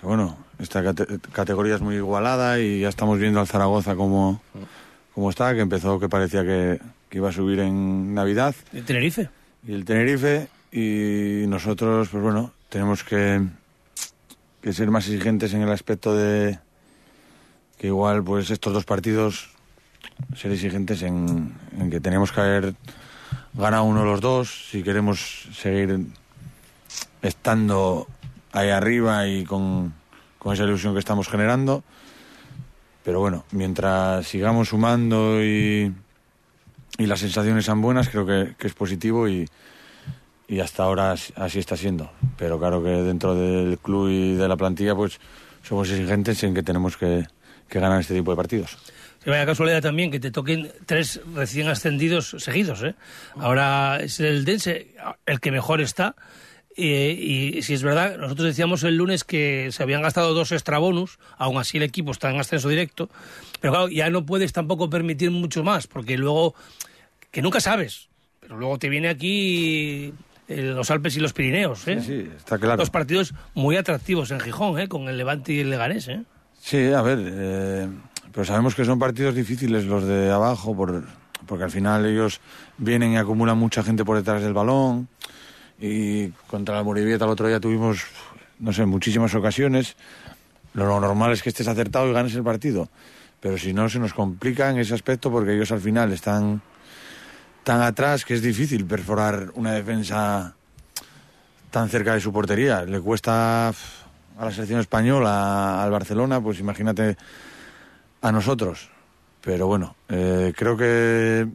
que, 0.00 0.06
bueno, 0.06 0.36
esta 0.58 0.82
cate- 0.82 1.18
categoría 1.32 1.74
es 1.76 1.80
muy 1.80 1.96
igualada 1.96 2.58
y 2.60 2.80
ya 2.80 2.88
estamos 2.88 3.18
viendo 3.18 3.40
al 3.40 3.46
Zaragoza 3.48 3.96
como, 3.96 4.40
como 5.14 5.30
está, 5.30 5.54
que 5.54 5.60
empezó 5.60 5.98
que 5.98 6.08
parecía 6.08 6.42
que, 6.44 6.80
que 7.08 7.18
iba 7.18 7.28
a 7.28 7.32
subir 7.32 7.58
en 7.60 8.14
Navidad. 8.14 8.54
¿De 8.72 8.82
Tenerife? 8.82 9.28
y 9.66 9.74
el 9.74 9.84
Tenerife 9.84 10.48
y 10.72 11.44
nosotros 11.46 12.08
pues 12.08 12.22
bueno 12.22 12.52
tenemos 12.70 13.04
que, 13.04 13.42
que 14.60 14.72
ser 14.72 14.90
más 14.90 15.06
exigentes 15.06 15.54
en 15.54 15.62
el 15.62 15.70
aspecto 15.70 16.14
de 16.14 16.58
que 17.78 17.88
igual 17.88 18.22
pues 18.22 18.50
estos 18.50 18.72
dos 18.72 18.84
partidos 18.84 19.50
ser 20.36 20.52
exigentes 20.52 21.02
en, 21.02 21.54
en 21.78 21.90
que 21.90 22.00
tenemos 22.00 22.30
que 22.32 22.40
haber 22.40 22.74
ganado 23.54 23.84
uno 23.84 24.00
de 24.00 24.06
los 24.06 24.20
dos 24.20 24.68
si 24.70 24.82
queremos 24.82 25.48
seguir 25.52 26.06
estando 27.22 28.06
ahí 28.52 28.70
arriba 28.70 29.26
y 29.26 29.44
con, 29.44 29.94
con 30.38 30.54
esa 30.54 30.64
ilusión 30.64 30.92
que 30.92 31.00
estamos 31.00 31.28
generando. 31.28 31.82
Pero 33.02 33.20
bueno 33.20 33.44
mientras 33.52 34.26
sigamos 34.26 34.68
sumando 34.68 35.42
y 35.42 35.92
y 36.98 37.06
las 37.06 37.20
sensaciones 37.20 37.64
son 37.64 37.80
buenas, 37.80 38.10
creo 38.10 38.26
que, 38.26 38.54
que 38.58 38.66
es 38.66 38.74
positivo 38.74 39.26
y, 39.26 39.48
y 40.50 40.58
hasta 40.60 40.82
ahora 40.82 41.12
as- 41.12 41.32
así 41.36 41.58
está 41.60 41.76
siendo. 41.76 42.10
Pero 42.36 42.58
claro 42.58 42.82
que 42.82 42.90
dentro 42.90 43.34
del 43.34 43.78
club 43.78 44.08
y 44.10 44.34
de 44.34 44.48
la 44.48 44.56
plantilla 44.56 44.94
pues 44.96 45.20
somos 45.62 45.88
exigentes 45.90 46.42
en 46.42 46.54
que 46.54 46.62
tenemos 46.62 46.96
que, 46.96 47.24
que 47.68 47.78
ganar 47.80 48.00
este 48.00 48.14
tipo 48.14 48.32
de 48.32 48.36
partidos. 48.36 48.76
Se 49.22 49.28
vaya 49.30 49.44
casualidad 49.46 49.82
también 49.82 50.10
que 50.10 50.18
te 50.18 50.30
toquen 50.30 50.72
tres 50.86 51.20
recién 51.34 51.68
ascendidos 51.68 52.34
seguidos, 52.38 52.82
¿eh? 52.82 52.94
Ahora 53.36 53.98
es 54.00 54.18
el 54.18 54.44
Dense 54.44 54.94
el 55.26 55.40
que 55.40 55.50
mejor 55.52 55.80
está. 55.82 56.16
eh, 56.76 57.12
y 57.56 57.62
si 57.62 57.74
es 57.74 57.82
verdad, 57.82 58.16
nosotros 58.16 58.46
decíamos 58.48 58.82
el 58.84 58.96
lunes 58.96 59.22
que 59.24 59.68
se 59.72 59.82
habían 59.82 60.00
gastado 60.02 60.32
dos 60.32 60.52
extra 60.52 60.78
bonus, 60.78 61.18
aún 61.36 61.58
así 61.58 61.76
el 61.76 61.82
equipo 61.82 62.12
está 62.12 62.30
en 62.30 62.40
ascenso 62.40 62.70
directo. 62.70 63.10
Pero 63.60 63.72
claro, 63.74 63.88
ya 63.88 64.08
no 64.08 64.24
puedes 64.24 64.52
tampoco 64.54 64.88
permitir 64.88 65.30
mucho 65.30 65.62
más, 65.62 65.86
porque 65.86 66.16
luego, 66.16 66.54
que 67.30 67.42
nunca 67.42 67.60
sabes, 67.60 68.08
pero 68.40 68.56
luego 68.56 68.78
te 68.78 68.88
viene 68.88 69.10
aquí 69.10 70.14
los 70.56 70.90
Alpes 70.90 71.16
y 71.16 71.20
los 71.20 71.32
Pirineos, 71.32 71.86
¿eh? 71.86 72.00
Sí, 72.00 72.06
sí, 72.06 72.30
está 72.36 72.58
claro. 72.58 72.76
Dos 72.78 72.90
partidos 72.90 73.34
muy 73.54 73.76
atractivos 73.76 74.30
en 74.30 74.40
Gijón, 74.40 74.78
¿eh? 74.78 74.88
Con 74.88 75.08
el 75.08 75.16
Levante 75.16 75.52
y 75.52 75.60
el 75.60 75.70
Leganés, 75.70 76.08
¿eh? 76.08 76.24
Sí, 76.60 76.92
a 76.92 77.02
ver, 77.02 77.18
eh, 77.22 77.88
pero 78.32 78.44
sabemos 78.44 78.74
que 78.74 78.84
son 78.84 78.98
partidos 78.98 79.34
difíciles 79.34 79.84
los 79.86 80.04
de 80.04 80.30
abajo 80.30 80.76
por, 80.76 81.04
porque 81.46 81.64
al 81.64 81.70
final 81.70 82.04
ellos 82.04 82.40
vienen 82.78 83.12
y 83.12 83.16
acumulan 83.16 83.56
mucha 83.56 83.82
gente 83.82 84.04
por 84.04 84.16
detrás 84.16 84.42
del 84.42 84.52
balón 84.52 85.08
y 85.80 86.28
contra 86.48 86.74
la 86.74 86.82
Morivieta 86.82 87.24
el 87.24 87.30
otro 87.30 87.48
día 87.48 87.60
tuvimos, 87.60 88.04
no 88.58 88.72
sé, 88.72 88.84
muchísimas 88.86 89.34
ocasiones. 89.34 89.96
Lo 90.74 91.00
normal 91.00 91.32
es 91.32 91.42
que 91.42 91.48
estés 91.48 91.66
acertado 91.66 92.08
y 92.08 92.12
ganes 92.12 92.34
el 92.34 92.44
partido, 92.44 92.88
pero 93.40 93.56
si 93.56 93.72
no 93.72 93.88
se 93.88 93.98
nos 93.98 94.14
complica 94.14 94.70
en 94.70 94.78
ese 94.78 94.94
aspecto 94.94 95.30
porque 95.30 95.54
ellos 95.54 95.72
al 95.72 95.80
final 95.80 96.12
están 96.12 96.62
tan 97.64 97.82
atrás 97.82 98.24
que 98.24 98.34
es 98.34 98.42
difícil 98.42 98.84
perforar 98.84 99.50
una 99.54 99.72
defensa 99.72 100.54
tan 101.70 101.88
cerca 101.88 102.14
de 102.14 102.20
su 102.20 102.32
portería. 102.32 102.84
Le 102.84 103.00
cuesta 103.00 103.68
a 103.68 104.44
la 104.44 104.50
selección 104.50 104.80
española, 104.80 105.82
al 105.82 105.90
Barcelona, 105.90 106.40
pues 106.40 106.58
imagínate 106.58 107.16
a 108.22 108.32
nosotros. 108.32 108.88
Pero 109.42 109.66
bueno, 109.66 109.96
eh, 110.08 110.52
creo 110.56 110.76
que 110.76 111.46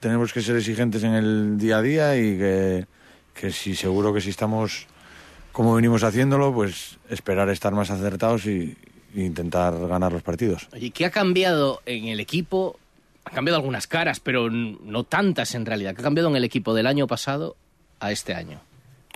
tenemos 0.00 0.32
que 0.32 0.42
ser 0.42 0.56
exigentes 0.56 1.02
en 1.02 1.14
el 1.14 1.58
día 1.58 1.78
a 1.78 1.82
día 1.82 2.16
y 2.16 2.38
que, 2.38 2.86
que 3.34 3.50
si 3.50 3.74
seguro 3.74 4.12
que 4.12 4.20
si 4.20 4.30
estamos 4.30 4.86
como 5.50 5.74
venimos 5.74 6.02
haciéndolo, 6.02 6.52
pues 6.52 6.98
esperar 7.08 7.48
estar 7.48 7.72
más 7.72 7.88
acertados 7.90 8.46
y, 8.46 8.76
y 9.14 9.22
intentar 9.22 9.78
ganar 9.86 10.12
los 10.12 10.22
partidos. 10.22 10.68
Oye, 10.72 10.90
¿qué 10.90 11.06
ha 11.06 11.10
cambiado 11.10 11.80
en 11.86 12.06
el 12.06 12.18
equipo? 12.18 12.76
Cambiado 13.34 13.56
algunas 13.56 13.88
caras, 13.88 14.20
pero 14.20 14.48
no 14.48 15.04
tantas 15.04 15.54
en 15.56 15.66
realidad. 15.66 15.94
¿Qué 15.94 16.02
ha 16.02 16.04
cambiado 16.04 16.28
en 16.30 16.36
el 16.36 16.44
equipo 16.44 16.72
del 16.72 16.86
año 16.86 17.08
pasado 17.08 17.56
a 17.98 18.12
este 18.12 18.32
año? 18.32 18.60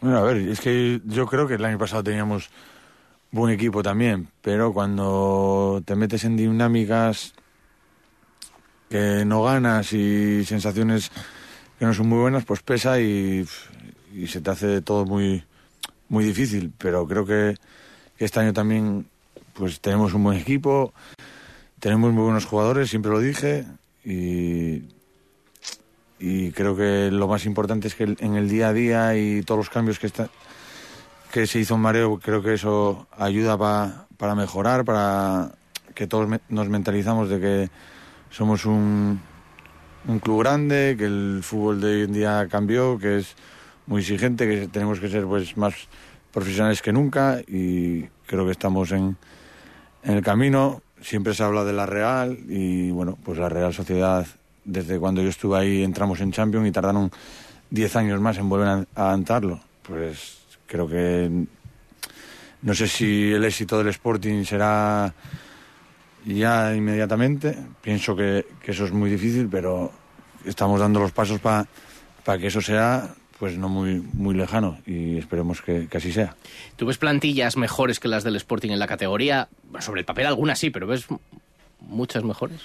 Bueno, 0.02 0.18
a 0.18 0.22
ver, 0.22 0.38
es 0.38 0.60
que 0.60 1.00
yo 1.04 1.26
creo 1.26 1.46
que 1.46 1.54
el 1.54 1.64
año 1.64 1.78
pasado 1.78 2.02
teníamos 2.02 2.50
buen 3.30 3.52
equipo 3.54 3.82
también, 3.82 4.28
pero 4.42 4.72
cuando 4.72 5.82
te 5.84 5.94
metes 5.94 6.24
en 6.24 6.36
dinámicas 6.36 7.34
que 8.90 9.24
no 9.24 9.44
ganas 9.44 9.92
y 9.92 10.44
sensaciones 10.44 11.10
que 11.78 11.84
no 11.84 11.94
son 11.94 12.08
muy 12.08 12.18
buenas, 12.18 12.44
pues 12.44 12.62
pesa 12.62 13.00
y, 13.00 13.46
y 14.14 14.26
se 14.26 14.40
te 14.40 14.50
hace 14.50 14.82
todo 14.82 15.04
muy, 15.04 15.44
muy 16.08 16.24
difícil. 16.24 16.72
Pero 16.76 17.06
creo 17.06 17.24
que, 17.24 17.56
que 18.16 18.24
este 18.24 18.40
año 18.40 18.52
también 18.52 19.06
pues 19.52 19.80
tenemos 19.80 20.12
un 20.14 20.24
buen 20.24 20.38
equipo, 20.38 20.92
tenemos 21.78 22.12
muy 22.12 22.22
buenos 22.22 22.46
jugadores, 22.46 22.90
siempre 22.90 23.12
lo 23.12 23.20
dije, 23.20 23.64
y, 24.10 24.82
y 26.18 26.50
creo 26.52 26.74
que 26.76 27.10
lo 27.12 27.28
más 27.28 27.44
importante 27.44 27.88
es 27.88 27.94
que 27.94 28.16
en 28.18 28.34
el 28.36 28.48
día 28.48 28.68
a 28.68 28.72
día 28.72 29.16
y 29.16 29.42
todos 29.42 29.58
los 29.58 29.70
cambios 29.70 29.98
que, 29.98 30.06
está, 30.06 30.28
que 31.32 31.46
se 31.46 31.58
hizo 31.60 31.74
en 31.74 31.80
Mareo, 31.80 32.18
creo 32.18 32.42
que 32.42 32.54
eso 32.54 33.06
ayuda 33.16 33.56
pa- 33.58 34.06
para 34.16 34.34
mejorar, 34.34 34.84
para 34.84 35.52
que 35.94 36.06
todos 36.06 36.28
nos 36.48 36.68
mentalizamos 36.68 37.28
de 37.28 37.40
que 37.40 37.70
somos 38.30 38.64
un, 38.64 39.20
un 40.06 40.18
club 40.20 40.40
grande, 40.40 40.96
que 40.98 41.04
el 41.04 41.40
fútbol 41.42 41.80
de 41.80 41.86
hoy 41.88 42.02
en 42.02 42.12
día 42.12 42.48
cambió, 42.50 42.98
que 42.98 43.18
es 43.18 43.34
muy 43.86 44.00
exigente, 44.00 44.48
que 44.48 44.68
tenemos 44.68 45.00
que 45.00 45.08
ser 45.08 45.24
pues 45.24 45.56
más 45.56 45.74
profesionales 46.32 46.82
que 46.82 46.92
nunca 46.92 47.40
y 47.46 48.02
creo 48.26 48.44
que 48.44 48.52
estamos 48.52 48.92
en, 48.92 49.16
en 50.02 50.14
el 50.14 50.22
camino. 50.22 50.82
Siempre 51.00 51.34
se 51.34 51.42
habla 51.42 51.64
de 51.64 51.72
la 51.72 51.86
Real 51.86 52.38
y 52.48 52.90
bueno, 52.90 53.18
pues 53.24 53.38
la 53.38 53.48
Real 53.48 53.72
Sociedad, 53.72 54.26
desde 54.64 54.98
cuando 54.98 55.22
yo 55.22 55.28
estuve 55.28 55.58
ahí 55.58 55.82
entramos 55.82 56.20
en 56.20 56.32
Champions 56.32 56.68
y 56.68 56.72
tardaron 56.72 57.10
10 57.70 57.96
años 57.96 58.20
más 58.20 58.38
en 58.38 58.48
volver 58.48 58.86
a, 58.94 59.12
a. 59.12 59.60
Pues 59.82 60.38
creo 60.66 60.88
que 60.88 61.46
no 62.62 62.74
sé 62.74 62.88
si 62.88 63.32
el 63.32 63.44
éxito 63.44 63.78
del 63.78 63.88
Sporting 63.88 64.44
será 64.44 65.14
ya 66.24 66.74
inmediatamente. 66.74 67.56
Pienso 67.80 68.16
que, 68.16 68.46
eso 68.64 68.84
es 68.84 68.92
muy 68.92 69.10
difícil, 69.10 69.48
pero 69.48 69.92
estamos 70.44 70.80
dando 70.80 71.00
los 71.00 71.12
pasos 71.12 71.40
para 71.40 72.38
que 72.38 72.48
eso 72.48 72.60
sea 72.60 73.14
pues 73.38 73.56
no 73.56 73.68
muy, 73.68 74.02
muy 74.14 74.34
lejano 74.34 74.78
y 74.86 75.16
esperemos 75.18 75.62
que, 75.62 75.86
que 75.88 75.98
así 75.98 76.12
sea. 76.12 76.34
¿Tú 76.76 76.86
ves 76.86 76.98
plantillas 76.98 77.56
mejores 77.56 78.00
que 78.00 78.08
las 78.08 78.24
del 78.24 78.36
Sporting 78.36 78.70
en 78.70 78.78
la 78.78 78.86
categoría? 78.86 79.48
Bueno, 79.64 79.82
sobre 79.82 80.00
el 80.00 80.04
papel 80.04 80.26
algunas 80.26 80.58
sí, 80.58 80.70
pero 80.70 80.86
ves 80.86 81.06
muchas 81.80 82.24
mejores. 82.24 82.60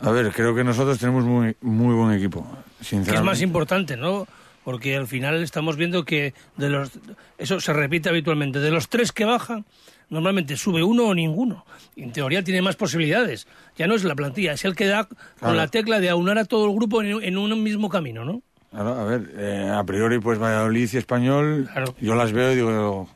A 0.00 0.10
ver, 0.10 0.30
creo 0.32 0.54
que 0.54 0.64
nosotros 0.64 0.98
tenemos 0.98 1.24
muy, 1.24 1.56
muy 1.60 1.94
buen 1.94 2.12
equipo, 2.12 2.42
Que 2.78 2.84
sinceramente. 2.84 3.18
es 3.20 3.24
más 3.24 3.40
importante, 3.42 3.96
¿no? 3.96 4.26
Porque 4.64 4.96
al 4.96 5.06
final 5.06 5.42
estamos 5.42 5.76
viendo 5.76 6.04
que 6.04 6.32
de 6.56 6.68
los 6.70 6.90
eso 7.38 7.60
se 7.60 7.72
repite 7.72 8.08
habitualmente. 8.08 8.60
De 8.60 8.70
los 8.70 8.88
tres 8.88 9.12
que 9.12 9.24
bajan, 9.24 9.64
normalmente 10.08 10.56
sube 10.56 10.82
uno 10.82 11.04
o 11.04 11.14
ninguno. 11.14 11.66
En 11.96 12.12
teoría 12.12 12.42
tiene 12.42 12.62
más 12.62 12.74
posibilidades. 12.76 13.46
Ya 13.76 13.86
no 13.86 13.94
es 13.94 14.04
la 14.04 14.14
plantilla, 14.14 14.52
es 14.52 14.64
el 14.64 14.74
que 14.74 14.86
da 14.86 15.04
con 15.04 15.18
Claro. 15.38 15.54
la 15.54 15.68
tecla 15.68 16.00
de 16.00 16.08
aunar 16.08 16.38
a 16.38 16.44
todo 16.46 16.66
el 16.66 16.74
grupo 16.74 17.02
en, 17.02 17.22
en 17.22 17.36
un 17.36 17.62
mismo 17.62 17.88
camino, 17.90 18.24
¿no? 18.24 18.40
Claro, 18.74 18.94
a 19.00 19.04
ver, 19.04 19.32
eh, 19.36 19.70
a 19.72 19.84
priori, 19.84 20.18
pues 20.18 20.36
Valladolid 20.36 20.88
y 20.92 20.96
Español, 20.96 21.68
Claro. 21.72 21.94
yo 22.00 22.16
las 22.16 22.32
veo 22.32 22.50
y 22.50 22.56
digo, 22.56 23.08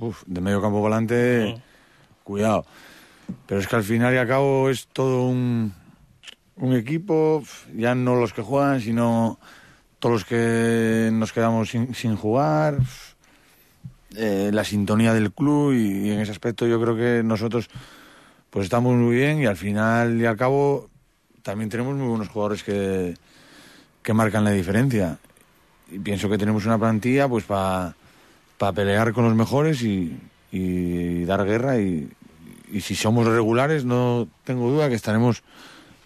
uff, 0.00 0.24
de 0.26 0.40
medio 0.40 0.60
campo 0.60 0.80
volante, 0.80 1.62
cuidado. 2.24 2.66
Pero 3.46 3.60
es 3.60 3.68
que 3.68 3.76
al 3.76 3.84
final 3.84 4.12
y 4.12 4.16
al 4.16 4.26
cabo 4.26 4.68
es 4.70 4.88
todo 4.88 5.28
un, 5.28 5.72
un 6.56 6.74
equipo, 6.74 7.44
ya 7.76 7.94
no 7.94 8.16
los 8.16 8.32
que 8.32 8.42
juegan, 8.42 8.80
sino 8.80 9.38
todos 10.00 10.14
los 10.14 10.24
que 10.24 11.10
nos 11.12 11.32
quedamos 11.32 11.70
sin, 11.70 11.94
sin 11.94 12.16
jugar, 12.16 12.78
eh, 14.16 14.50
la 14.52 14.64
sintonía 14.64 15.14
del 15.14 15.30
club 15.32 15.74
y, 15.74 16.08
y 16.08 16.10
en 16.10 16.20
ese 16.20 16.32
aspecto 16.32 16.66
yo 16.66 16.80
creo 16.80 16.96
que 16.96 17.22
nosotros 17.24 17.68
pues 18.50 18.64
estamos 18.64 18.94
muy 18.96 19.14
bien 19.14 19.38
y 19.40 19.46
al 19.46 19.56
final 19.56 20.20
y 20.20 20.26
al 20.26 20.36
cabo 20.36 20.90
también 21.42 21.70
tenemos 21.70 21.94
muy 21.96 22.08
buenos 22.08 22.28
jugadores 22.28 22.64
que 22.64 23.14
que 24.04 24.14
marcan 24.14 24.44
la 24.44 24.52
diferencia. 24.52 25.18
Y 25.90 25.98
pienso 25.98 26.28
que 26.28 26.38
tenemos 26.38 26.64
una 26.66 26.78
plantilla 26.78 27.26
pues 27.26 27.44
para 27.44 27.94
pelear 28.72 29.12
con 29.12 29.24
los 29.24 29.34
mejores 29.34 29.82
y, 29.82 30.16
dar 31.24 31.44
guerra 31.44 31.80
y, 31.80 32.08
y 32.70 32.80
si 32.80 32.94
somos 32.94 33.26
regulares 33.26 33.84
no 33.84 34.28
tengo 34.44 34.70
duda 34.70 34.88
que 34.88 34.94
estaremos 34.94 35.42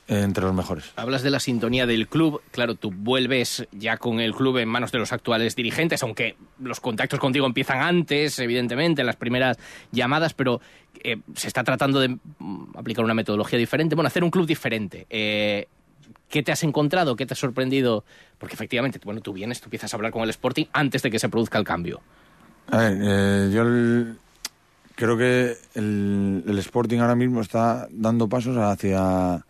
entre 0.09 0.45
los 0.45 0.55
mejores. 0.55 0.91
Hablas 0.97 1.23
de 1.23 1.31
la 1.31 1.39
sintonía 1.39 1.87
del 1.87 2.09
club. 2.09 2.41
Claro, 2.51 2.75
tú 2.75 2.91
vuelves 2.91 3.69
ya 3.73 3.99
con 3.99 4.21
el 4.21 4.35
club 4.35 4.57
en 4.57 4.69
manos 4.69 4.91
de 4.91 4.99
los 4.99 5.13
actuales 5.13 5.55
dirigentes, 5.55 6.03
aunque 6.03 6.37
los 6.59 6.81
contactos 6.81 7.21
contigo 7.21 7.47
empiezan 7.47 7.83
antes, 7.83 8.39
evidentemente, 8.39 9.03
en 9.03 9.07
las 9.07 9.17
primeras 9.17 9.59
llamadas, 9.93 10.33
pero 10.33 10.63
eh, 11.05 11.19
se 11.35 11.49
está 11.49 11.63
tratando 11.63 12.01
de 12.01 12.09
mm, 12.09 12.77
aplicar 12.77 13.05
una 13.05 13.15
metodología 13.15 13.59
diferente, 13.59 13.95
bueno, 13.95 14.09
hacer 14.09 14.25
un 14.25 14.31
club 14.31 14.47
diferente. 14.47 15.07
Eh, 15.11 15.69
¿Qué 16.29 16.43
te 16.43 16.53
has 16.53 16.63
encontrado? 16.63 17.17
¿Qué 17.17 17.27
te 17.27 17.35
ha 17.35 17.37
sorprendido? 17.37 18.05
Porque 18.39 18.55
efectivamente, 18.55 19.01
bueno, 19.05 19.21
tú 19.21 19.33
vienes, 19.33 19.61
tú 19.61 19.67
empiezas 19.67 19.93
a 19.93 19.97
hablar 19.97 20.13
con 20.13 20.23
el 20.23 20.31
Sporting 20.31 20.67
antes 20.73 21.03
de 21.03 21.11
que 21.11 21.19
se 21.19 21.29
produzca 21.29 21.59
el 21.59 21.65
cambio. 21.65 22.01
A 22.71 22.77
ver, 22.79 22.99
eh, 23.01 23.51
yo 23.53 23.63
el- 23.63 24.19
creo 24.95 25.17
que 25.17 25.57
el, 25.75 26.45
el 26.47 26.59
Sporting 26.59 26.99
ahora 26.99 27.15
mismo 27.15 27.41
está 27.41 27.89
dando 27.91 28.29
pasos 28.29 28.57
hacia 28.59 29.45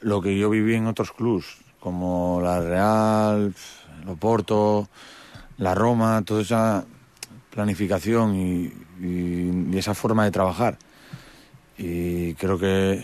lo 0.00 0.20
que 0.22 0.38
yo 0.38 0.48
viví 0.50 0.74
en 0.74 0.86
otros 0.86 1.12
clubs, 1.12 1.58
como 1.80 2.40
la 2.42 2.60
Real, 2.60 3.54
el 4.02 4.08
Oporto, 4.08 4.88
la 5.58 5.74
Roma, 5.74 6.22
toda 6.24 6.40
esa 6.42 6.84
planificación 7.50 8.34
y, 8.34 8.72
y- 9.02 9.68
y 9.72 9.78
esa 9.78 9.94
forma 9.94 10.24
de 10.24 10.30
trabajar. 10.30 10.78
Y 11.76 12.34
creo 12.34 12.58
que, 12.58 13.02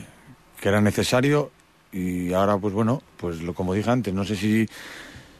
que 0.60 0.68
era 0.68 0.80
necesario 0.80 1.50
y 1.96 2.32
ahora, 2.34 2.58
pues 2.58 2.74
bueno, 2.74 3.02
pues 3.16 3.42
lo 3.42 3.54
como 3.54 3.72
dije 3.72 3.90
antes, 3.90 4.12
no 4.12 4.24
sé 4.24 4.36
si 4.36 4.68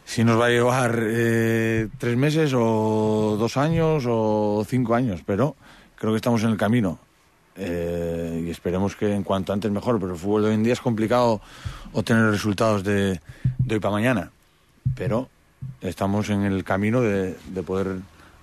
si 0.06 0.22
nos 0.22 0.40
va 0.40 0.46
a 0.46 0.50
llevar 0.50 0.98
eh, 1.02 1.88
tres 1.98 2.16
meses 2.16 2.52
o 2.54 3.36
dos 3.38 3.56
años 3.56 4.04
o 4.06 4.64
cinco 4.66 4.94
años, 4.94 5.20
pero 5.26 5.56
creo 5.96 6.12
que 6.12 6.16
estamos 6.16 6.42
en 6.44 6.50
el 6.50 6.56
camino. 6.56 6.98
Eh, 7.56 8.44
y 8.46 8.50
esperemos 8.50 8.94
que 8.94 9.12
en 9.12 9.24
cuanto 9.24 9.52
antes 9.52 9.70
mejor, 9.70 9.98
pero 9.98 10.12
el 10.12 10.18
fútbol 10.18 10.42
de 10.42 10.48
hoy 10.48 10.54
en 10.54 10.62
día 10.62 10.74
es 10.74 10.80
complicado 10.80 11.40
obtener 11.92 12.30
resultados 12.30 12.84
de, 12.84 13.20
de 13.58 13.74
hoy 13.74 13.80
para 13.80 13.92
mañana, 13.92 14.30
pero 14.94 15.28
estamos 15.80 16.28
en 16.30 16.42
el 16.44 16.64
camino 16.64 17.00
de, 17.00 17.34
de 17.48 17.62
poder 17.62 17.96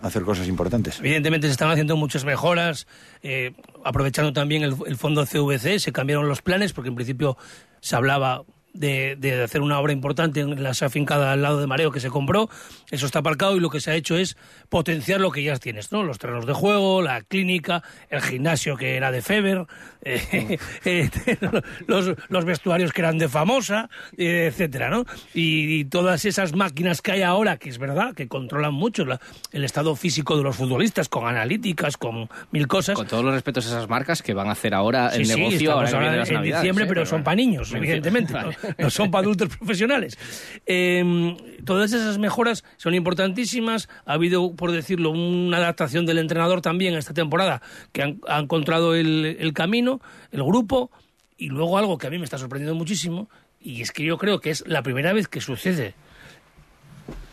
hacer 0.04 0.24
cosas 0.24 0.48
importantes. 0.48 1.00
Evidentemente 1.00 1.48
se 1.48 1.54
están 1.54 1.72
haciendo 1.72 1.96
muchas 1.96 2.26
mejoras, 2.26 2.88
eh, 3.24 3.54
aprovechando 3.84 4.34
también 4.34 4.63
el, 4.63 4.76
el 4.86 4.98
fondo 4.98 5.26
CVC, 5.26 5.80
se 5.80 5.92
cambiaron 5.92 6.28
los 6.28 6.42
planes, 6.42 6.74
porque 6.74 6.89
en 6.89 6.96
principio 6.96 7.38
se 7.80 7.96
hablaba 7.96 8.44
de, 8.74 9.16
de 9.18 9.44
hacer 9.44 9.62
una 9.62 9.80
obra 9.80 9.94
importante 9.94 10.40
en 10.42 10.62
la 10.64 10.72
afincada 10.72 11.32
al 11.32 11.42
lado 11.42 11.60
de 11.60 11.68
Mareo 11.68 11.92
que 11.92 12.00
se 12.00 12.10
compró. 12.10 12.50
Eso 12.92 13.06
está 13.06 13.20
aparcado 13.20 13.56
y 13.56 13.60
lo 13.60 13.70
que 13.70 13.80
se 13.80 13.92
ha 13.92 13.96
hecho 13.96 14.18
es 14.18 14.36
potenciar 14.70 15.20
lo 15.22 15.32
que 15.32 15.44
ya 15.44 15.58
tienes, 15.58 15.92
¿no? 15.92 16.04
Los 16.04 16.20
terrenos 16.20 16.46
de 16.46 16.54
juego, 16.54 17.02
la 17.02 17.22
clínica, 17.22 17.84
el 18.10 18.22
gimnasio 18.22 18.76
que 18.78 18.96
era 18.96 19.12
de 19.12 19.22
Feber, 19.22 19.66
eh, 20.06 20.58
eh, 20.86 21.10
los, 21.88 22.12
los 22.30 22.46
vestuarios 22.46 22.92
que 22.92 23.02
eran 23.02 23.18
de 23.18 23.30
Famosa, 23.30 23.90
eh, 24.18 24.48
etcétera, 24.52 24.90
¿no? 24.90 25.06
Y, 25.34 25.80
y 25.80 25.86
todas 25.86 26.26
esas 26.26 26.54
máquinas 26.54 27.02
que 27.02 27.12
hay 27.14 27.22
ahora, 27.22 27.58
que 27.58 27.70
es 27.70 27.78
verdad, 27.78 28.14
que 28.14 28.28
controlan 28.28 28.74
mucho 28.74 29.06
la- 29.06 29.20
el 29.52 29.64
estado 29.64 29.96
físico 29.96 30.36
de 30.38 30.44
los 30.44 30.56
futbolistas, 30.56 31.10
con 31.10 31.28
analíticas, 31.28 31.98
con 31.98 32.30
mil 32.52 32.68
cosas. 32.68 32.96
Con 32.96 33.08
todos 33.08 33.24
los 33.24 33.34
respetos 33.34 33.66
a 33.68 33.70
esas 33.70 33.88
marcas 33.90 34.22
que 34.22 34.34
van 34.34 34.48
a 34.50 34.52
hacer 34.54 34.74
ahora 34.74 35.10
el 35.16 35.26
Sí, 35.26 35.34
sí, 35.34 35.40
negocio 35.40 35.72
ahora 35.74 35.92
las 36.18 36.30
en 36.30 36.42
diciembre, 36.42 36.86
¿eh? 36.86 36.88
pero 36.88 37.06
son 37.06 37.24
para 37.24 37.36
niños, 37.36 37.72
evidentemente, 37.74 38.34
Vale. 38.34 38.58
no, 38.62 38.62
no 38.78 38.89
son 38.89 39.12
para 39.12 39.23
adultos 39.23 39.56
profesionales. 39.58 40.17
Eh, 40.65 41.36
todas 41.65 41.93
esas 41.93 42.17
mejoras 42.17 42.63
son 42.78 42.93
importantísimas. 42.93 43.89
Ha 44.06 44.13
habido, 44.13 44.54
por 44.56 44.71
decirlo, 44.71 45.12
una 45.12 45.58
adaptación 45.58 46.06
del 46.06 46.17
entrenador 46.17 46.62
también 46.62 46.95
esta 46.95 47.13
temporada, 47.13 47.62
que 47.91 48.04
han, 48.04 48.19
ha 48.28 48.39
encontrado 48.39 48.95
el, 48.95 49.52
camino, 49.54 50.02
el 50.32 50.43
grupo, 50.43 50.91
y 51.38 51.49
luego 51.49 51.78
algo 51.78 51.97
que 51.97 52.08
a 52.08 52.10
mí 52.10 52.17
me 52.17 52.26
está 52.26 52.38
sorprendiendo 52.38 52.76
muchísimo, 52.76 53.30
y 53.62 53.82
es 53.82 53.91
que 53.91 54.04
yo 54.04 54.17
creo 54.17 54.39
que 54.39 54.49
es 54.49 54.63
la 54.67 54.84
primera 54.84 55.13
vez 55.13 55.28
que 55.28 55.41
sucede 55.41 55.95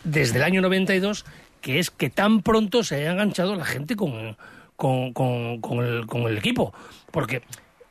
desde 0.03 0.37
el 0.37 0.43
año 0.43 0.61
92, 0.61 1.25
que 1.61 1.79
es 1.79 1.91
que 1.91 2.09
tan 2.09 2.41
pronto 2.41 2.83
se 2.83 2.95
haya 2.95 3.11
enganchado 3.11 3.55
la 3.55 3.65
gente 3.65 3.95
con, 3.95 4.37
con, 4.75 5.83
el, 5.83 6.05
el 6.27 6.37
equipo. 6.37 6.73
Porque 7.11 7.43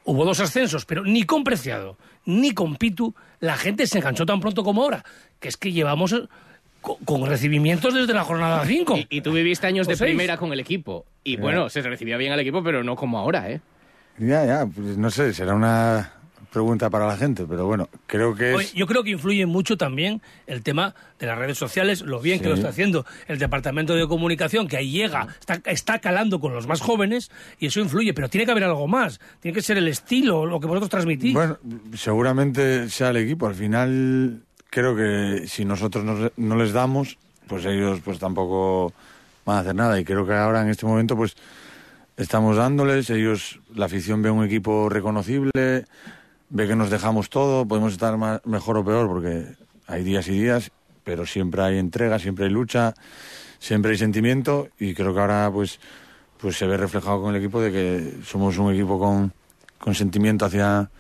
hubo 0.05 0.25
dos 0.25 0.41
ascensos, 0.41 0.85
pero 0.87 1.05
ni 1.05 1.25
con 1.25 1.45
Preciado, 1.45 1.97
ni 2.25 2.53
con 2.53 2.77
Pitu, 2.77 3.15
la 3.41 3.57
gente 3.57 3.87
se 3.87 3.99
enganchó 3.99 4.27
tan 4.27 4.41
pronto 4.41 4.63
como 4.65 4.83
ahora. 4.83 5.05
Que 5.39 5.49
es 5.49 5.57
que 5.57 5.73
llevamos 5.73 6.13
eh, 6.13 6.23
con, 6.81 6.97
con 7.05 7.27
recibimientos 7.27 7.95
desde 7.95 8.13
la 8.13 8.25
jornada 8.25 8.65
5. 8.65 8.97
Y, 8.97 9.07
y 9.11 9.21
tú 9.21 9.33
viviste 9.33 9.67
años 9.67 9.87
de 9.87 9.97
seis. 9.97 10.11
primera 10.11 10.37
con 10.37 10.53
el 10.53 10.61
equipo. 10.61 11.05
Y 11.25 11.37
bueno, 11.37 11.69
se 11.69 11.83
recibía 11.83 12.17
bien 12.17 12.33
al 12.33 12.41
equipo, 12.41 12.63
pero 12.63 12.83
no 12.83 12.97
como 12.97 13.19
ahora, 13.19 13.51
¿eh? 13.51 13.61
Ya, 14.19 14.45
ya, 14.45 14.67
pues 14.67 14.99
no 14.99 15.11
sé, 15.11 15.33
será 15.33 15.55
una 15.55 16.13
pregunta 16.53 16.91
para 16.91 17.07
la 17.07 17.17
gente, 17.17 17.45
pero 17.49 17.67
bueno, 17.67 17.89
creo 18.07 18.35
que 18.35 18.55
es... 18.55 18.73
yo 18.75 18.87
creo 18.87 19.05
que 19.05 19.11
influye 19.11 19.47
mucho 19.47 19.77
también 19.77 20.21
el 20.47 20.63
tema 20.63 20.95
de 21.19 21.27
las 21.27 21.39
redes 21.39 21.57
sociales, 21.59 22.03
lo 22.03 22.21
bien 22.21 22.41
que 22.41 22.49
lo 22.49 22.55
está 22.57 22.69
haciendo 22.71 23.07
el 23.29 23.39
departamento 23.39 23.95
de 23.95 24.07
comunicación, 24.09 24.67
que 24.67 24.77
ahí 24.77 24.91
llega, 24.91 25.29
está, 25.39 25.61
está 25.71 25.99
calando 26.01 26.41
con 26.41 26.53
los 26.53 26.67
más 26.67 26.81
jóvenes 26.81 27.31
y 27.59 27.67
eso 27.67 27.81
influye, 27.81 28.13
pero 28.15 28.29
tiene 28.29 28.45
que 28.47 28.51
haber 28.51 28.65
algo 28.65 28.89
más, 28.89 29.21
tiene 29.41 29.55
que 29.55 29.63
ser 29.63 29.77
el 29.79 29.87
estilo, 29.89 30.45
lo 30.47 30.59
que 30.61 30.67
vosotros 30.67 30.91
transmitís. 30.91 31.35
Bueno, 31.35 31.57
seguramente 31.95 32.89
sea 32.89 33.11
el 33.11 33.19
equipo. 33.19 33.47
Al 33.47 33.55
final, 33.55 34.43
creo 34.71 34.97
que 34.97 35.47
si 35.47 35.65
nosotros 35.65 36.05
nos- 36.05 36.33
no 36.37 36.57
les 36.57 36.73
damos, 36.73 37.19
pues 37.47 37.65
ellos 37.67 38.01
pues 38.05 38.19
tampoco 38.19 38.93
van 39.45 39.59
a 39.59 39.61
hacer 39.61 39.75
nada. 39.75 40.01
Y 40.01 40.05
creo 40.05 40.27
que 40.27 40.35
ahora, 40.35 40.63
en 40.63 40.69
este 40.69 40.87
momento, 40.87 41.17
pues 41.17 41.37
estamos 42.17 42.57
dándoles. 42.57 43.11
Ellos, 43.11 43.61
la 43.75 43.87
afición 43.87 44.23
ve 44.23 44.31
un 44.31 44.45
equipo 44.45 44.89
reconocible, 44.89 45.85
ve 46.51 46.67
que 46.69 46.77
nos 46.77 46.91
dejamos 46.91 47.31
todo. 47.31 47.67
Podemos 47.67 47.93
estar 47.93 48.17
ma- 48.17 48.41
mejor 48.45 48.77
o 48.77 48.85
peor 48.85 49.09
porque 49.09 49.47
hay 49.87 50.05
días 50.05 50.29
y 50.29 50.33
días, 50.33 50.71
pero 51.05 51.27
siempre 51.27 51.63
hay 51.63 51.79
entrega, 51.79 52.19
siempre 52.19 52.45
hay 52.47 52.51
lucha, 52.51 52.95
siempre 53.59 53.93
hay 53.93 53.99
sentimiento. 53.99 54.69
Y 54.79 54.95
creo 54.95 55.15
que 55.15 55.21
ahora, 55.21 55.51
pues, 55.53 55.81
pues 56.39 56.57
se 56.57 56.67
ve 56.67 56.77
reflejado 56.77 57.23
con 57.23 57.35
el 57.35 57.41
equipo 57.43 57.61
de 57.61 57.73
que 57.73 58.15
somos 58.25 58.57
un 58.59 58.73
equipo 58.75 58.99
con, 58.99 59.33
con 59.79 59.95
sentimiento 59.95 60.45
hacia 60.45 60.91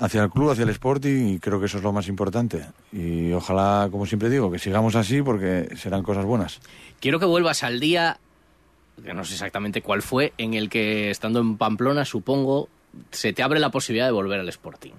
hacia 0.00 0.22
el 0.22 0.30
club, 0.30 0.50
hacia 0.52 0.62
el 0.62 0.68
Sporting 0.70 1.26
y 1.34 1.38
creo 1.40 1.58
que 1.58 1.66
eso 1.66 1.78
es 1.78 1.82
lo 1.82 1.92
más 1.92 2.06
importante. 2.06 2.64
Y 2.92 3.32
ojalá, 3.32 3.88
como 3.90 4.06
siempre 4.06 4.30
digo, 4.30 4.48
que 4.48 4.60
sigamos 4.60 4.94
así 4.94 5.22
porque 5.22 5.70
serán 5.76 6.04
cosas 6.04 6.24
buenas. 6.24 6.60
Quiero 7.00 7.18
que 7.18 7.26
vuelvas 7.26 7.64
al 7.64 7.80
día, 7.80 8.20
que 9.04 9.12
no 9.12 9.24
sé 9.24 9.32
exactamente 9.34 9.82
cuál 9.82 10.02
fue, 10.02 10.32
en 10.38 10.54
el 10.54 10.68
que 10.70 11.10
estando 11.10 11.40
en 11.40 11.56
Pamplona, 11.56 12.04
supongo, 12.04 12.68
se 13.10 13.32
te 13.32 13.42
abre 13.42 13.60
la 13.60 13.70
posibilidad 13.70 14.06
de 14.06 14.12
volver 14.12 14.40
al 14.40 14.48
Sporting. 14.48 14.92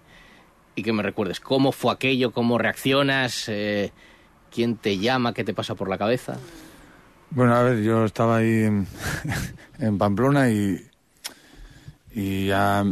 Y 0.76 0.84
que 0.84 0.94
me 0.94 1.04
recuerdes 1.04 1.40
cómo 1.40 1.72
fue 1.72 1.94
aquello, 1.94 2.32
cómo 2.32 2.58
reaccionas, 2.58 3.50
eh, 3.50 3.92
quién 4.52 4.76
te 4.78 4.98
llama, 4.98 5.34
qué 5.34 5.44
te 5.44 5.54
pasa 5.54 5.76
por 5.76 5.90
la 5.90 5.98
cabeza. 5.98 6.38
Bueno, 7.32 7.56
a 7.56 7.64
ver, 7.64 7.84
yo 7.84 8.06
estaba 8.06 8.38
ahí 8.38 8.64
en, 8.64 8.88
en 9.80 9.98
Pamplona 9.98 10.50
y, 10.50 10.80
y 12.14 12.48
ya 12.48 12.84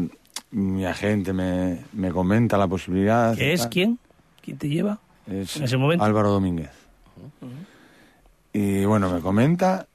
mi 0.52 0.86
agente 0.86 1.34
me, 1.34 1.84
me 1.94 2.12
comenta 2.12 2.58
la 2.58 2.68
posibilidad. 2.68 3.36
¿Qué 3.36 3.54
es? 3.54 3.62
tal. 3.62 3.70
¿Quién? 3.70 4.00
¿Quién 4.44 4.58
te 4.58 4.70
lleva? 4.70 5.00
Es 5.28 5.58
en 5.58 5.64
ese 5.64 5.78
momento? 5.78 6.04
Álvaro 6.04 6.32
Domínguez. 6.32 6.72
Y 8.54 8.86
bueno, 8.86 9.12
me 9.12 9.22
comenta 9.22 9.88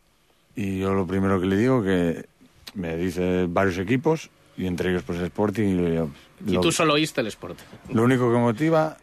y 0.54 0.78
yo 0.78 0.92
lo 0.92 1.06
primero 1.06 1.40
que 1.40 1.46
le 1.46 1.56
digo 1.56 1.82
que 1.82 2.26
me 2.74 2.96
dice 2.96 3.46
varios 3.48 3.78
equipos 3.78 4.30
y 4.62 4.66
entre 4.66 4.90
ellos 4.90 5.02
pues 5.04 5.18
Sporting 5.20 5.68
y 5.68 5.94
yo, 5.94 6.08
Y 6.46 6.52
lo- 6.52 6.60
tú 6.60 6.70
solo 6.72 6.94
oíste 6.94 7.20
el 7.20 7.26
Sporting. 7.28 7.64
Lo 7.92 8.04
único 8.04 8.30
que 8.32 8.38
motiva 8.38 8.96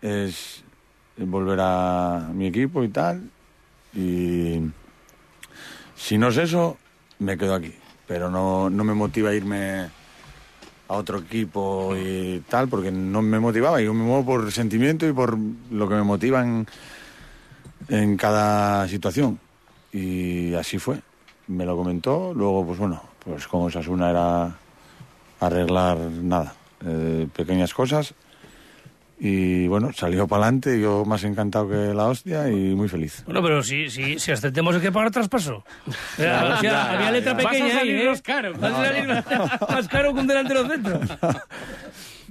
es 0.00 0.62
volver 1.16 1.58
a 1.60 2.30
mi 2.32 2.46
equipo 2.46 2.82
y 2.84 2.88
tal. 2.88 3.28
Y 3.94 4.60
si 5.96 6.16
no 6.18 6.28
es 6.28 6.36
eso, 6.36 6.78
me 7.18 7.36
quedo 7.36 7.54
aquí. 7.54 7.74
Pero 8.06 8.30
no, 8.30 8.70
no 8.70 8.84
me 8.84 8.94
motiva 8.94 9.34
irme 9.34 9.88
a 10.88 10.94
otro 10.94 11.18
equipo 11.18 11.94
y 11.96 12.42
tal, 12.48 12.68
porque 12.68 12.90
no 12.90 13.22
me 13.22 13.38
motivaba. 13.38 13.80
Yo 13.80 13.92
me 13.94 14.02
muevo 14.04 14.24
por 14.24 14.52
sentimiento 14.52 15.06
y 15.08 15.12
por 15.12 15.36
lo 15.70 15.88
que 15.88 15.94
me 15.94 16.02
motiva 16.02 16.42
en, 16.42 16.66
en 17.88 18.16
cada 18.16 18.86
situación. 18.88 19.38
Y 19.92 20.54
así 20.54 20.78
fue. 20.78 21.00
Me 21.48 21.64
lo 21.64 21.76
comentó. 21.76 22.32
Luego, 22.34 22.64
pues 22.66 22.78
bueno, 22.78 23.02
pues 23.24 23.46
como 23.46 23.64
Osasuna 23.64 24.10
era 24.10 24.56
arreglar 25.40 25.98
nada, 25.98 26.54
eh, 26.86 27.26
pequeñas 27.34 27.74
cosas. 27.74 28.14
Y 29.22 29.68
bueno, 29.68 29.92
salió 29.92 30.26
para 30.26 30.44
adelante, 30.44 30.80
yo 30.80 31.04
más 31.04 31.24
encantado 31.24 31.68
que 31.68 31.92
la 31.92 32.06
hostia 32.06 32.48
y 32.48 32.74
muy 32.74 32.88
feliz. 32.88 33.22
Bueno, 33.26 33.42
pero 33.42 33.62
si, 33.62 33.90
si, 33.90 34.18
si 34.18 34.32
ascendemos 34.32 34.74
hay 34.74 34.80
que 34.80 34.90
pagar 34.90 35.10
traspaso. 35.10 35.62
O 35.86 35.92
sea, 36.16 36.54
o 36.56 36.60
sea, 36.60 36.62
ya, 36.62 36.90
había 36.92 37.10
letra 37.10 37.32
ya. 37.32 37.36
pequeña 37.36 37.66
Vas 37.66 37.74
a 37.74 37.78
ahí, 37.80 37.90
¿eh? 37.90 37.92
salirnos 37.98 38.22
caro. 38.22 38.54
Vas 38.58 38.72
a 38.72 38.84
salir 38.86 39.08
más 39.68 39.88
caro 39.88 40.14
que 40.14 40.20
un 40.20 40.26
delantero 40.26 40.66
centro. 40.66 41.00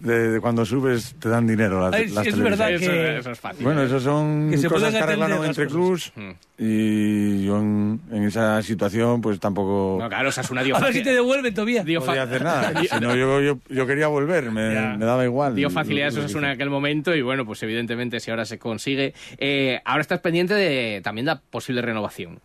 De, 0.01 0.29
de 0.29 0.39
cuando 0.39 0.65
subes 0.65 1.13
te 1.19 1.27
dan 1.27 1.45
dinero 1.45 1.81
las, 1.81 1.93
Ay, 1.93 2.07
sí, 2.07 2.15
las 2.15 2.27
es 2.27 2.39
verdad 2.39 2.71
Eso, 2.71 2.89
que- 2.89 3.17
eso 3.17 3.31
es 3.31 3.39
fácil. 3.39 3.65
Bueno, 3.65 3.81
eso 3.83 3.99
son 3.99 4.49
Que 4.49 4.57
se 4.57 4.69
cosas 4.69 4.93
que 4.93 4.99
arreglaron 4.99 5.43
entre 5.45 5.67
clubs 5.67 6.13
y 6.57 7.43
yo 7.45 7.57
en, 7.59 7.99
en 8.11 8.23
esa 8.23 8.61
situación 8.61 9.21
pues 9.21 9.39
tampoco 9.39 9.97
No, 10.01 10.07
claro, 10.07 10.29
Osasuna 10.29 10.63
dio 10.63 10.75
A 10.77 10.79
ver 10.79 10.93
si 10.93 11.03
te 11.03 11.11
devuelven 11.11 11.53
todavía. 11.53 11.83
Dio, 11.83 12.01
podía 12.03 12.23
hacer 12.23 12.43
nada. 12.43 12.71
Si 12.89 12.99
no, 12.99 13.15
yo, 13.15 13.41
yo, 13.41 13.59
yo 13.69 13.85
quería 13.87 14.07
volver, 14.07 14.51
me, 14.51 14.97
me 14.97 15.05
daba 15.05 15.25
igual. 15.25 15.55
dio 15.55 15.69
facilidades 15.69 16.15
a 16.15 16.19
Osasuna 16.19 16.47
en 16.47 16.53
aquel 16.53 16.69
momento 16.69 17.13
y 17.13 17.21
bueno, 17.21 17.45
pues 17.45 17.61
evidentemente 17.63 18.19
si 18.19 18.31
ahora 18.31 18.45
se 18.45 18.57
consigue. 18.57 19.13
Eh, 19.37 19.81
ahora 19.85 20.01
estás 20.01 20.19
pendiente 20.19 20.53
de 20.53 21.01
también 21.03 21.25
de 21.25 21.33
la 21.33 21.41
posible 21.41 21.81
renovación. 21.81 22.39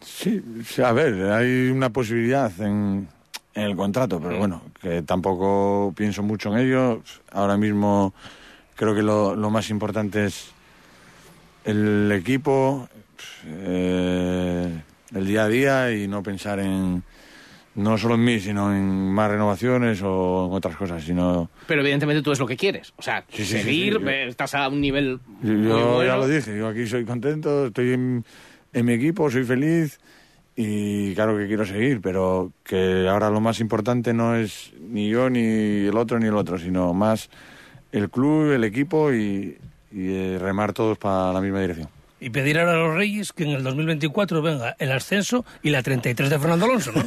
Sí, 0.00 0.42
sí, 0.64 0.82
a 0.82 0.92
ver, 0.92 1.30
hay 1.32 1.70
una 1.70 1.90
posibilidad 1.90 2.50
en, 2.60 3.08
en 3.54 3.62
el 3.64 3.76
contrato, 3.76 4.20
pero 4.20 4.38
bueno, 4.38 4.62
que 4.80 5.02
tampoco 5.02 5.92
pienso 5.96 6.22
mucho 6.22 6.52
en 6.56 6.66
ello. 6.66 7.02
Ahora 7.32 7.56
mismo 7.56 8.14
creo 8.76 8.94
que 8.94 9.02
lo, 9.02 9.34
lo 9.34 9.50
más 9.50 9.70
importante 9.70 10.26
es 10.26 10.52
el 11.64 12.10
equipo, 12.12 12.88
eh, 13.46 14.82
el 15.14 15.26
día 15.26 15.44
a 15.44 15.48
día 15.48 15.92
y 15.92 16.08
no 16.08 16.22
pensar 16.22 16.60
en 16.60 17.02
no 17.74 17.96
solo 17.96 18.14
en 18.14 18.24
mí, 18.24 18.40
sino 18.40 18.74
en 18.74 19.12
más 19.12 19.30
renovaciones 19.30 20.00
o 20.02 20.46
en 20.48 20.52
otras 20.56 20.76
cosas, 20.76 21.02
sino 21.04 21.48
Pero 21.66 21.80
evidentemente 21.82 22.22
tú 22.22 22.32
es 22.32 22.38
lo 22.40 22.46
que 22.46 22.56
quieres. 22.56 22.92
O 22.96 23.02
sea, 23.02 23.24
Sí, 23.28 23.44
sí, 23.44 23.58
sí, 23.58 23.62
seguir, 23.64 23.94
sí, 23.94 24.00
yo- 24.00 24.08
eh, 24.08 24.26
estás 24.28 24.54
a 24.54 24.68
un 24.68 24.80
nivel 24.80 25.20
Yo, 25.42 25.52
muy 25.52 25.62
yo 25.68 25.94
bueno. 25.96 26.04
ya 26.10 26.16
lo 26.16 26.26
dije, 26.26 26.56
yo 26.58 26.66
aquí 26.68 26.86
soy 26.86 27.04
contento, 27.04 27.66
estoy 27.66 27.92
en, 27.92 28.24
en 28.72 28.86
mi 28.86 28.94
equipo, 28.94 29.30
soy 29.30 29.44
feliz 29.44 30.00
y 30.60 31.14
claro 31.14 31.38
que 31.38 31.46
quiero 31.46 31.64
seguir, 31.64 32.00
pero 32.00 32.50
que 32.64 33.06
ahora 33.08 33.30
lo 33.30 33.40
más 33.40 33.60
importante 33.60 34.12
no 34.12 34.34
es 34.34 34.72
ni 34.80 35.08
yo, 35.08 35.30
ni 35.30 35.86
el 35.86 35.96
otro, 35.96 36.18
ni 36.18 36.26
el 36.26 36.34
otro, 36.34 36.58
sino 36.58 36.92
más 36.92 37.30
el 37.92 38.10
club, 38.10 38.50
el 38.50 38.64
equipo 38.64 39.12
y, 39.12 39.56
eh, 39.94 40.36
remar 40.40 40.72
todos 40.72 40.98
para 40.98 41.32
la 41.32 41.40
misma 41.40 41.60
dirección. 41.60 41.88
Y 42.20 42.30
pedir 42.30 42.58
ahora 42.58 42.72
a 42.72 42.76
los 42.76 42.94
Reyes 42.96 43.32
que 43.32 43.44
en 43.44 43.50
el 43.50 43.62
2024 43.62 44.42
venga 44.42 44.74
el 44.80 44.90
ascenso 44.90 45.44
y 45.62 45.70
la 45.70 45.82
33 45.84 46.28
de 46.30 46.38
Fernando 46.38 46.64
Alonso, 46.64 46.90
¿no? 46.92 47.04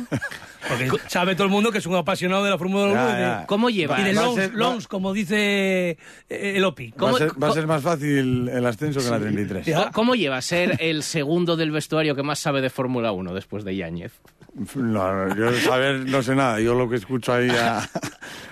Porque 0.69 0.89
sabe 1.07 1.35
todo 1.35 1.43
el 1.45 1.49
mundo 1.49 1.69
que 1.71 1.79
es 1.79 1.85
un 1.85 1.95
apasionado 1.95 2.43
de 2.45 2.49
la 2.51 2.57
Fórmula 2.57 2.85
1 2.85 2.93
Ya, 2.93 3.09
y 3.09 3.15
de, 3.15 3.19
ya. 3.21 3.45
¿Cómo 3.45 3.69
llevas? 3.69 3.99
y 3.99 4.03
de 4.03 4.13
Va 4.13 4.21
a 4.23 4.29
va- 4.29 4.47
longs, 4.53 4.87
como 4.87 5.11
dice 5.11 5.89
eh, 5.91 5.97
el 6.29 6.63
OPI. 6.63 6.91
Va 6.91 6.97
¿Cómo- 6.97 7.15
a, 7.15 7.19
ser, 7.19 7.29
va 7.43 7.47
a 7.47 7.49
co- 7.49 7.55
ser 7.55 7.67
más 7.67 7.81
fácil 7.83 8.47
el 8.47 8.65
ascenso 8.65 9.01
que 9.01 9.09
la 9.09 9.19
33. 9.19 9.65
Ya. 9.65 9.75
¿Cómo- 9.77 9.91
¿Cómo 9.91 10.15
lleva 10.15 10.41
ser 10.41 10.77
el 10.79 11.03
segundo 11.03 11.57
del 11.57 11.71
vestuario 11.71 12.15
que 12.15 12.23
más 12.23 12.39
sabe 12.39 12.61
de 12.61 12.69
Fórmula 12.69 13.11
1 13.11 13.33
después 13.33 13.63
de 13.65 13.75
Yáñez? 13.75 14.13
No, 14.75 15.25
no, 15.27 15.35
yo 15.35 15.51
saber 15.59 16.09
no 16.09 16.21
sé 16.21 16.35
nada, 16.35 16.59
yo 16.59 16.75
lo 16.75 16.89
que 16.89 16.97
escucho 16.97 17.33
ahí 17.33 17.49
a, 17.49 17.87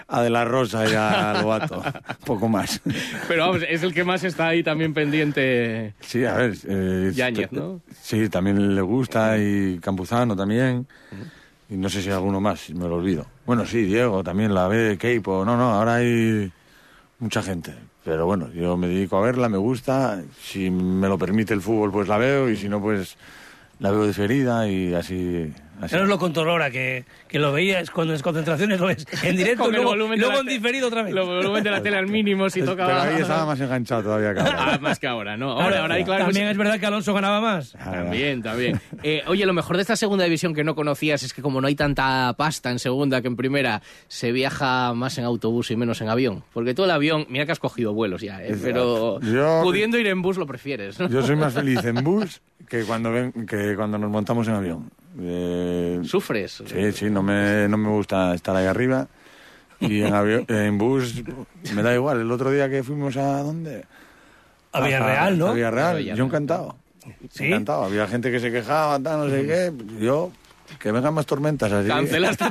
a 0.07 0.21
De 0.21 0.29
La 0.29 0.45
Rosa 0.45 0.89
y 0.89 0.93
a 0.95 1.41
Lobato, 1.41 1.83
poco 2.25 2.47
más. 2.47 2.81
Pero 3.27 3.47
vamos, 3.47 3.63
es 3.67 3.83
el 3.83 3.93
que 3.93 4.05
más 4.05 4.23
está 4.23 4.47
ahí 4.47 4.63
también 4.63 4.93
pendiente. 4.93 5.93
Sí, 5.99 6.23
a 6.23 6.35
ver. 6.35 6.55
Eh, 6.65 7.11
Yáñez, 7.13 7.51
¿no? 7.51 7.81
Sí, 8.01 8.29
también 8.29 8.75
le 8.75 8.81
gusta 8.81 9.37
y 9.37 9.77
Campuzano 9.79 10.35
también. 10.35 10.87
Y 11.69 11.75
no 11.75 11.89
sé 11.89 12.01
si 12.01 12.09
hay 12.09 12.15
alguno 12.15 12.39
más, 12.39 12.69
me 12.71 12.87
lo 12.87 12.95
olvido. 12.95 13.27
Bueno, 13.45 13.65
sí, 13.65 13.83
Diego 13.83 14.23
también 14.23 14.53
la 14.53 14.67
ve, 14.67 14.97
Keipo. 14.97 15.43
No, 15.43 15.57
no, 15.57 15.73
ahora 15.73 15.95
hay 15.95 16.51
mucha 17.19 17.43
gente. 17.43 17.75
Pero 18.05 18.25
bueno, 18.25 18.49
yo 18.53 18.77
me 18.77 18.87
dedico 18.87 19.17
a 19.17 19.21
verla, 19.21 19.49
me 19.49 19.57
gusta. 19.57 20.23
Si 20.41 20.71
me 20.71 21.07
lo 21.09 21.17
permite 21.17 21.53
el 21.53 21.61
fútbol, 21.61 21.91
pues 21.91 22.07
la 22.07 22.17
veo. 22.17 22.49
Y 22.49 22.55
si 22.55 22.69
no, 22.69 22.81
pues 22.81 23.17
la 23.79 23.91
veo 23.91 24.07
diferida 24.07 24.67
y 24.67 24.93
así. 24.93 25.53
Así. 25.81 25.93
Ya 25.93 25.99
nos 25.99 26.09
lo 26.09 26.17
contó 26.19 26.43
Lora, 26.45 26.69
que, 26.71 27.05
que 27.27 27.39
lo 27.39 27.51
veías 27.51 27.89
cuando 27.91 28.13
en 28.13 28.19
concentraciones, 28.21 28.79
lo 28.79 28.87
ves 28.87 29.05
en 29.23 29.35
directo 29.37 29.63
y 29.63 29.67
el 29.67 29.71
luego, 29.75 29.89
volumen 29.91 30.19
de 30.19 30.25
luego 30.25 30.33
la 30.33 30.39
en 30.51 30.55
diferido 30.57 30.87
otra 30.87 31.03
vez. 31.03 31.13
El 31.13 31.19
volumen 31.21 31.63
de 31.63 31.71
la 31.71 31.81
tele 31.81 31.97
al 31.97 32.07
mínimo 32.07 32.49
si 32.49 32.59
Es- 32.59 32.65
tocaba. 32.65 33.01
Pero 33.03 33.15
ahí 33.15 33.21
estaba 33.21 33.45
más 33.45 33.59
enganchado 33.59 34.03
todavía 34.03 34.33
que 34.33 34.39
ahora. 34.41 34.73
Ah, 34.73 34.77
más 34.81 34.99
que 34.99 35.07
ahora, 35.07 35.37
¿no? 35.37 35.51
Ahora, 35.51 35.81
ahora 35.81 35.95
hay 35.95 36.03
claro. 36.03 36.25
también 36.25 36.45
pues- 36.45 36.51
es 36.51 36.57
verdad 36.57 36.79
que 36.79 36.85
Alonso 36.85 37.13
ganaba 37.13 37.41
más. 37.41 37.71
También, 37.73 38.41
también. 38.41 38.79
Eh, 39.03 39.23
oye, 39.27 39.45
lo 39.45 39.53
mejor 39.53 39.75
de 39.75 39.81
esta 39.81 39.95
segunda 39.95 40.23
división 40.25 40.53
que 40.53 40.63
no 40.63 40.75
conocías 40.75 41.23
es 41.23 41.33
que 41.33 41.41
como 41.41 41.61
no 41.61 41.67
hay 41.67 41.75
tanta 41.75 42.33
pasta 42.37 42.69
en 42.71 42.79
segunda 42.79 43.21
que 43.21 43.27
en 43.27 43.35
primera, 43.35 43.81
se 44.07 44.31
viaja 44.31 44.93
más 44.93 45.17
en 45.17 45.25
autobús 45.25 45.71
y 45.71 45.75
menos 45.75 46.01
en 46.01 46.09
avión. 46.09 46.43
Porque 46.53 46.73
tú 46.73 46.83
el 46.83 46.91
avión, 46.91 47.25
mira 47.29 47.45
que 47.45 47.51
has 47.51 47.59
cogido 47.59 47.93
vuelos 47.93 48.21
ya, 48.21 48.41
¿eh? 48.43 48.51
Es 48.51 48.59
pero. 48.61 49.19
Yo- 49.21 49.61
pudiendo 49.63 49.97
ir 49.97 50.07
en 50.07 50.21
bus 50.21 50.37
lo 50.37 50.45
prefieres. 50.45 50.99
¿no? 50.99 51.07
Yo 51.09 51.21
soy 51.23 51.35
más 51.35 51.53
feliz 51.53 51.83
en 51.85 52.03
bus 52.03 52.41
que 52.67 52.83
cuando, 52.83 53.11
ven, 53.11 53.31
que 53.47 53.75
cuando 53.75 53.97
nos 53.97 54.09
montamos 54.11 54.47
en 54.47 54.53
avión. 54.55 54.91
Eh, 55.21 55.99
¿Sufres? 56.03 56.63
Sí, 56.65 56.91
sí, 56.91 57.09
no 57.09 57.21
me, 57.21 57.67
no 57.67 57.77
me 57.77 57.89
gusta 57.89 58.33
estar 58.33 58.55
ahí 58.55 58.65
arriba. 58.65 59.07
Y 59.79 60.01
en, 60.01 60.13
avión, 60.13 60.45
en 60.49 60.77
bus 60.77 61.23
me 61.73 61.81
da 61.81 61.93
igual. 61.93 62.21
El 62.21 62.31
otro 62.31 62.51
día 62.51 62.69
que 62.69 62.83
fuimos 62.83 63.17
a 63.17 63.41
dónde? 63.41 63.85
A 64.71 64.81
Villarreal, 64.81 65.37
¿no? 65.37 65.47
A 65.47 65.53
Villarreal. 65.53 66.03
Yo 66.03 66.25
encantado. 66.25 66.75
Sí. 67.31 67.45
Encantado. 67.45 67.85
Había 67.85 68.07
gente 68.07 68.31
que 68.31 68.39
se 68.39 68.51
quejaba, 68.51 68.99
tal, 68.99 69.19
no 69.19 69.29
sé 69.29 69.45
qué. 69.45 69.73
Yo 69.99 70.31
que 70.77 70.91
vengan 70.91 71.13
más 71.13 71.25
tormentas 71.25 71.71
así. 71.71 71.87
Cancelaste. 71.87 72.45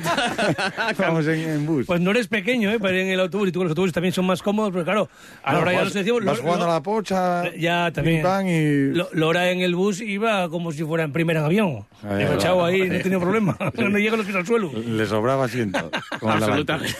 Vamos 0.98 1.26
en, 1.26 1.40
en 1.40 1.66
bus. 1.66 1.86
Pues 1.86 2.00
no 2.00 2.10
eres 2.10 2.28
pequeño, 2.28 2.70
¿eh? 2.70 2.78
Para 2.80 2.94
ir 2.94 3.00
en 3.02 3.08
el 3.12 3.20
autobús 3.20 3.48
y 3.48 3.52
tú 3.52 3.60
con 3.60 3.66
los 3.66 3.70
autobuses 3.72 3.92
también 3.94 4.12
son 4.12 4.26
más 4.26 4.42
cómodos, 4.42 4.70
pero 4.72 4.84
claro, 4.84 5.08
ahora 5.44 5.72
ya 5.72 5.84
nos 5.84 5.92
decimos... 5.94 6.24
vas 6.24 6.36
lo- 6.38 6.42
jugando 6.42 6.66
lo- 6.66 6.70
a 6.72 6.74
la 6.74 6.82
pocha, 6.82 7.54
Ya, 7.56 7.90
también. 7.92 8.24
y... 8.46 8.96
Lo- 8.96 9.08
Lora 9.12 9.50
en 9.50 9.60
el 9.60 9.74
bus 9.74 10.00
iba 10.00 10.48
como 10.48 10.72
si 10.72 10.84
fuera 10.84 11.04
en 11.04 11.12
primera 11.12 11.40
en 11.40 11.46
avión. 11.46 11.86
He 12.08 12.34
echado 12.34 12.64
ahí, 12.64 12.80
no 12.80 12.94
he 12.94 12.96
ahí. 12.98 13.02
tenido 13.02 13.20
problema. 13.20 13.56
No 13.78 13.98
llega 13.98 14.16
los 14.16 14.26
pies 14.26 14.36
al 14.36 14.46
suelo. 14.46 14.70
Le 14.74 15.06
sobraba 15.06 15.44
asiento. 15.44 15.90
Absolutamente. 16.20 16.94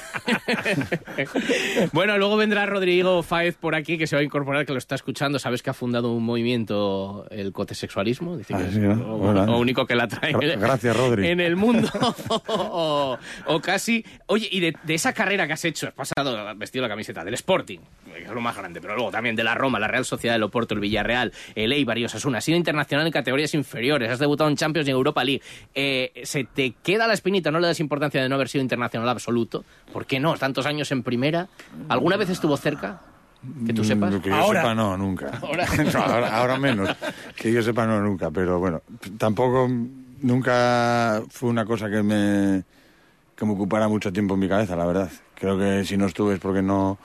bueno, 1.92 2.16
luego 2.18 2.36
vendrá 2.36 2.66
Rodrigo 2.66 3.22
Fáez 3.22 3.56
por 3.56 3.74
aquí, 3.74 3.98
que 3.98 4.06
se 4.06 4.16
va 4.16 4.20
a 4.20 4.24
incorporar, 4.24 4.64
que 4.66 4.72
lo 4.72 4.78
está 4.78 4.94
escuchando. 4.94 5.38
Sabes 5.38 5.62
que 5.62 5.70
ha 5.70 5.74
fundado 5.74 6.12
un 6.12 6.24
movimiento, 6.24 7.26
el 7.30 7.52
cotesexualismo. 7.52 8.36
Dice 8.36 8.54
que 8.54 8.60
Ah, 8.62 8.66
es 8.66 8.74
sí, 8.74 8.80
¿no? 8.80 8.94
lo, 9.46 9.58
único 9.58 9.86
que 9.86 9.94
la 9.94 10.08
trae 10.08 10.32
Gra- 10.34 10.58
gracias, 10.58 10.96
Rodri. 11.10 11.28
en 11.28 11.40
el 11.40 11.56
mundo. 11.56 11.88
o, 12.48 13.18
o 13.46 13.60
casi. 13.60 14.04
Oye, 14.26 14.48
y 14.50 14.60
de, 14.60 14.74
de 14.82 14.94
esa 14.94 15.12
carrera 15.12 15.46
que 15.46 15.52
has 15.52 15.64
hecho, 15.64 15.88
has 15.88 15.94
pasado 15.94 16.36
vestido 16.56 16.82
la 16.82 16.88
camiseta 16.88 17.24
del 17.24 17.34
Sporting, 17.34 17.78
que 18.14 18.22
es 18.24 18.30
lo 18.30 18.40
más 18.40 18.56
grande, 18.56 18.80
pero 18.80 18.94
luego 18.94 19.10
también 19.10 19.36
de 19.36 19.44
la 19.44 19.54
Roma, 19.54 19.78
la 19.78 19.88
Real 19.88 20.04
Sociedad 20.04 20.34
del 20.34 20.42
Oporto, 20.42 20.74
el 20.74 20.80
Villarreal, 20.80 21.32
el 21.54 21.72
Eibar 21.72 21.98
y 21.98 22.04
Osasuna. 22.04 22.38
Has 22.38 22.44
sido 22.44 22.58
internacional 22.58 23.06
en 23.06 23.12
categorías 23.12 23.54
inferiores, 23.54 24.10
has 24.10 24.18
debutado 24.18 24.48
en 24.50 24.56
Champions 24.56 24.88
y 24.88 24.90
en 24.90 24.96
Europa 24.96 25.24
League. 25.24 25.42
Eh, 25.74 26.12
¿Se 26.24 26.44
te 26.44 26.74
queda 26.82 27.06
la 27.06 27.14
espinita? 27.14 27.50
¿No 27.50 27.60
le 27.60 27.66
das 27.66 27.80
importancia 27.80 28.22
de 28.22 28.28
no 28.28 28.34
haber 28.34 28.48
sido 28.48 28.62
internacional 28.62 29.08
absoluto? 29.08 29.64
¿Por 29.92 30.06
qué 30.06 30.20
no? 30.20 30.36
Tantos 30.36 30.66
años 30.66 30.90
en 30.92 31.02
primera. 31.02 31.48
¿Alguna 31.88 32.16
vez 32.16 32.30
estuvo 32.30 32.56
cerca? 32.56 33.00
Que 33.64 33.72
tú 33.72 33.84
sepas. 33.84 34.12
Mm, 34.12 34.20
Que 34.20 34.28
yo 34.30 34.34
Ahora. 34.34 34.62
sepa, 34.62 34.74
no, 34.74 34.96
nunca. 34.96 35.38
Ahora. 35.40 35.64
No, 35.94 36.00
ahora, 36.00 36.36
ahora 36.36 36.58
menos. 36.58 36.90
Que 37.36 37.52
yo 37.52 37.62
sepa, 37.62 37.86
no, 37.86 38.00
nunca. 38.00 38.30
Pero 38.32 38.58
bueno, 38.58 38.82
tampoco, 39.16 39.68
nunca 40.22 41.22
fue 41.30 41.48
una 41.50 41.64
cosa 41.64 41.90
que 41.90 42.02
me, 42.02 42.62
que 43.36 43.44
me 43.44 43.52
ocupara 43.52 43.88
mucho 43.88 44.12
tiempo 44.12 44.34
en 44.34 44.40
mi 44.40 44.48
cabeza, 44.48 44.76
la 44.76 44.86
verdad. 44.86 45.10
Creo 45.34 45.58
que 45.58 45.84
si 45.84 45.96
no 45.96 46.06
estuve 46.06 46.34
es 46.34 46.40
porque 46.40 46.62
no 46.62 46.98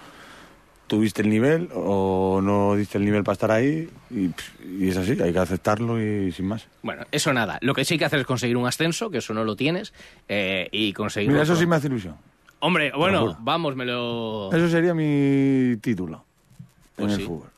tuviste 0.87 1.21
el 1.21 1.29
nivel 1.29 1.69
o 1.73 2.39
no 2.43 2.75
diste 2.75 2.97
el 2.97 3.05
nivel 3.05 3.23
para 3.23 3.33
estar 3.33 3.51
ahí. 3.51 3.89
Y, 4.11 4.29
y 4.67 4.89
es 4.89 4.97
así, 4.97 5.11
hay 5.21 5.33
que 5.33 5.39
aceptarlo 5.39 6.01
y 6.01 6.31
sin 6.31 6.45
más. 6.47 6.67
Bueno, 6.81 7.03
eso 7.11 7.33
nada. 7.33 7.57
Lo 7.61 7.73
que 7.73 7.85
sí 7.85 7.95
hay 7.95 7.99
que 7.99 8.05
hacer 8.05 8.19
es 8.19 8.25
conseguir 8.25 8.57
un 8.57 8.67
ascenso, 8.67 9.09
que 9.09 9.19
eso 9.19 9.33
no 9.33 9.43
lo 9.43 9.55
tienes, 9.55 9.93
eh, 10.27 10.67
y 10.71 10.93
conseguir... 10.93 11.31
Mira, 11.31 11.43
eso 11.43 11.55
sí 11.55 11.65
me 11.65 11.75
hace 11.77 11.87
ilusión. 11.87 12.15
Hombre, 12.59 12.91
bueno, 12.95 13.37
vamos, 13.41 13.75
me 13.75 13.85
lo... 13.85 14.49
Eso 14.53 14.69
sería 14.69 14.93
mi 14.93 15.75
título 15.81 16.23
Pues 16.95 17.11
en 17.11 17.15
sí. 17.17 17.21
el 17.21 17.27
fútbol. 17.27 17.49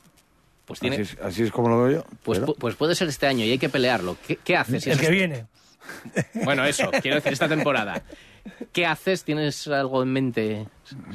Pues, 0.66 0.80
tiene... 0.80 0.96
Así, 0.96 1.02
es, 1.14 1.18
así 1.22 1.42
es 1.44 1.50
como 1.52 1.68
lo 1.68 1.82
veo 1.82 1.98
yo. 1.98 2.04
pues, 2.24 2.40
pero- 2.40 2.54
pues 2.54 2.74
puede 2.74 2.94
ser 2.94 3.08
este 3.08 3.26
año 3.26 3.44
y 3.44 3.52
hay 3.52 3.58
que 3.58 3.68
pelearlo. 3.68 4.16
¿Qué, 4.26 4.36
qué 4.36 4.56
haces? 4.56 4.82
si 4.84 4.90
El 4.90 4.94
es 4.96 5.00
que 5.00 5.06
este- 5.06 5.14
viene. 5.16 5.46
Bueno, 6.44 6.64
eso, 6.64 6.90
quiero 7.00 7.14
decir, 7.16 7.32
esta 7.32 7.48
temporada. 7.48 8.02
¿Qué 8.72 8.84
haces? 8.86 9.22
¿Tienes 9.24 9.68
algo 9.68 10.02
en 10.02 10.12
mente 10.12 10.66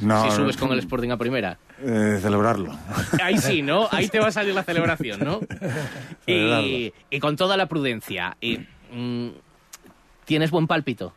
No, 0.02 0.24
si 0.24 0.32
subes 0.36 0.56
no. 0.56 0.62
con 0.62 0.72
el 0.72 0.80
Sporting 0.80 1.10
a 1.12 1.18
primera? 1.18 1.58
eh, 1.84 2.20
celebrarlo. 2.22 2.78
Ahí 3.22 3.38
sí, 3.38 3.62
¿no? 3.62 3.90
Ahí 3.92 4.08
te 4.08 4.20
va 4.20 4.28
a 4.28 4.32
salir 4.32 4.54
la 4.56 4.64
celebración, 4.64 5.20
¿no? 5.24 5.42
Y, 6.28 6.94
y 7.10 7.20
con 7.20 7.36
toda 7.36 7.58
la 7.58 7.66
prudencia. 7.68 8.38
Y, 8.40 8.60
mm, 8.94 9.30
¿Tienes 10.26 10.52
buen 10.52 10.68
pálpito? 10.68 11.14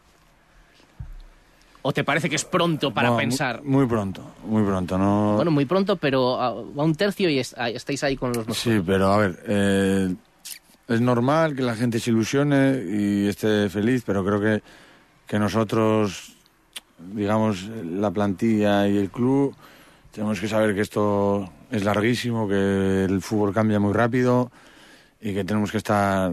¿O 1.87 1.93
te 1.93 2.03
parece 2.03 2.31
que 2.31 2.37
es 2.37 2.47
pronto 2.47 2.95
para 2.95 3.15
pensar? 3.15 3.63
Muy, 3.63 3.87
pronto, 3.87 4.23
muy 4.47 4.63
pronto. 4.65 4.97
No... 4.97 5.35
Bueno, 5.37 5.51
muy 5.51 5.67
pronto, 5.67 5.97
pero 5.97 6.41
a, 6.41 6.51
un 6.55 6.95
tercio 6.95 7.29
y 7.29 7.39
es- 7.39 7.55
estáis 7.59 8.03
ahí 8.05 8.17
con 8.17 8.33
los. 8.33 8.57
Sí, 8.57 8.81
pero 8.85 9.13
a 9.13 9.19
ver, 9.19 9.39
eh, 9.47 10.15
es 10.89 11.01
normal 11.03 11.55
que 11.55 11.61
la 11.61 11.75
gente 11.75 12.01
se 12.01 12.11
ilusione 12.11 12.83
y 12.89 13.29
esté 13.29 13.69
feliz, 13.69 14.03
pero 14.07 14.25
creo 14.25 14.41
que, 14.41 14.63
que 15.27 15.39
nosotros, 15.39 16.33
digamos, 17.13 17.65
la 17.69 18.11
plantilla 18.11 18.89
y 18.89 18.97
el 18.97 19.11
club, 19.11 19.55
tenemos 20.11 20.41
que 20.41 20.49
saber 20.49 20.75
que 20.75 20.81
esto 20.81 21.53
es 21.71 21.85
larguísimo, 21.85 22.49
que 22.49 23.05
el 23.05 23.21
fútbol 23.21 23.53
cambia 23.53 23.79
muy 23.79 23.93
rápido 23.93 24.51
y 25.21 25.35
que 25.35 25.45
tenemos 25.45 25.71
que 25.71 25.77
estar 25.77 26.33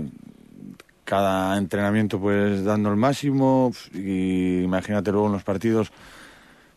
cada 1.12 1.58
entrenamiento 1.58 2.22
pues 2.22 2.64
dando 2.64 2.90
el 2.90 2.96
máximo. 2.96 3.74
Y 3.94 4.62
imagínate 4.62 5.12
luego 5.12 5.28
en 5.28 5.34
los 5.34 5.44
partidos 5.44 5.92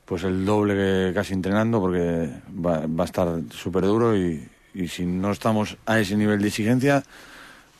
pues 0.04 0.24
el 0.24 0.44
doble 0.44 0.74
que 0.74 1.14
casi 1.14 1.34
entrenando 1.34 1.80
porque 1.80 2.30
va, 2.52 2.84
va 2.88 3.04
a 3.04 3.06
estar 3.06 3.28
súper 3.50 3.84
duro 3.84 4.16
y, 4.16 4.44
y 4.74 4.88
si 4.88 5.06
no 5.06 5.30
estamos 5.30 5.76
a 5.86 6.00
ese 6.00 6.16
nivel 6.16 6.42
de 6.42 6.48
exigencia 6.48 7.04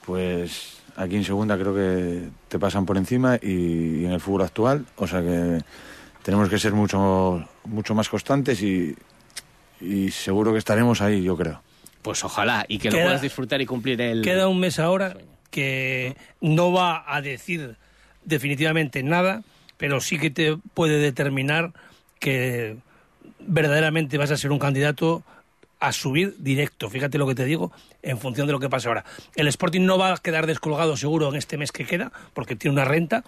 pues 0.07 0.77
aquí 0.95 1.17
en 1.17 1.25
segunda 1.25 1.59
creo 1.59 1.75
que 1.75 2.29
te 2.47 2.61
pasan 2.61 2.87
por 2.87 2.99
encima. 2.99 3.37
Y, 3.43 4.03
y 4.03 4.05
en 4.05 4.13
el 4.13 4.21
fútbol 4.21 4.43
actual 4.43 4.87
o 4.95 5.09
sea 5.09 5.23
que 5.23 5.59
tenemos 6.23 6.49
que 6.49 6.61
ser 6.61 6.73
mucho 6.73 7.45
mucho 7.65 7.97
más 7.97 8.09
constantes 8.09 8.63
y, 8.63 8.95
y 9.81 10.09
seguro 10.13 10.53
que 10.53 10.59
estaremos 10.59 11.01
ahí 11.01 11.21
yo 11.21 11.37
creo. 11.37 11.61
Pues 12.01 12.23
ojalá, 12.23 12.65
y 12.69 12.79
que 12.79 12.93
lo 12.93 12.99
puedas 12.99 13.23
disfrutar 13.23 13.61
y 13.61 13.67
cumplir 13.67 13.99
el... 14.01 14.23
Queda 14.23 14.47
un 14.47 14.61
mes 14.61 14.79
ahora 14.79 15.17
que 15.55 16.17
no 16.41 16.73
va 16.73 17.05
a 17.07 17.23
decir 17.23 17.77
definitivamente 18.25 19.05
nada, 19.05 19.45
pero 19.77 20.01
sí 20.01 20.19
que 20.19 20.29
te 20.29 20.57
puede 20.57 20.99
determinar 20.99 21.73
que 22.19 22.77
verdaderamente 23.39 24.19
vas 24.19 24.33
a 24.33 24.37
ser 24.37 24.51
un 24.51 24.59
candidato 24.59 25.23
a 25.79 25.93
subir 25.93 26.35
directo. 26.41 26.91
Fíjate 26.91 27.19
lo 27.19 27.29
que 27.29 27.37
te 27.37 27.45
digo 27.45 27.71
en 28.03 28.19
función 28.19 28.49
de 28.49 28.53
lo 28.53 28.59
que 28.59 28.69
pasa 28.69 28.89
ahora. 28.89 29.05
El 29.37 29.47
Sporting 29.47 29.83
no 29.83 29.97
va 29.97 30.13
a 30.13 30.17
quedar 30.17 30.49
descolgado 30.49 30.97
seguro 30.97 31.29
en 31.29 31.37
este 31.37 31.57
mes 31.57 31.71
que 31.71 31.87
queda, 31.87 32.11
porque 32.33 32.57
tiene 32.57 32.73
una 32.73 32.85
renta, 32.85 33.23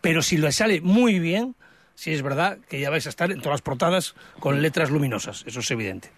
pero 0.00 0.22
si 0.22 0.36
le 0.36 0.52
sale 0.52 0.80
muy 0.80 1.18
bien, 1.18 1.56
sí 1.96 2.12
es 2.12 2.22
verdad 2.22 2.58
que 2.68 2.78
ya 2.78 2.88
vais 2.88 3.06
a 3.06 3.08
estar 3.08 3.32
en 3.32 3.38
todas 3.38 3.54
las 3.54 3.62
portadas 3.62 4.14
con 4.38 4.62
letras 4.62 4.90
luminosas, 4.90 5.42
eso 5.44 5.58
es 5.58 5.70
evidente. 5.72 6.12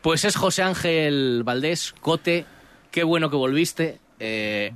Pues 0.00 0.24
es 0.24 0.34
José 0.34 0.62
Ángel 0.62 1.42
Valdés, 1.44 1.94
Cote, 2.00 2.46
qué 2.90 3.04
bueno 3.04 3.28
que 3.28 3.36
volviste. 3.36 4.00
Eh, 4.20 4.72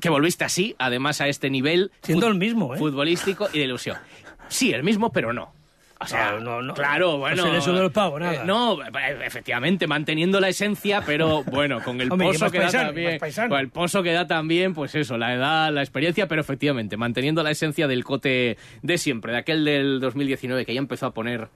que 0.00 0.08
volviste 0.08 0.44
así, 0.44 0.74
además 0.78 1.20
a 1.20 1.28
este 1.28 1.50
nivel. 1.50 1.90
Siendo 2.02 2.26
el 2.28 2.34
mismo, 2.36 2.74
¿eh? 2.74 2.78
Futbolístico 2.78 3.48
y 3.52 3.58
de 3.58 3.64
ilusión. 3.64 3.96
Sí, 4.48 4.72
el 4.72 4.82
mismo, 4.82 5.12
pero 5.12 5.32
no. 5.32 5.52
O 6.00 6.06
sea, 6.06 6.32
No, 6.32 6.40
no, 6.40 6.62
no. 6.62 6.74
claro, 6.74 7.18
bueno. 7.18 7.44
se 7.44 7.52
le 7.52 7.60
sube 7.60 7.78
el 7.80 7.92
pavo, 7.92 8.18
nada. 8.18 8.34
eh, 8.34 8.40
no, 8.44 8.82
eh, 8.82 9.18
efectivamente, 9.24 9.86
manteniendo 9.86 10.40
la 10.40 10.48
esencia, 10.48 11.00
pero 11.06 11.44
bueno, 11.52 11.80
con 11.80 12.00
el 12.00 12.10
Hombre, 12.10 12.26
pozo 12.26 12.50
que 12.50 12.58
da 12.58 12.70
también. 12.72 13.20
con 13.48 13.60
el 13.60 13.68
pozo 13.68 14.02
que 14.02 14.12
da 14.12 14.26
también, 14.26 14.74
pues 14.74 14.96
eso, 14.96 15.16
la 15.16 15.32
edad, 15.32 15.72
la 15.72 15.80
experiencia, 15.80 16.26
pero 16.26 16.40
efectivamente, 16.40 16.96
manteniendo 16.96 17.44
la 17.44 17.52
esencia 17.52 17.86
del 17.86 18.02
cote 18.02 18.56
de 18.82 18.98
siempre, 18.98 19.30
de 19.32 19.38
aquel 19.38 19.64
del 19.64 20.00
2019 20.00 20.66
que 20.66 20.74
ya 20.74 20.80
empezó 20.80 21.06
a 21.06 21.14
poner 21.14 21.50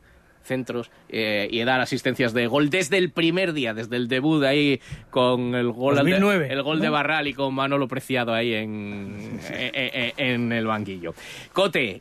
centros 0.46 0.90
eh, 1.09 1.48
y 1.50 1.62
dar 1.64 1.80
asistencias 1.80 2.32
de 2.32 2.46
gol 2.46 2.70
desde 2.70 2.98
el 2.98 3.11
primer 3.11 3.52
día, 3.52 3.74
desde 3.74 3.96
el 3.96 4.09
debut 4.09 4.44
ahí 4.44 4.80
con 5.11 5.54
el 5.54 5.70
gol, 5.72 5.96
2009, 5.96 6.48
de, 6.48 6.54
el 6.54 6.62
gol 6.62 6.80
de. 6.80 6.88
Barral 6.88 7.26
y 7.26 7.35
con 7.35 7.54
Manolo 7.54 7.88
Preciado 7.88 8.32
ahí 8.32 8.54
en, 8.54 9.40
eh, 9.50 9.70
eh, 9.74 10.12
en 10.16 10.52
el 10.52 10.66
banquillo. 10.66 11.14
Cote, 11.52 12.00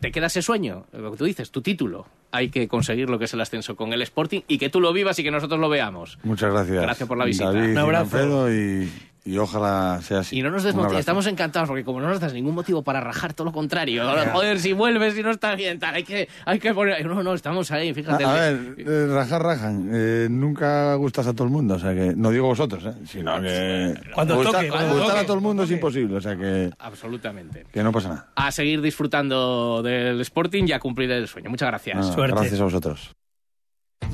¿te 0.00 0.12
queda 0.12 0.26
ese 0.26 0.42
sueño? 0.42 0.86
Lo 0.92 1.10
que 1.10 1.16
tú 1.16 1.24
dices, 1.24 1.50
tu 1.50 1.62
título. 1.62 2.06
Hay 2.32 2.50
que 2.50 2.68
conseguir 2.68 3.08
lo 3.08 3.18
que 3.18 3.24
es 3.24 3.34
el 3.34 3.40
ascenso 3.40 3.76
con 3.76 3.92
el 3.92 4.02
Sporting 4.02 4.42
y 4.46 4.58
que 4.58 4.68
tú 4.68 4.80
lo 4.80 4.92
vivas 4.92 5.18
y 5.18 5.22
que 5.22 5.30
nosotros 5.30 5.58
lo 5.58 5.68
veamos. 5.68 6.18
muchas 6.22 6.52
gracias 6.52 6.82
Gracias 6.82 7.08
por 7.08 7.16
la 7.16 7.24
visita. 7.24 7.52
David 7.52 7.70
Un 7.70 7.78
abrazo. 7.78 8.04
Manfredo, 8.04 8.52
y, 8.52 8.90
y 9.26 9.36
ojalá 9.38 10.00
sea 10.02 10.20
así 10.20 10.38
Y 10.38 10.42
no 10.42 10.50
nos 10.50 10.62
desmotives, 10.62 11.00
estamos 11.00 11.26
encantados 11.26 11.68
porque 11.68 11.84
como 11.84 12.00
no 12.00 12.08
nos 12.08 12.20
das 12.20 12.32
ningún 12.32 12.54
motivo 12.54 12.82
para 12.82 13.00
rajar, 13.00 13.34
todo 13.34 13.46
lo 13.46 13.52
contrario. 13.52 14.04
Joder, 14.32 14.60
si 14.60 14.72
vuelves 14.72 15.18
y 15.18 15.22
no 15.22 15.32
está 15.32 15.54
bien, 15.56 15.78
tal, 15.80 15.96
hay 15.96 16.04
que, 16.04 16.28
hay 16.44 16.58
que 16.60 16.72
poner... 16.72 17.04
No, 17.04 17.22
no, 17.22 17.34
estamos 17.34 17.70
ahí, 17.72 17.92
fíjate. 17.92 18.24
A, 18.24 18.30
a 18.30 18.34
ver, 18.34 18.74
eh, 18.78 19.06
rajar, 19.08 19.42
rajan. 19.42 19.90
Eh, 19.92 20.28
nunca 20.30 20.94
gustas 20.94 21.26
a 21.26 21.32
todo 21.32 21.44
el 21.44 21.50
mundo, 21.50 21.74
o 21.74 21.78
sea 21.78 21.92
que 21.92 22.14
no 22.16 22.30
digo 22.30 22.46
vosotros, 22.46 22.84
¿eh? 22.86 22.94
sino 23.06 23.40
que 23.40 23.94
Cuando 24.14 24.36
gustar, 24.36 24.60
toque, 24.60 24.68
cuando 24.68 24.94
gustar 24.94 25.08
toque, 25.08 25.20
a 25.20 25.26
todo 25.26 25.36
el 25.36 25.42
mundo 25.42 25.64
es 25.64 25.70
imposible, 25.72 26.16
o 26.16 26.20
sea 26.20 26.36
que, 26.36 26.70
Absolutamente. 26.78 27.66
que 27.72 27.82
no 27.82 27.90
pasa 27.90 28.08
nada. 28.08 28.28
A 28.36 28.52
seguir 28.52 28.80
disfrutando 28.80 29.82
del 29.82 30.20
Sporting 30.20 30.64
y 30.68 30.72
a 30.72 30.78
cumplir 30.78 31.10
el 31.10 31.26
sueño. 31.26 31.50
Muchas 31.50 31.68
gracias. 31.68 32.14
Suerte. 32.14 32.36
Gracias 32.36 32.60
a 32.60 32.64
vosotros. 32.64 33.16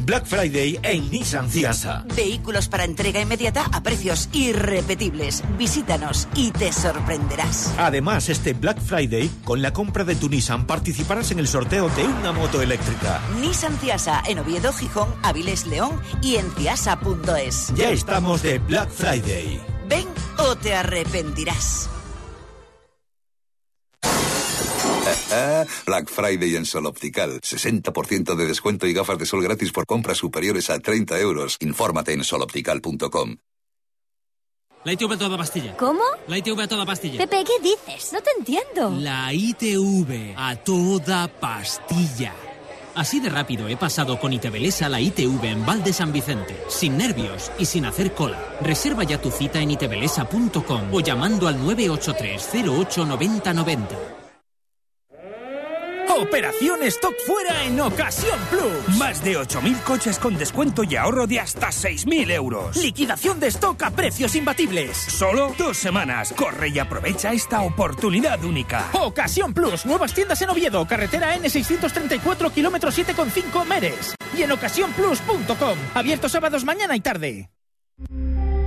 Black 0.04 0.26
Friday 0.26 0.78
en 0.82 1.10
Nissan 1.10 1.48
Ciasa. 1.48 2.04
Vehículos 2.16 2.68
para 2.68 2.84
entrega 2.84 3.20
inmediata 3.20 3.66
a 3.72 3.82
precios 3.82 4.28
irrepetibles. 4.32 5.42
Visítanos 5.56 6.28
y 6.34 6.50
te 6.50 6.72
sorprenderás. 6.72 7.72
Además, 7.78 8.28
este 8.28 8.52
Black 8.52 8.80
Friday, 8.80 9.30
con 9.44 9.62
la 9.62 9.72
compra 9.72 10.04
de 10.04 10.16
tu 10.16 10.28
Nissan 10.28 10.66
participarás 10.66 11.30
en 11.30 11.38
el 11.38 11.48
sorteo 11.48 11.88
de 11.90 12.04
una 12.04 12.32
moto 12.32 12.60
eléctrica. 12.60 13.20
Nissan 13.40 13.78
Ciasa 13.78 14.22
en 14.26 14.40
Oviedo, 14.40 14.72
Gijón, 14.72 15.14
Avilés, 15.22 15.66
León 15.66 16.00
y 16.20 16.36
en 16.36 16.50
ciasa.es. 16.52 17.72
Ya 17.74 17.90
estamos 17.90 18.42
de 18.42 18.58
Black 18.58 18.90
Friday. 18.90 19.60
Ven 19.88 20.08
o 20.38 20.56
te 20.56 20.74
arrepentirás. 20.74 21.88
Black 25.86 26.08
Friday 26.08 26.56
en 26.56 26.64
Sol 26.64 26.86
Optical. 26.86 27.40
60% 27.40 28.34
de 28.34 28.46
descuento 28.46 28.86
y 28.86 28.92
gafas 28.92 29.18
de 29.18 29.26
sol 29.26 29.42
gratis 29.42 29.72
por 29.72 29.86
compras 29.86 30.18
superiores 30.18 30.70
a 30.70 30.78
30 30.78 31.18
euros. 31.20 31.56
Infórmate 31.60 32.12
en 32.12 32.24
soloptical.com. 32.24 33.36
La 34.84 34.92
ITV 34.92 35.12
a 35.12 35.18
toda 35.18 35.38
pastilla. 35.38 35.76
¿Cómo? 35.76 36.02
La 36.26 36.38
ITV 36.38 36.60
a 36.60 36.66
toda 36.66 36.84
pastilla. 36.84 37.18
Pepe, 37.18 37.44
¿qué 37.44 37.62
dices? 37.62 38.12
No 38.12 38.20
te 38.20 38.30
entiendo. 38.36 38.90
La 39.00 39.32
ITV 39.32 40.34
a 40.36 40.56
toda 40.56 41.28
pastilla. 41.28 42.34
Así 42.94 43.20
de 43.20 43.30
rápido 43.30 43.68
he 43.68 43.76
pasado 43.76 44.18
con 44.18 44.32
ITVLES 44.32 44.82
a 44.82 44.88
la 44.88 45.00
ITV 45.00 45.44
en 45.44 45.64
Val 45.64 45.82
de 45.82 45.92
San 45.92 46.12
Vicente, 46.12 46.56
sin 46.68 46.98
nervios 46.98 47.50
y 47.58 47.64
sin 47.64 47.84
hacer 47.86 48.12
cola. 48.12 48.38
Reserva 48.60 49.04
ya 49.04 49.20
tu 49.20 49.30
cita 49.30 49.60
en 49.60 49.70
itvlesa.com 49.70 50.92
o 50.92 51.00
llamando 51.00 51.48
al 51.48 51.58
983 51.58 52.66
08 52.68 53.06
90 53.06 53.54
90. 53.54 54.11
Operación 56.08 56.82
Stock 56.84 57.14
Fuera 57.26 57.64
en 57.64 57.80
Ocasión 57.80 58.38
Plus. 58.50 58.96
Más 58.98 59.22
de 59.24 59.38
8.000 59.38 59.82
coches 59.82 60.18
con 60.18 60.36
descuento 60.36 60.84
y 60.84 60.96
ahorro 60.96 61.26
de 61.26 61.40
hasta 61.40 61.68
6.000 61.68 62.30
euros. 62.32 62.76
Liquidación 62.76 63.40
de 63.40 63.48
stock 63.48 63.82
a 63.82 63.90
precios 63.90 64.34
imbatibles. 64.34 64.96
Solo 64.96 65.54
dos 65.56 65.76
semanas. 65.76 66.32
Corre 66.36 66.68
y 66.68 66.78
aprovecha 66.78 67.32
esta 67.32 67.62
oportunidad 67.62 68.42
única. 68.44 68.90
Ocasión 68.92 69.54
Plus. 69.54 69.86
Nuevas 69.86 70.12
tiendas 70.12 70.40
en 70.42 70.50
Oviedo. 70.50 70.86
Carretera 70.86 71.36
N634, 71.36 72.52
kilómetro 72.52 72.90
7,5 72.90 73.64
Meres. 73.64 74.14
Y 74.36 74.42
en 74.42 74.52
ocasiónplus.com. 74.52 75.78
Abierto 75.94 76.28
sábados 76.28 76.64
mañana 76.64 76.96
y 76.96 77.00
tarde. 77.00 77.50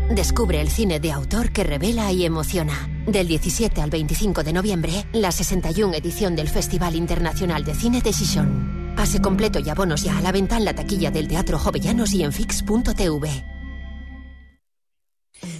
Descubre 0.09 0.61
el 0.61 0.69
cine 0.69 0.99
de 0.99 1.11
autor 1.11 1.51
que 1.51 1.63
revela 1.63 2.11
y 2.11 2.25
emociona. 2.25 2.94
Del 3.07 3.27
17 3.27 3.81
al 3.81 3.91
25 3.91 4.43
de 4.43 4.51
noviembre, 4.51 5.05
la 5.13 5.31
61 5.31 5.93
edición 5.93 6.35
del 6.35 6.49
Festival 6.49 6.95
Internacional 6.95 7.63
de 7.63 7.75
Cine 7.75 8.01
de 8.01 8.11
Gijón. 8.11 8.93
Pase 8.95 9.21
completo 9.21 9.59
y 9.59 9.69
abonos 9.69 10.03
ya 10.03 10.17
a 10.17 10.21
la 10.21 10.31
venta 10.31 10.57
en 10.57 10.65
la 10.65 10.73
taquilla 10.73 11.11
del 11.11 11.27
Teatro 11.27 11.59
Jovellanos 11.59 12.13
y 12.13 12.23
en 12.23 12.31
fix.tv. 12.31 13.54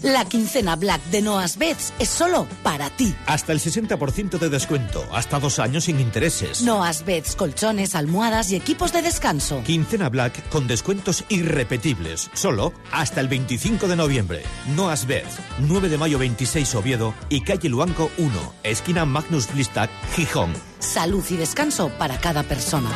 La 0.04 0.26
quincena 0.26 0.76
Black 0.76 1.04
de 1.06 1.22
Noas 1.22 1.58
Beds 1.58 1.94
es 2.00 2.10
solo 2.10 2.48
para 2.64 2.90
ti. 2.90 3.16
Hasta 3.26 3.52
el 3.54 3.60
60% 3.60 4.38
de 4.38 4.50
descuento, 4.50 5.06
hasta 5.12 5.40
dos 5.40 5.60
años 5.60 5.86
sin 5.86 6.00
intereses. 6.00 6.62
Noas 6.62 7.06
Beds, 7.06 7.36
colchones, 7.36 7.96
almohadas 7.96 8.52
y 8.52 8.56
equipos 8.56 8.94
de 8.94 9.02
descanso. 9.02 9.62
Quincena 9.64 10.10
Black 10.10 10.48
con 10.50 10.68
descuentos 10.68 11.24
irrepetibles, 11.30 12.30
solo 12.34 12.74
hasta 12.92 13.22
el 13.22 13.28
25 13.28 13.88
de 13.88 13.96
noviembre. 13.96 14.44
Noas 14.76 15.08
Beds, 15.08 15.40
9 15.60 15.90
de 15.90 15.98
mayo 15.98 16.20
26 16.20 16.76
Oviedo 16.76 17.14
y 17.30 17.42
calle 17.42 17.70
Luanco 17.70 18.12
1, 18.18 18.54
esquina 18.64 19.06
Magnus 19.06 19.52
Blistac, 19.52 19.90
Gijón. 20.16 20.54
Salud 20.80 21.24
y 21.30 21.38
descanso 21.38 21.90
para 21.98 22.20
cada 22.20 22.44
persona. 22.44 22.90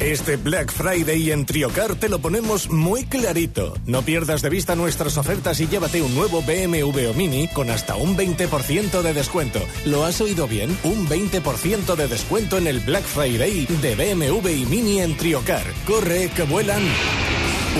Este 0.00 0.36
Black 0.36 0.70
Friday 0.72 1.32
en 1.32 1.44
Triocar 1.44 1.96
te 1.96 2.08
lo 2.08 2.20
ponemos 2.20 2.70
muy 2.70 3.04
clarito. 3.04 3.74
No 3.84 4.02
pierdas 4.02 4.42
de 4.42 4.48
vista 4.48 4.76
nuestras 4.76 5.18
ofertas 5.18 5.58
y 5.60 5.66
llévate 5.66 6.02
un 6.02 6.14
nuevo 6.14 6.40
BMW 6.40 7.10
o 7.10 7.14
Mini 7.14 7.48
con 7.48 7.68
hasta 7.68 7.96
un 7.96 8.16
20% 8.16 9.02
de 9.02 9.12
descuento. 9.12 9.58
¿Lo 9.86 10.04
has 10.04 10.20
oído 10.20 10.46
bien? 10.46 10.70
Un 10.84 11.08
20% 11.08 11.96
de 11.96 12.06
descuento 12.06 12.58
en 12.58 12.68
el 12.68 12.78
Black 12.78 13.02
Friday 13.02 13.66
de 13.66 13.96
BMW 13.96 14.48
y 14.50 14.66
Mini 14.66 15.00
en 15.00 15.16
Triocar. 15.16 15.64
Corre, 15.84 16.30
que 16.30 16.44
vuelan. 16.44 16.82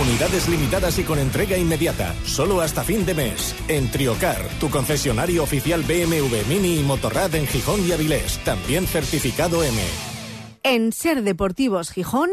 Unidades 0.03 0.49
limitadas 0.49 0.99
y 0.99 1.05
con 1.05 1.21
entrega 1.21 1.57
inmediata, 1.57 2.17
solo 2.25 2.61
hasta 2.61 2.83
fin 2.83 3.07
de 3.07 3.15
mes. 3.15 3.55
En 3.69 3.93
Triocar, 3.93 4.43
tu 4.59 4.71
concesionario 4.71 5.45
oficial 5.45 5.85
BMW 5.85 6.49
Mini 6.49 6.81
y 6.81 6.83
Motorrad 6.83 7.33
en 7.37 7.47
Gijón 7.47 7.87
y 7.87 7.93
Avilés, 7.93 8.39
también 8.45 8.89
certificado 8.89 9.63
M. 9.63 10.18
En 10.63 10.93
Ser 10.93 11.23
Deportivos 11.23 11.91
Gijón, 11.91 12.31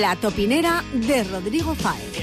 la 0.00 0.16
topinera 0.16 0.82
de 0.92 1.24
Rodrigo 1.24 1.74
Fáez. 1.74 2.20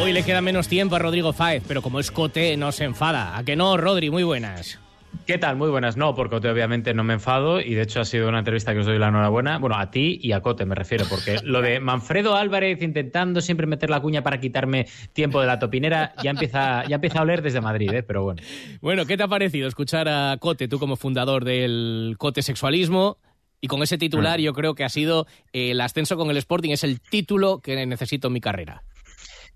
Hoy 0.00 0.12
le 0.12 0.22
queda 0.22 0.40
menos 0.40 0.68
tiempo 0.68 0.96
a 0.96 0.98
Rodrigo 0.98 1.32
Fáez, 1.32 1.62
pero 1.66 1.82
como 1.82 2.00
es 2.00 2.10
Cote, 2.10 2.56
no 2.56 2.72
se 2.72 2.84
enfada. 2.84 3.36
¿A 3.36 3.44
que 3.44 3.56
no, 3.56 3.76
Rodri? 3.76 4.10
Muy 4.10 4.22
buenas. 4.22 4.78
¿Qué 5.26 5.38
tal? 5.38 5.56
Muy 5.56 5.68
buenas. 5.68 5.96
No, 5.96 6.14
porque 6.14 6.36
Cote 6.36 6.48
obviamente 6.48 6.94
no 6.94 7.04
me 7.04 7.14
enfado 7.14 7.60
y 7.60 7.74
de 7.74 7.82
hecho 7.82 8.00
ha 8.00 8.04
sido 8.04 8.28
una 8.28 8.38
entrevista 8.38 8.72
que 8.72 8.80
os 8.80 8.86
doy 8.86 8.98
la 8.98 9.08
enhorabuena. 9.08 9.58
Bueno, 9.58 9.76
a 9.76 9.90
ti 9.90 10.18
y 10.22 10.32
a 10.32 10.40
Cote 10.40 10.64
me 10.64 10.74
refiero, 10.74 11.04
porque 11.08 11.38
lo 11.44 11.60
de 11.60 11.80
Manfredo 11.80 12.34
Álvarez 12.36 12.80
intentando 12.82 13.40
siempre 13.40 13.66
meter 13.66 13.90
la 13.90 14.00
cuña 14.00 14.22
para 14.22 14.40
quitarme 14.40 14.86
tiempo 15.12 15.40
de 15.40 15.46
la 15.46 15.58
topinera 15.58 16.14
ya 16.22 16.30
empieza, 16.30 16.84
ya 16.86 16.94
empieza 16.94 17.18
a 17.18 17.22
oler 17.22 17.42
desde 17.42 17.60
Madrid, 17.60 17.92
¿eh? 17.92 18.02
pero 18.02 18.22
bueno. 18.22 18.42
Bueno, 18.80 19.04
¿qué 19.04 19.16
te 19.16 19.22
ha 19.22 19.28
parecido 19.28 19.68
escuchar 19.68 20.08
a 20.08 20.36
Cote, 20.38 20.68
tú 20.68 20.78
como 20.78 20.96
fundador 20.96 21.44
del 21.44 22.14
Cote 22.18 22.42
Sexualismo? 22.42 23.18
Y 23.60 23.68
con 23.68 23.82
ese 23.82 23.98
titular 23.98 24.40
yo 24.40 24.52
creo 24.52 24.74
que 24.74 24.84
ha 24.84 24.88
sido 24.88 25.26
eh, 25.52 25.72
el 25.72 25.80
ascenso 25.80 26.16
con 26.16 26.30
el 26.30 26.36
Sporting, 26.36 26.70
es 26.70 26.84
el 26.84 27.00
título 27.00 27.60
que 27.60 27.86
necesito 27.86 28.28
en 28.28 28.34
mi 28.34 28.40
carrera. 28.40 28.82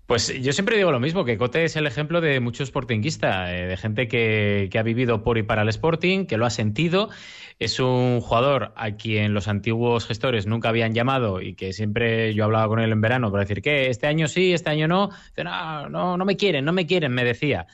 Pues 0.05 0.41
yo 0.41 0.51
siempre 0.51 0.75
digo 0.75 0.91
lo 0.91 0.99
mismo, 0.99 1.23
que 1.23 1.37
Cote 1.37 1.63
es 1.63 1.77
el 1.77 1.87
ejemplo 1.87 2.19
de 2.19 2.41
mucho 2.41 2.65
sportinguista, 2.65 3.55
eh, 3.55 3.67
de 3.67 3.77
gente 3.77 4.09
que, 4.09 4.67
que, 4.69 4.77
ha 4.77 4.83
vivido 4.83 5.23
por 5.23 5.37
y 5.37 5.43
para 5.43 5.61
el 5.61 5.69
Sporting, 5.69 6.25
que 6.25 6.35
lo 6.35 6.45
ha 6.45 6.49
sentido. 6.49 7.09
Es 7.59 7.79
un 7.79 8.19
jugador 8.19 8.73
a 8.75 8.91
quien 8.91 9.33
los 9.33 9.47
antiguos 9.47 10.05
gestores 10.05 10.45
nunca 10.45 10.67
habían 10.67 10.93
llamado 10.93 11.41
y 11.41 11.53
que 11.53 11.71
siempre 11.71 12.33
yo 12.33 12.43
hablaba 12.43 12.67
con 12.67 12.79
él 12.79 12.91
en 12.91 12.99
verano 12.99 13.31
para 13.31 13.45
decir 13.45 13.61
que 13.61 13.89
este 13.89 14.07
año 14.07 14.27
sí, 14.27 14.51
este 14.51 14.69
año 14.69 14.89
no. 14.89 15.09
No, 15.41 15.87
no, 15.87 16.17
no 16.17 16.25
me 16.25 16.35
quieren, 16.35 16.65
no 16.65 16.73
me 16.73 16.85
quieren, 16.85 17.13
me 17.13 17.23
decía. 17.23 17.67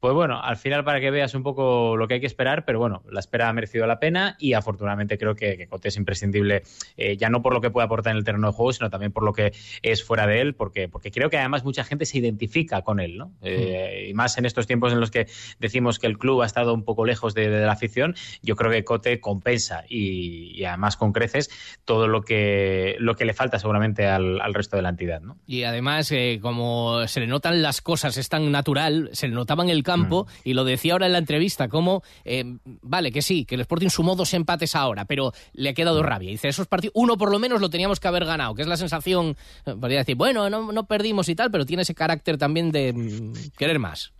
Pues 0.00 0.14
bueno, 0.14 0.40
al 0.42 0.56
final 0.56 0.84
para 0.84 1.00
que 1.00 1.10
veas 1.10 1.34
un 1.34 1.42
poco 1.42 1.96
lo 1.96 2.06
que 2.06 2.14
hay 2.14 2.20
que 2.20 2.26
esperar, 2.26 2.64
pero 2.64 2.78
bueno, 2.78 3.02
la 3.10 3.20
espera 3.20 3.48
ha 3.48 3.52
merecido 3.52 3.86
la 3.86 3.98
pena 3.98 4.36
y 4.38 4.52
afortunadamente 4.52 5.18
creo 5.18 5.34
que, 5.34 5.56
que 5.56 5.66
Cote 5.66 5.88
es 5.88 5.96
imprescindible, 5.96 6.62
eh, 6.96 7.16
ya 7.16 7.30
no 7.30 7.42
por 7.42 7.54
lo 7.54 7.60
que 7.60 7.70
puede 7.70 7.86
aportar 7.86 8.12
en 8.12 8.18
el 8.18 8.24
terreno 8.24 8.48
de 8.48 8.52
juego, 8.52 8.72
sino 8.72 8.90
también 8.90 9.12
por 9.12 9.22
lo 9.22 9.32
que 9.32 9.52
es 9.82 10.04
fuera 10.04 10.26
de 10.26 10.40
él, 10.40 10.54
porque, 10.54 10.88
porque 10.88 11.10
creo 11.10 11.30
que 11.30 11.38
además 11.38 11.64
mucha 11.64 11.84
gente 11.84 12.04
se 12.04 12.18
identifica 12.18 12.82
con 12.82 13.00
él, 13.00 13.16
¿no? 13.16 13.32
Eh, 13.42 14.08
y 14.10 14.14
más 14.14 14.36
en 14.38 14.44
estos 14.44 14.66
tiempos 14.66 14.92
en 14.92 15.00
los 15.00 15.10
que 15.10 15.26
decimos 15.58 15.98
que 15.98 16.06
el 16.06 16.18
club 16.18 16.42
ha 16.42 16.46
estado 16.46 16.74
un 16.74 16.84
poco 16.84 17.04
lejos 17.04 17.34
de, 17.34 17.48
de 17.48 17.64
la 17.64 17.72
afición, 17.72 18.14
yo 18.42 18.56
creo 18.56 18.70
que 18.70 18.84
Cote 18.84 19.20
compensa 19.20 19.84
y, 19.88 20.52
y, 20.54 20.64
además 20.64 20.96
con 20.96 21.12
creces 21.12 21.50
todo 21.84 22.06
lo 22.06 22.22
que, 22.22 22.96
lo 22.98 23.14
que 23.16 23.24
le 23.24 23.32
falta 23.32 23.58
seguramente 23.58 24.06
al, 24.06 24.40
al 24.40 24.54
resto 24.54 24.76
de 24.76 24.82
la 24.82 24.90
entidad, 24.90 25.20
¿no? 25.20 25.38
Y 25.46 25.62
además, 25.64 26.12
eh, 26.12 26.38
como 26.42 27.06
se 27.06 27.20
le 27.20 27.26
notan 27.26 27.62
las 27.62 27.80
cosas, 27.80 28.16
es 28.16 28.28
tan 28.28 28.50
natural, 28.50 29.10
se 29.12 29.28
le 29.28 29.34
notaban 29.34 29.70
el 29.70 29.82
campo 29.86 30.26
mm. 30.26 30.48
y 30.48 30.52
lo 30.52 30.64
decía 30.64 30.92
ahora 30.92 31.06
en 31.06 31.12
la 31.12 31.18
entrevista, 31.18 31.68
como, 31.68 32.02
eh, 32.24 32.44
vale, 32.82 33.10
que 33.10 33.22
sí, 33.22 33.46
que 33.46 33.54
el 33.54 33.62
Sporting 33.62 33.88
sumó 33.88 34.16
dos 34.16 34.34
empates 34.34 34.74
ahora, 34.74 35.06
pero 35.06 35.32
le 35.54 35.70
ha 35.70 35.74
quedado 35.74 36.02
Mm. 36.02 36.06
rabia. 36.06 36.30
Dice, 36.30 36.48
esos 36.48 36.66
partidos, 36.66 36.92
uno 36.94 37.16
por 37.16 37.30
lo 37.30 37.38
menos 37.38 37.60
lo 37.60 37.70
teníamos 37.70 38.00
que 38.00 38.08
haber 38.08 38.24
ganado, 38.24 38.54
que 38.54 38.62
es 38.62 38.68
la 38.68 38.76
sensación, 38.76 39.36
eh, 39.64 39.74
podría 39.80 40.00
decir, 40.00 40.16
bueno, 40.16 40.50
no, 40.50 40.72
no 40.72 40.86
perdimos 40.86 41.28
y 41.28 41.34
tal, 41.34 41.50
pero 41.50 41.64
tiene 41.64 41.82
ese 41.82 41.94
carácter 41.94 42.36
también 42.36 42.72
de 42.72 42.92
mm, 42.92 43.32
querer 43.56 43.78
más. 43.78 44.12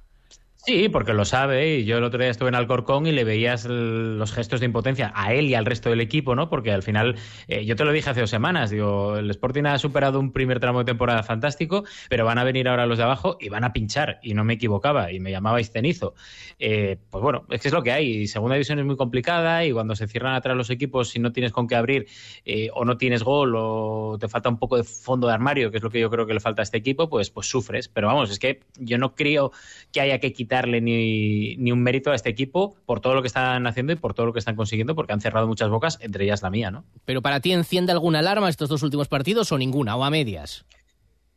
Sí, 0.67 0.89
porque 0.89 1.13
lo 1.13 1.25
sabe. 1.25 1.77
Y 1.77 1.85
yo 1.85 1.99
el 1.99 2.03
otro 2.03 2.19
día 2.19 2.29
estuve 2.29 2.49
en 2.49 2.57
Alcorcón 2.57 3.07
y 3.07 3.13
le 3.13 3.23
veías 3.23 3.67
los 3.67 4.33
gestos 4.33 4.59
de 4.59 4.67
impotencia 4.67 5.13
a 5.15 5.33
él 5.33 5.45
y 5.47 5.55
al 5.55 5.65
resto 5.65 5.91
del 5.91 6.01
equipo, 6.01 6.35
¿no? 6.35 6.49
Porque 6.49 6.73
al 6.73 6.83
final, 6.83 7.15
eh, 7.47 7.65
yo 7.65 7.77
te 7.77 7.85
lo 7.85 7.93
dije 7.93 8.11
hace 8.11 8.23
dos 8.23 8.31
semanas, 8.31 8.71
digo, 8.71 9.17
el 9.17 9.31
Sporting 9.31 9.63
ha 9.67 9.79
superado 9.79 10.19
un 10.19 10.33
primer 10.33 10.59
tramo 10.59 10.81
de 10.81 10.87
temporada 10.87 11.23
fantástico, 11.23 11.85
pero 12.09 12.25
van 12.25 12.39
a 12.39 12.43
venir 12.45 12.67
ahora 12.67 12.85
los 12.87 12.99
de 12.99 13.05
abajo 13.05 13.37
y 13.39 13.49
van 13.49 13.63
a 13.63 13.73
pinchar. 13.73 14.19
Y 14.25 14.35
no 14.35 14.43
me 14.43 14.55
equivocaba, 14.55 15.13
y 15.13 15.21
me 15.21 15.31
llamabais 15.31 15.71
cenizo. 15.71 16.15
Eh, 16.59 16.99
pues 17.11 17.23
bueno, 17.23 17.47
es 17.49 17.61
que 17.61 17.69
es 17.69 17.75
lo 17.75 17.85
que 17.85 17.93
hay. 17.93 18.27
Segunda 18.27 18.57
división 18.57 18.81
es 18.81 18.85
muy 18.85 18.97
complicada 18.97 19.65
y 19.65 19.71
cuando 19.71 19.95
se 19.95 20.09
cierran 20.09 20.35
atrás 20.35 20.57
los 20.57 20.71
equipos, 20.71 21.11
si 21.11 21.21
no 21.21 21.31
tienes 21.31 21.53
con 21.53 21.69
qué 21.69 21.77
abrir 21.77 22.09
eh, 22.45 22.71
o 22.75 22.85
no 22.85 22.97
tienes 22.97 23.23
gol 23.23 23.55
o 23.57 24.17
te 24.19 24.27
falta 24.27 24.49
un 24.49 24.59
poco 24.59 24.77
de 24.77 24.83
fondo 24.83 25.29
de 25.29 25.35
armario, 25.35 25.71
que 25.71 25.77
es 25.77 25.83
lo 25.85 25.91
que 25.91 26.01
yo 26.01 26.11
creo 26.11 26.27
que 26.27 26.35
le 26.35 26.41
falta 26.41 26.63
a 26.63 26.65
este 26.65 26.79
equipo, 26.79 27.09
pues, 27.09 27.31
pues 27.31 27.49
sufres. 27.49 27.87
Pero 27.87 28.09
vamos, 28.09 28.33
es 28.33 28.41
que 28.41 28.65
yo 28.81 28.99
no 28.99 29.15
creo 29.15 29.53
que 29.93 30.01
haya 30.01 30.19
que 30.19 30.33
quitar 30.33 30.56
darle 30.57 30.81
ni, 30.81 31.57
ni, 31.57 31.73
un 31.73 31.83
mérito 31.83 32.11
a 32.11 32.15
este 32.15 32.31
equipo 32.31 32.77
por 32.87 33.01
todo 33.01 33.15
lo 33.15 33.23
que 33.23 33.29
están 33.29 33.67
haciendo 33.67 33.93
y 33.93 33.97
por 33.97 34.15
todo 34.15 34.27
lo 34.27 34.33
que 34.33 34.39
están 34.39 34.57
consiguiendo, 34.57 34.95
porque 34.95 35.13
han 35.13 35.21
cerrado 35.21 35.47
muchas 35.47 35.69
bocas, 35.69 35.99
entre 36.01 36.25
ellas 36.25 36.43
la 36.43 36.51
mía, 36.51 36.71
¿no? 36.71 36.85
Pero 37.05 37.23
para 37.23 37.41
ti, 37.41 37.53
¿enciende 37.53 37.93
alguna 37.93 38.21
alarma 38.21 38.49
estos 38.49 38.69
dos 38.69 38.83
últimos 38.83 39.09
partidos 39.09 39.53
o 39.53 39.59
ninguna, 39.59 39.97
o 39.97 40.05
a 40.05 40.11
medias? 40.11 40.65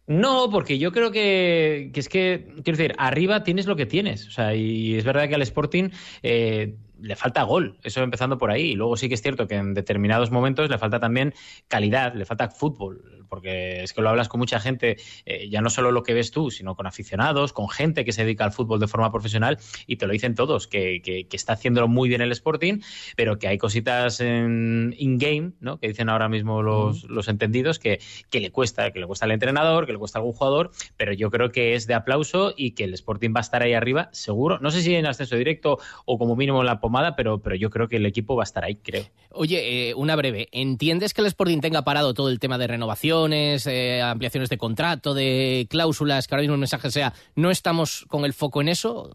No, 0.08 0.50
porque 0.50 0.80
yo 0.80 0.92
creo 0.92 1.12
que, 1.12 1.92
que, 1.94 2.00
es 2.00 2.10
que, 2.10 2.48
quiero 2.64 2.78
decir, 2.78 2.96
arriba 2.98 3.44
tienes 3.44 3.68
lo 3.68 3.76
que 3.76 3.86
tienes. 3.86 4.28
O 4.28 4.32
sea, 4.32 4.56
y 4.56 4.96
es 4.96 5.04
verdad 5.04 5.30
que 5.30 5.36
al 5.36 5.44
Sporting 5.44 5.90
eh, 6.24 6.78
le 7.02 7.16
falta 7.16 7.44
gol, 7.44 7.78
eso 7.84 8.02
empezando 8.02 8.38
por 8.38 8.52
ahí. 8.52 8.72
Y 8.72 8.76
luego 8.76 8.98
sí 8.98 9.08
que 9.08 9.16
es 9.16 9.22
cierto 9.22 9.48
que 9.48 9.56
en 9.56 9.74
determinados 9.74 10.32
momentos 10.32 10.70
le 10.70 10.78
falta 10.78 11.00
también 11.00 11.34
calidad, 11.68 12.14
le 12.14 12.26
falta 12.26 12.50
fútbol. 12.50 13.26
Porque 13.30 13.84
es 13.84 13.94
que 13.94 14.02
lo 14.02 14.10
hablas 14.10 14.28
con 14.28 14.40
mucha 14.40 14.60
gente, 14.60 14.98
eh, 15.26 15.50
ya 15.50 15.62
no 15.62 15.70
solo 15.70 15.92
lo 15.92 16.02
que 16.02 16.16
ves 16.16 16.32
tú, 16.32 16.50
sino 16.50 16.76
con 16.76 16.88
aficionados, 16.88 17.54
con 17.54 17.70
gente 17.70 18.04
que 18.04 18.12
se 18.12 18.24
dedica 18.24 18.44
al 18.44 18.52
fútbol 18.52 18.80
de 18.80 18.88
forma 18.88 19.12
profesional, 19.12 19.60
y 19.86 19.98
te 19.98 20.08
lo 20.08 20.14
dicen 20.14 20.34
todos, 20.34 20.68
que, 20.68 21.02
que, 21.04 21.28
que 21.28 21.38
está 21.38 21.54
haciéndolo 21.54 21.88
muy 21.88 22.10
bien 22.10 22.22
el 22.22 22.32
Sporting, 22.32 22.80
pero 23.16 23.38
que 23.38 23.48
hay 23.48 23.60
cositas 23.60 24.20
en 24.20 24.96
in-game, 24.98 25.52
¿no? 25.60 25.80
que 25.80 25.90
dicen 25.90 26.10
ahora 26.10 26.28
mismo 26.28 26.64
los, 26.64 27.04
los 27.04 27.28
entendidos, 27.28 27.78
que, 27.78 28.00
que 28.32 28.40
le 28.40 28.52
cuesta, 28.52 28.92
que 28.92 29.00
le 29.00 29.06
cuesta 29.06 29.26
al 29.26 29.32
entrenador, 29.32 29.86
que 29.86 29.94
le 29.94 30.00
cuesta 30.00 30.18
a 30.18 30.22
algún 30.22 30.34
jugador, 30.34 30.72
pero 30.98 31.14
yo 31.14 31.30
creo 31.30 31.52
que 31.52 31.76
es 31.76 31.86
de 31.86 31.94
aplauso 31.94 32.54
y 32.58 32.72
que 32.72 32.86
el 32.86 32.96
Sporting 32.96 33.32
va 33.36 33.40
a 33.40 33.42
estar 33.42 33.62
ahí 33.62 33.74
arriba, 33.74 34.10
seguro. 34.12 34.58
No 34.60 34.72
sé 34.72 34.82
si 34.82 34.96
en 34.96 35.06
ascenso 35.06 35.36
directo 35.36 35.78
o 36.06 36.18
como 36.18 36.36
mínimo 36.36 36.60
en 36.62 36.66
la 36.66 36.80
pomada, 36.90 37.16
pero, 37.16 37.40
pero 37.40 37.56
yo 37.56 37.70
creo 37.70 37.88
que 37.88 37.98
el 37.98 38.06
equipo 38.08 38.36
va 38.36 38.44
a 38.44 38.50
estar 38.50 38.64
ahí, 38.64 38.76
creo. 38.76 39.04
Oye, 39.32 39.90
eh, 39.90 39.94
una 39.94 40.16
breve. 40.16 40.48
¿Entiendes 40.52 41.14
que 41.14 41.22
el 41.22 41.28
Sporting 41.28 41.60
tenga 41.60 41.84
parado 41.84 42.16
todo 42.16 42.30
el 42.30 42.40
tema 42.40 42.58
de 42.58 42.66
renovaciones, 42.66 43.64
de 43.66 44.02
ampliaciones 44.02 44.50
de 44.50 44.58
contrato, 44.58 45.14
de 45.14 45.68
cláusulas, 45.70 46.28
que 46.28 46.34
ahora 46.34 46.42
mismo 46.42 46.56
el 46.56 46.62
mensaje 46.62 46.90
sea, 46.90 47.14
no 47.36 47.52
estamos 47.52 48.06
con 48.08 48.26
el 48.26 48.34
foco 48.34 48.62
en 48.62 48.70
eso. 48.70 49.14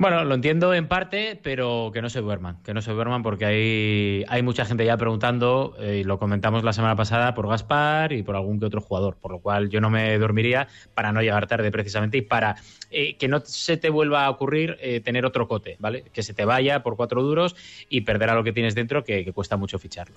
Bueno, 0.00 0.24
lo 0.24 0.34
entiendo 0.34 0.72
en 0.72 0.88
parte, 0.88 1.38
pero 1.42 1.90
que 1.92 2.00
no 2.00 2.08
se 2.08 2.22
duerman, 2.22 2.62
que 2.62 2.72
no 2.72 2.80
se 2.80 2.90
duerman 2.90 3.22
porque 3.22 3.44
hay, 3.44 4.24
hay 4.28 4.42
mucha 4.42 4.64
gente 4.64 4.86
ya 4.86 4.96
preguntando, 4.96 5.76
eh, 5.78 5.98
y 6.00 6.04
lo 6.04 6.18
comentamos 6.18 6.64
la 6.64 6.72
semana 6.72 6.96
pasada, 6.96 7.34
por 7.34 7.46
Gaspar 7.46 8.14
y 8.14 8.22
por 8.22 8.34
algún 8.34 8.58
que 8.58 8.64
otro 8.64 8.80
jugador, 8.80 9.18
por 9.20 9.30
lo 9.30 9.40
cual 9.40 9.68
yo 9.68 9.82
no 9.82 9.90
me 9.90 10.16
dormiría 10.16 10.68
para 10.94 11.12
no 11.12 11.20
llegar 11.20 11.46
tarde 11.46 11.70
precisamente 11.70 12.16
y 12.16 12.22
para 12.22 12.56
eh, 12.90 13.16
que 13.16 13.28
no 13.28 13.40
se 13.40 13.76
te 13.76 13.90
vuelva 13.90 14.24
a 14.24 14.30
ocurrir 14.30 14.76
eh, 14.80 15.00
tener 15.00 15.24
otro 15.24 15.46
cote, 15.48 15.76
¿vale? 15.78 16.04
Que 16.12 16.22
se 16.22 16.34
te 16.34 16.44
vaya 16.44 16.82
por 16.82 16.96
cuatro 16.96 17.22
duros 17.22 17.56
y 17.88 18.02
perder 18.02 18.30
a 18.30 18.34
lo 18.34 18.44
que 18.44 18.52
tienes 18.52 18.74
dentro, 18.74 19.04
que, 19.04 19.24
que 19.24 19.32
cuesta 19.32 19.56
mucho 19.56 19.78
ficharlo. 19.78 20.16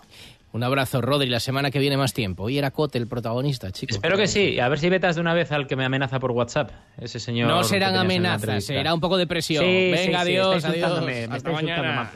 Un 0.51 0.63
abrazo, 0.63 1.01
Rodri, 1.01 1.29
la 1.29 1.39
semana 1.39 1.71
que 1.71 1.79
viene 1.79 1.97
más 1.97 2.13
tiempo. 2.13 2.43
Hoy 2.43 2.57
era 2.57 2.71
Cote 2.71 2.97
el 2.97 3.07
protagonista, 3.07 3.71
chicos. 3.71 3.95
Espero 3.95 4.17
que 4.17 4.27
sí, 4.27 4.59
a 4.59 4.69
ver 4.69 4.79
si 4.79 4.89
vetas 4.89 5.15
de 5.15 5.21
una 5.21 5.33
vez 5.33 5.51
al 5.51 5.67
que 5.67 5.75
me 5.75 5.85
amenaza 5.85 6.19
por 6.19 6.31
WhatsApp, 6.31 6.71
ese 6.99 7.19
señor. 7.19 7.47
No 7.47 7.63
serán 7.63 7.95
amenazas, 7.95 8.63
será 8.63 8.93
un 8.93 8.99
poco 8.99 9.17
de 9.17 9.27
presión. 9.27 9.63
Sí, 9.63 9.91
Venga, 9.91 10.23
sí, 10.23 10.31
sí, 10.31 10.37
adiós, 10.37 10.65
adiós. 10.65 11.29
Hasta 11.29 11.51
mañana. 11.51 12.11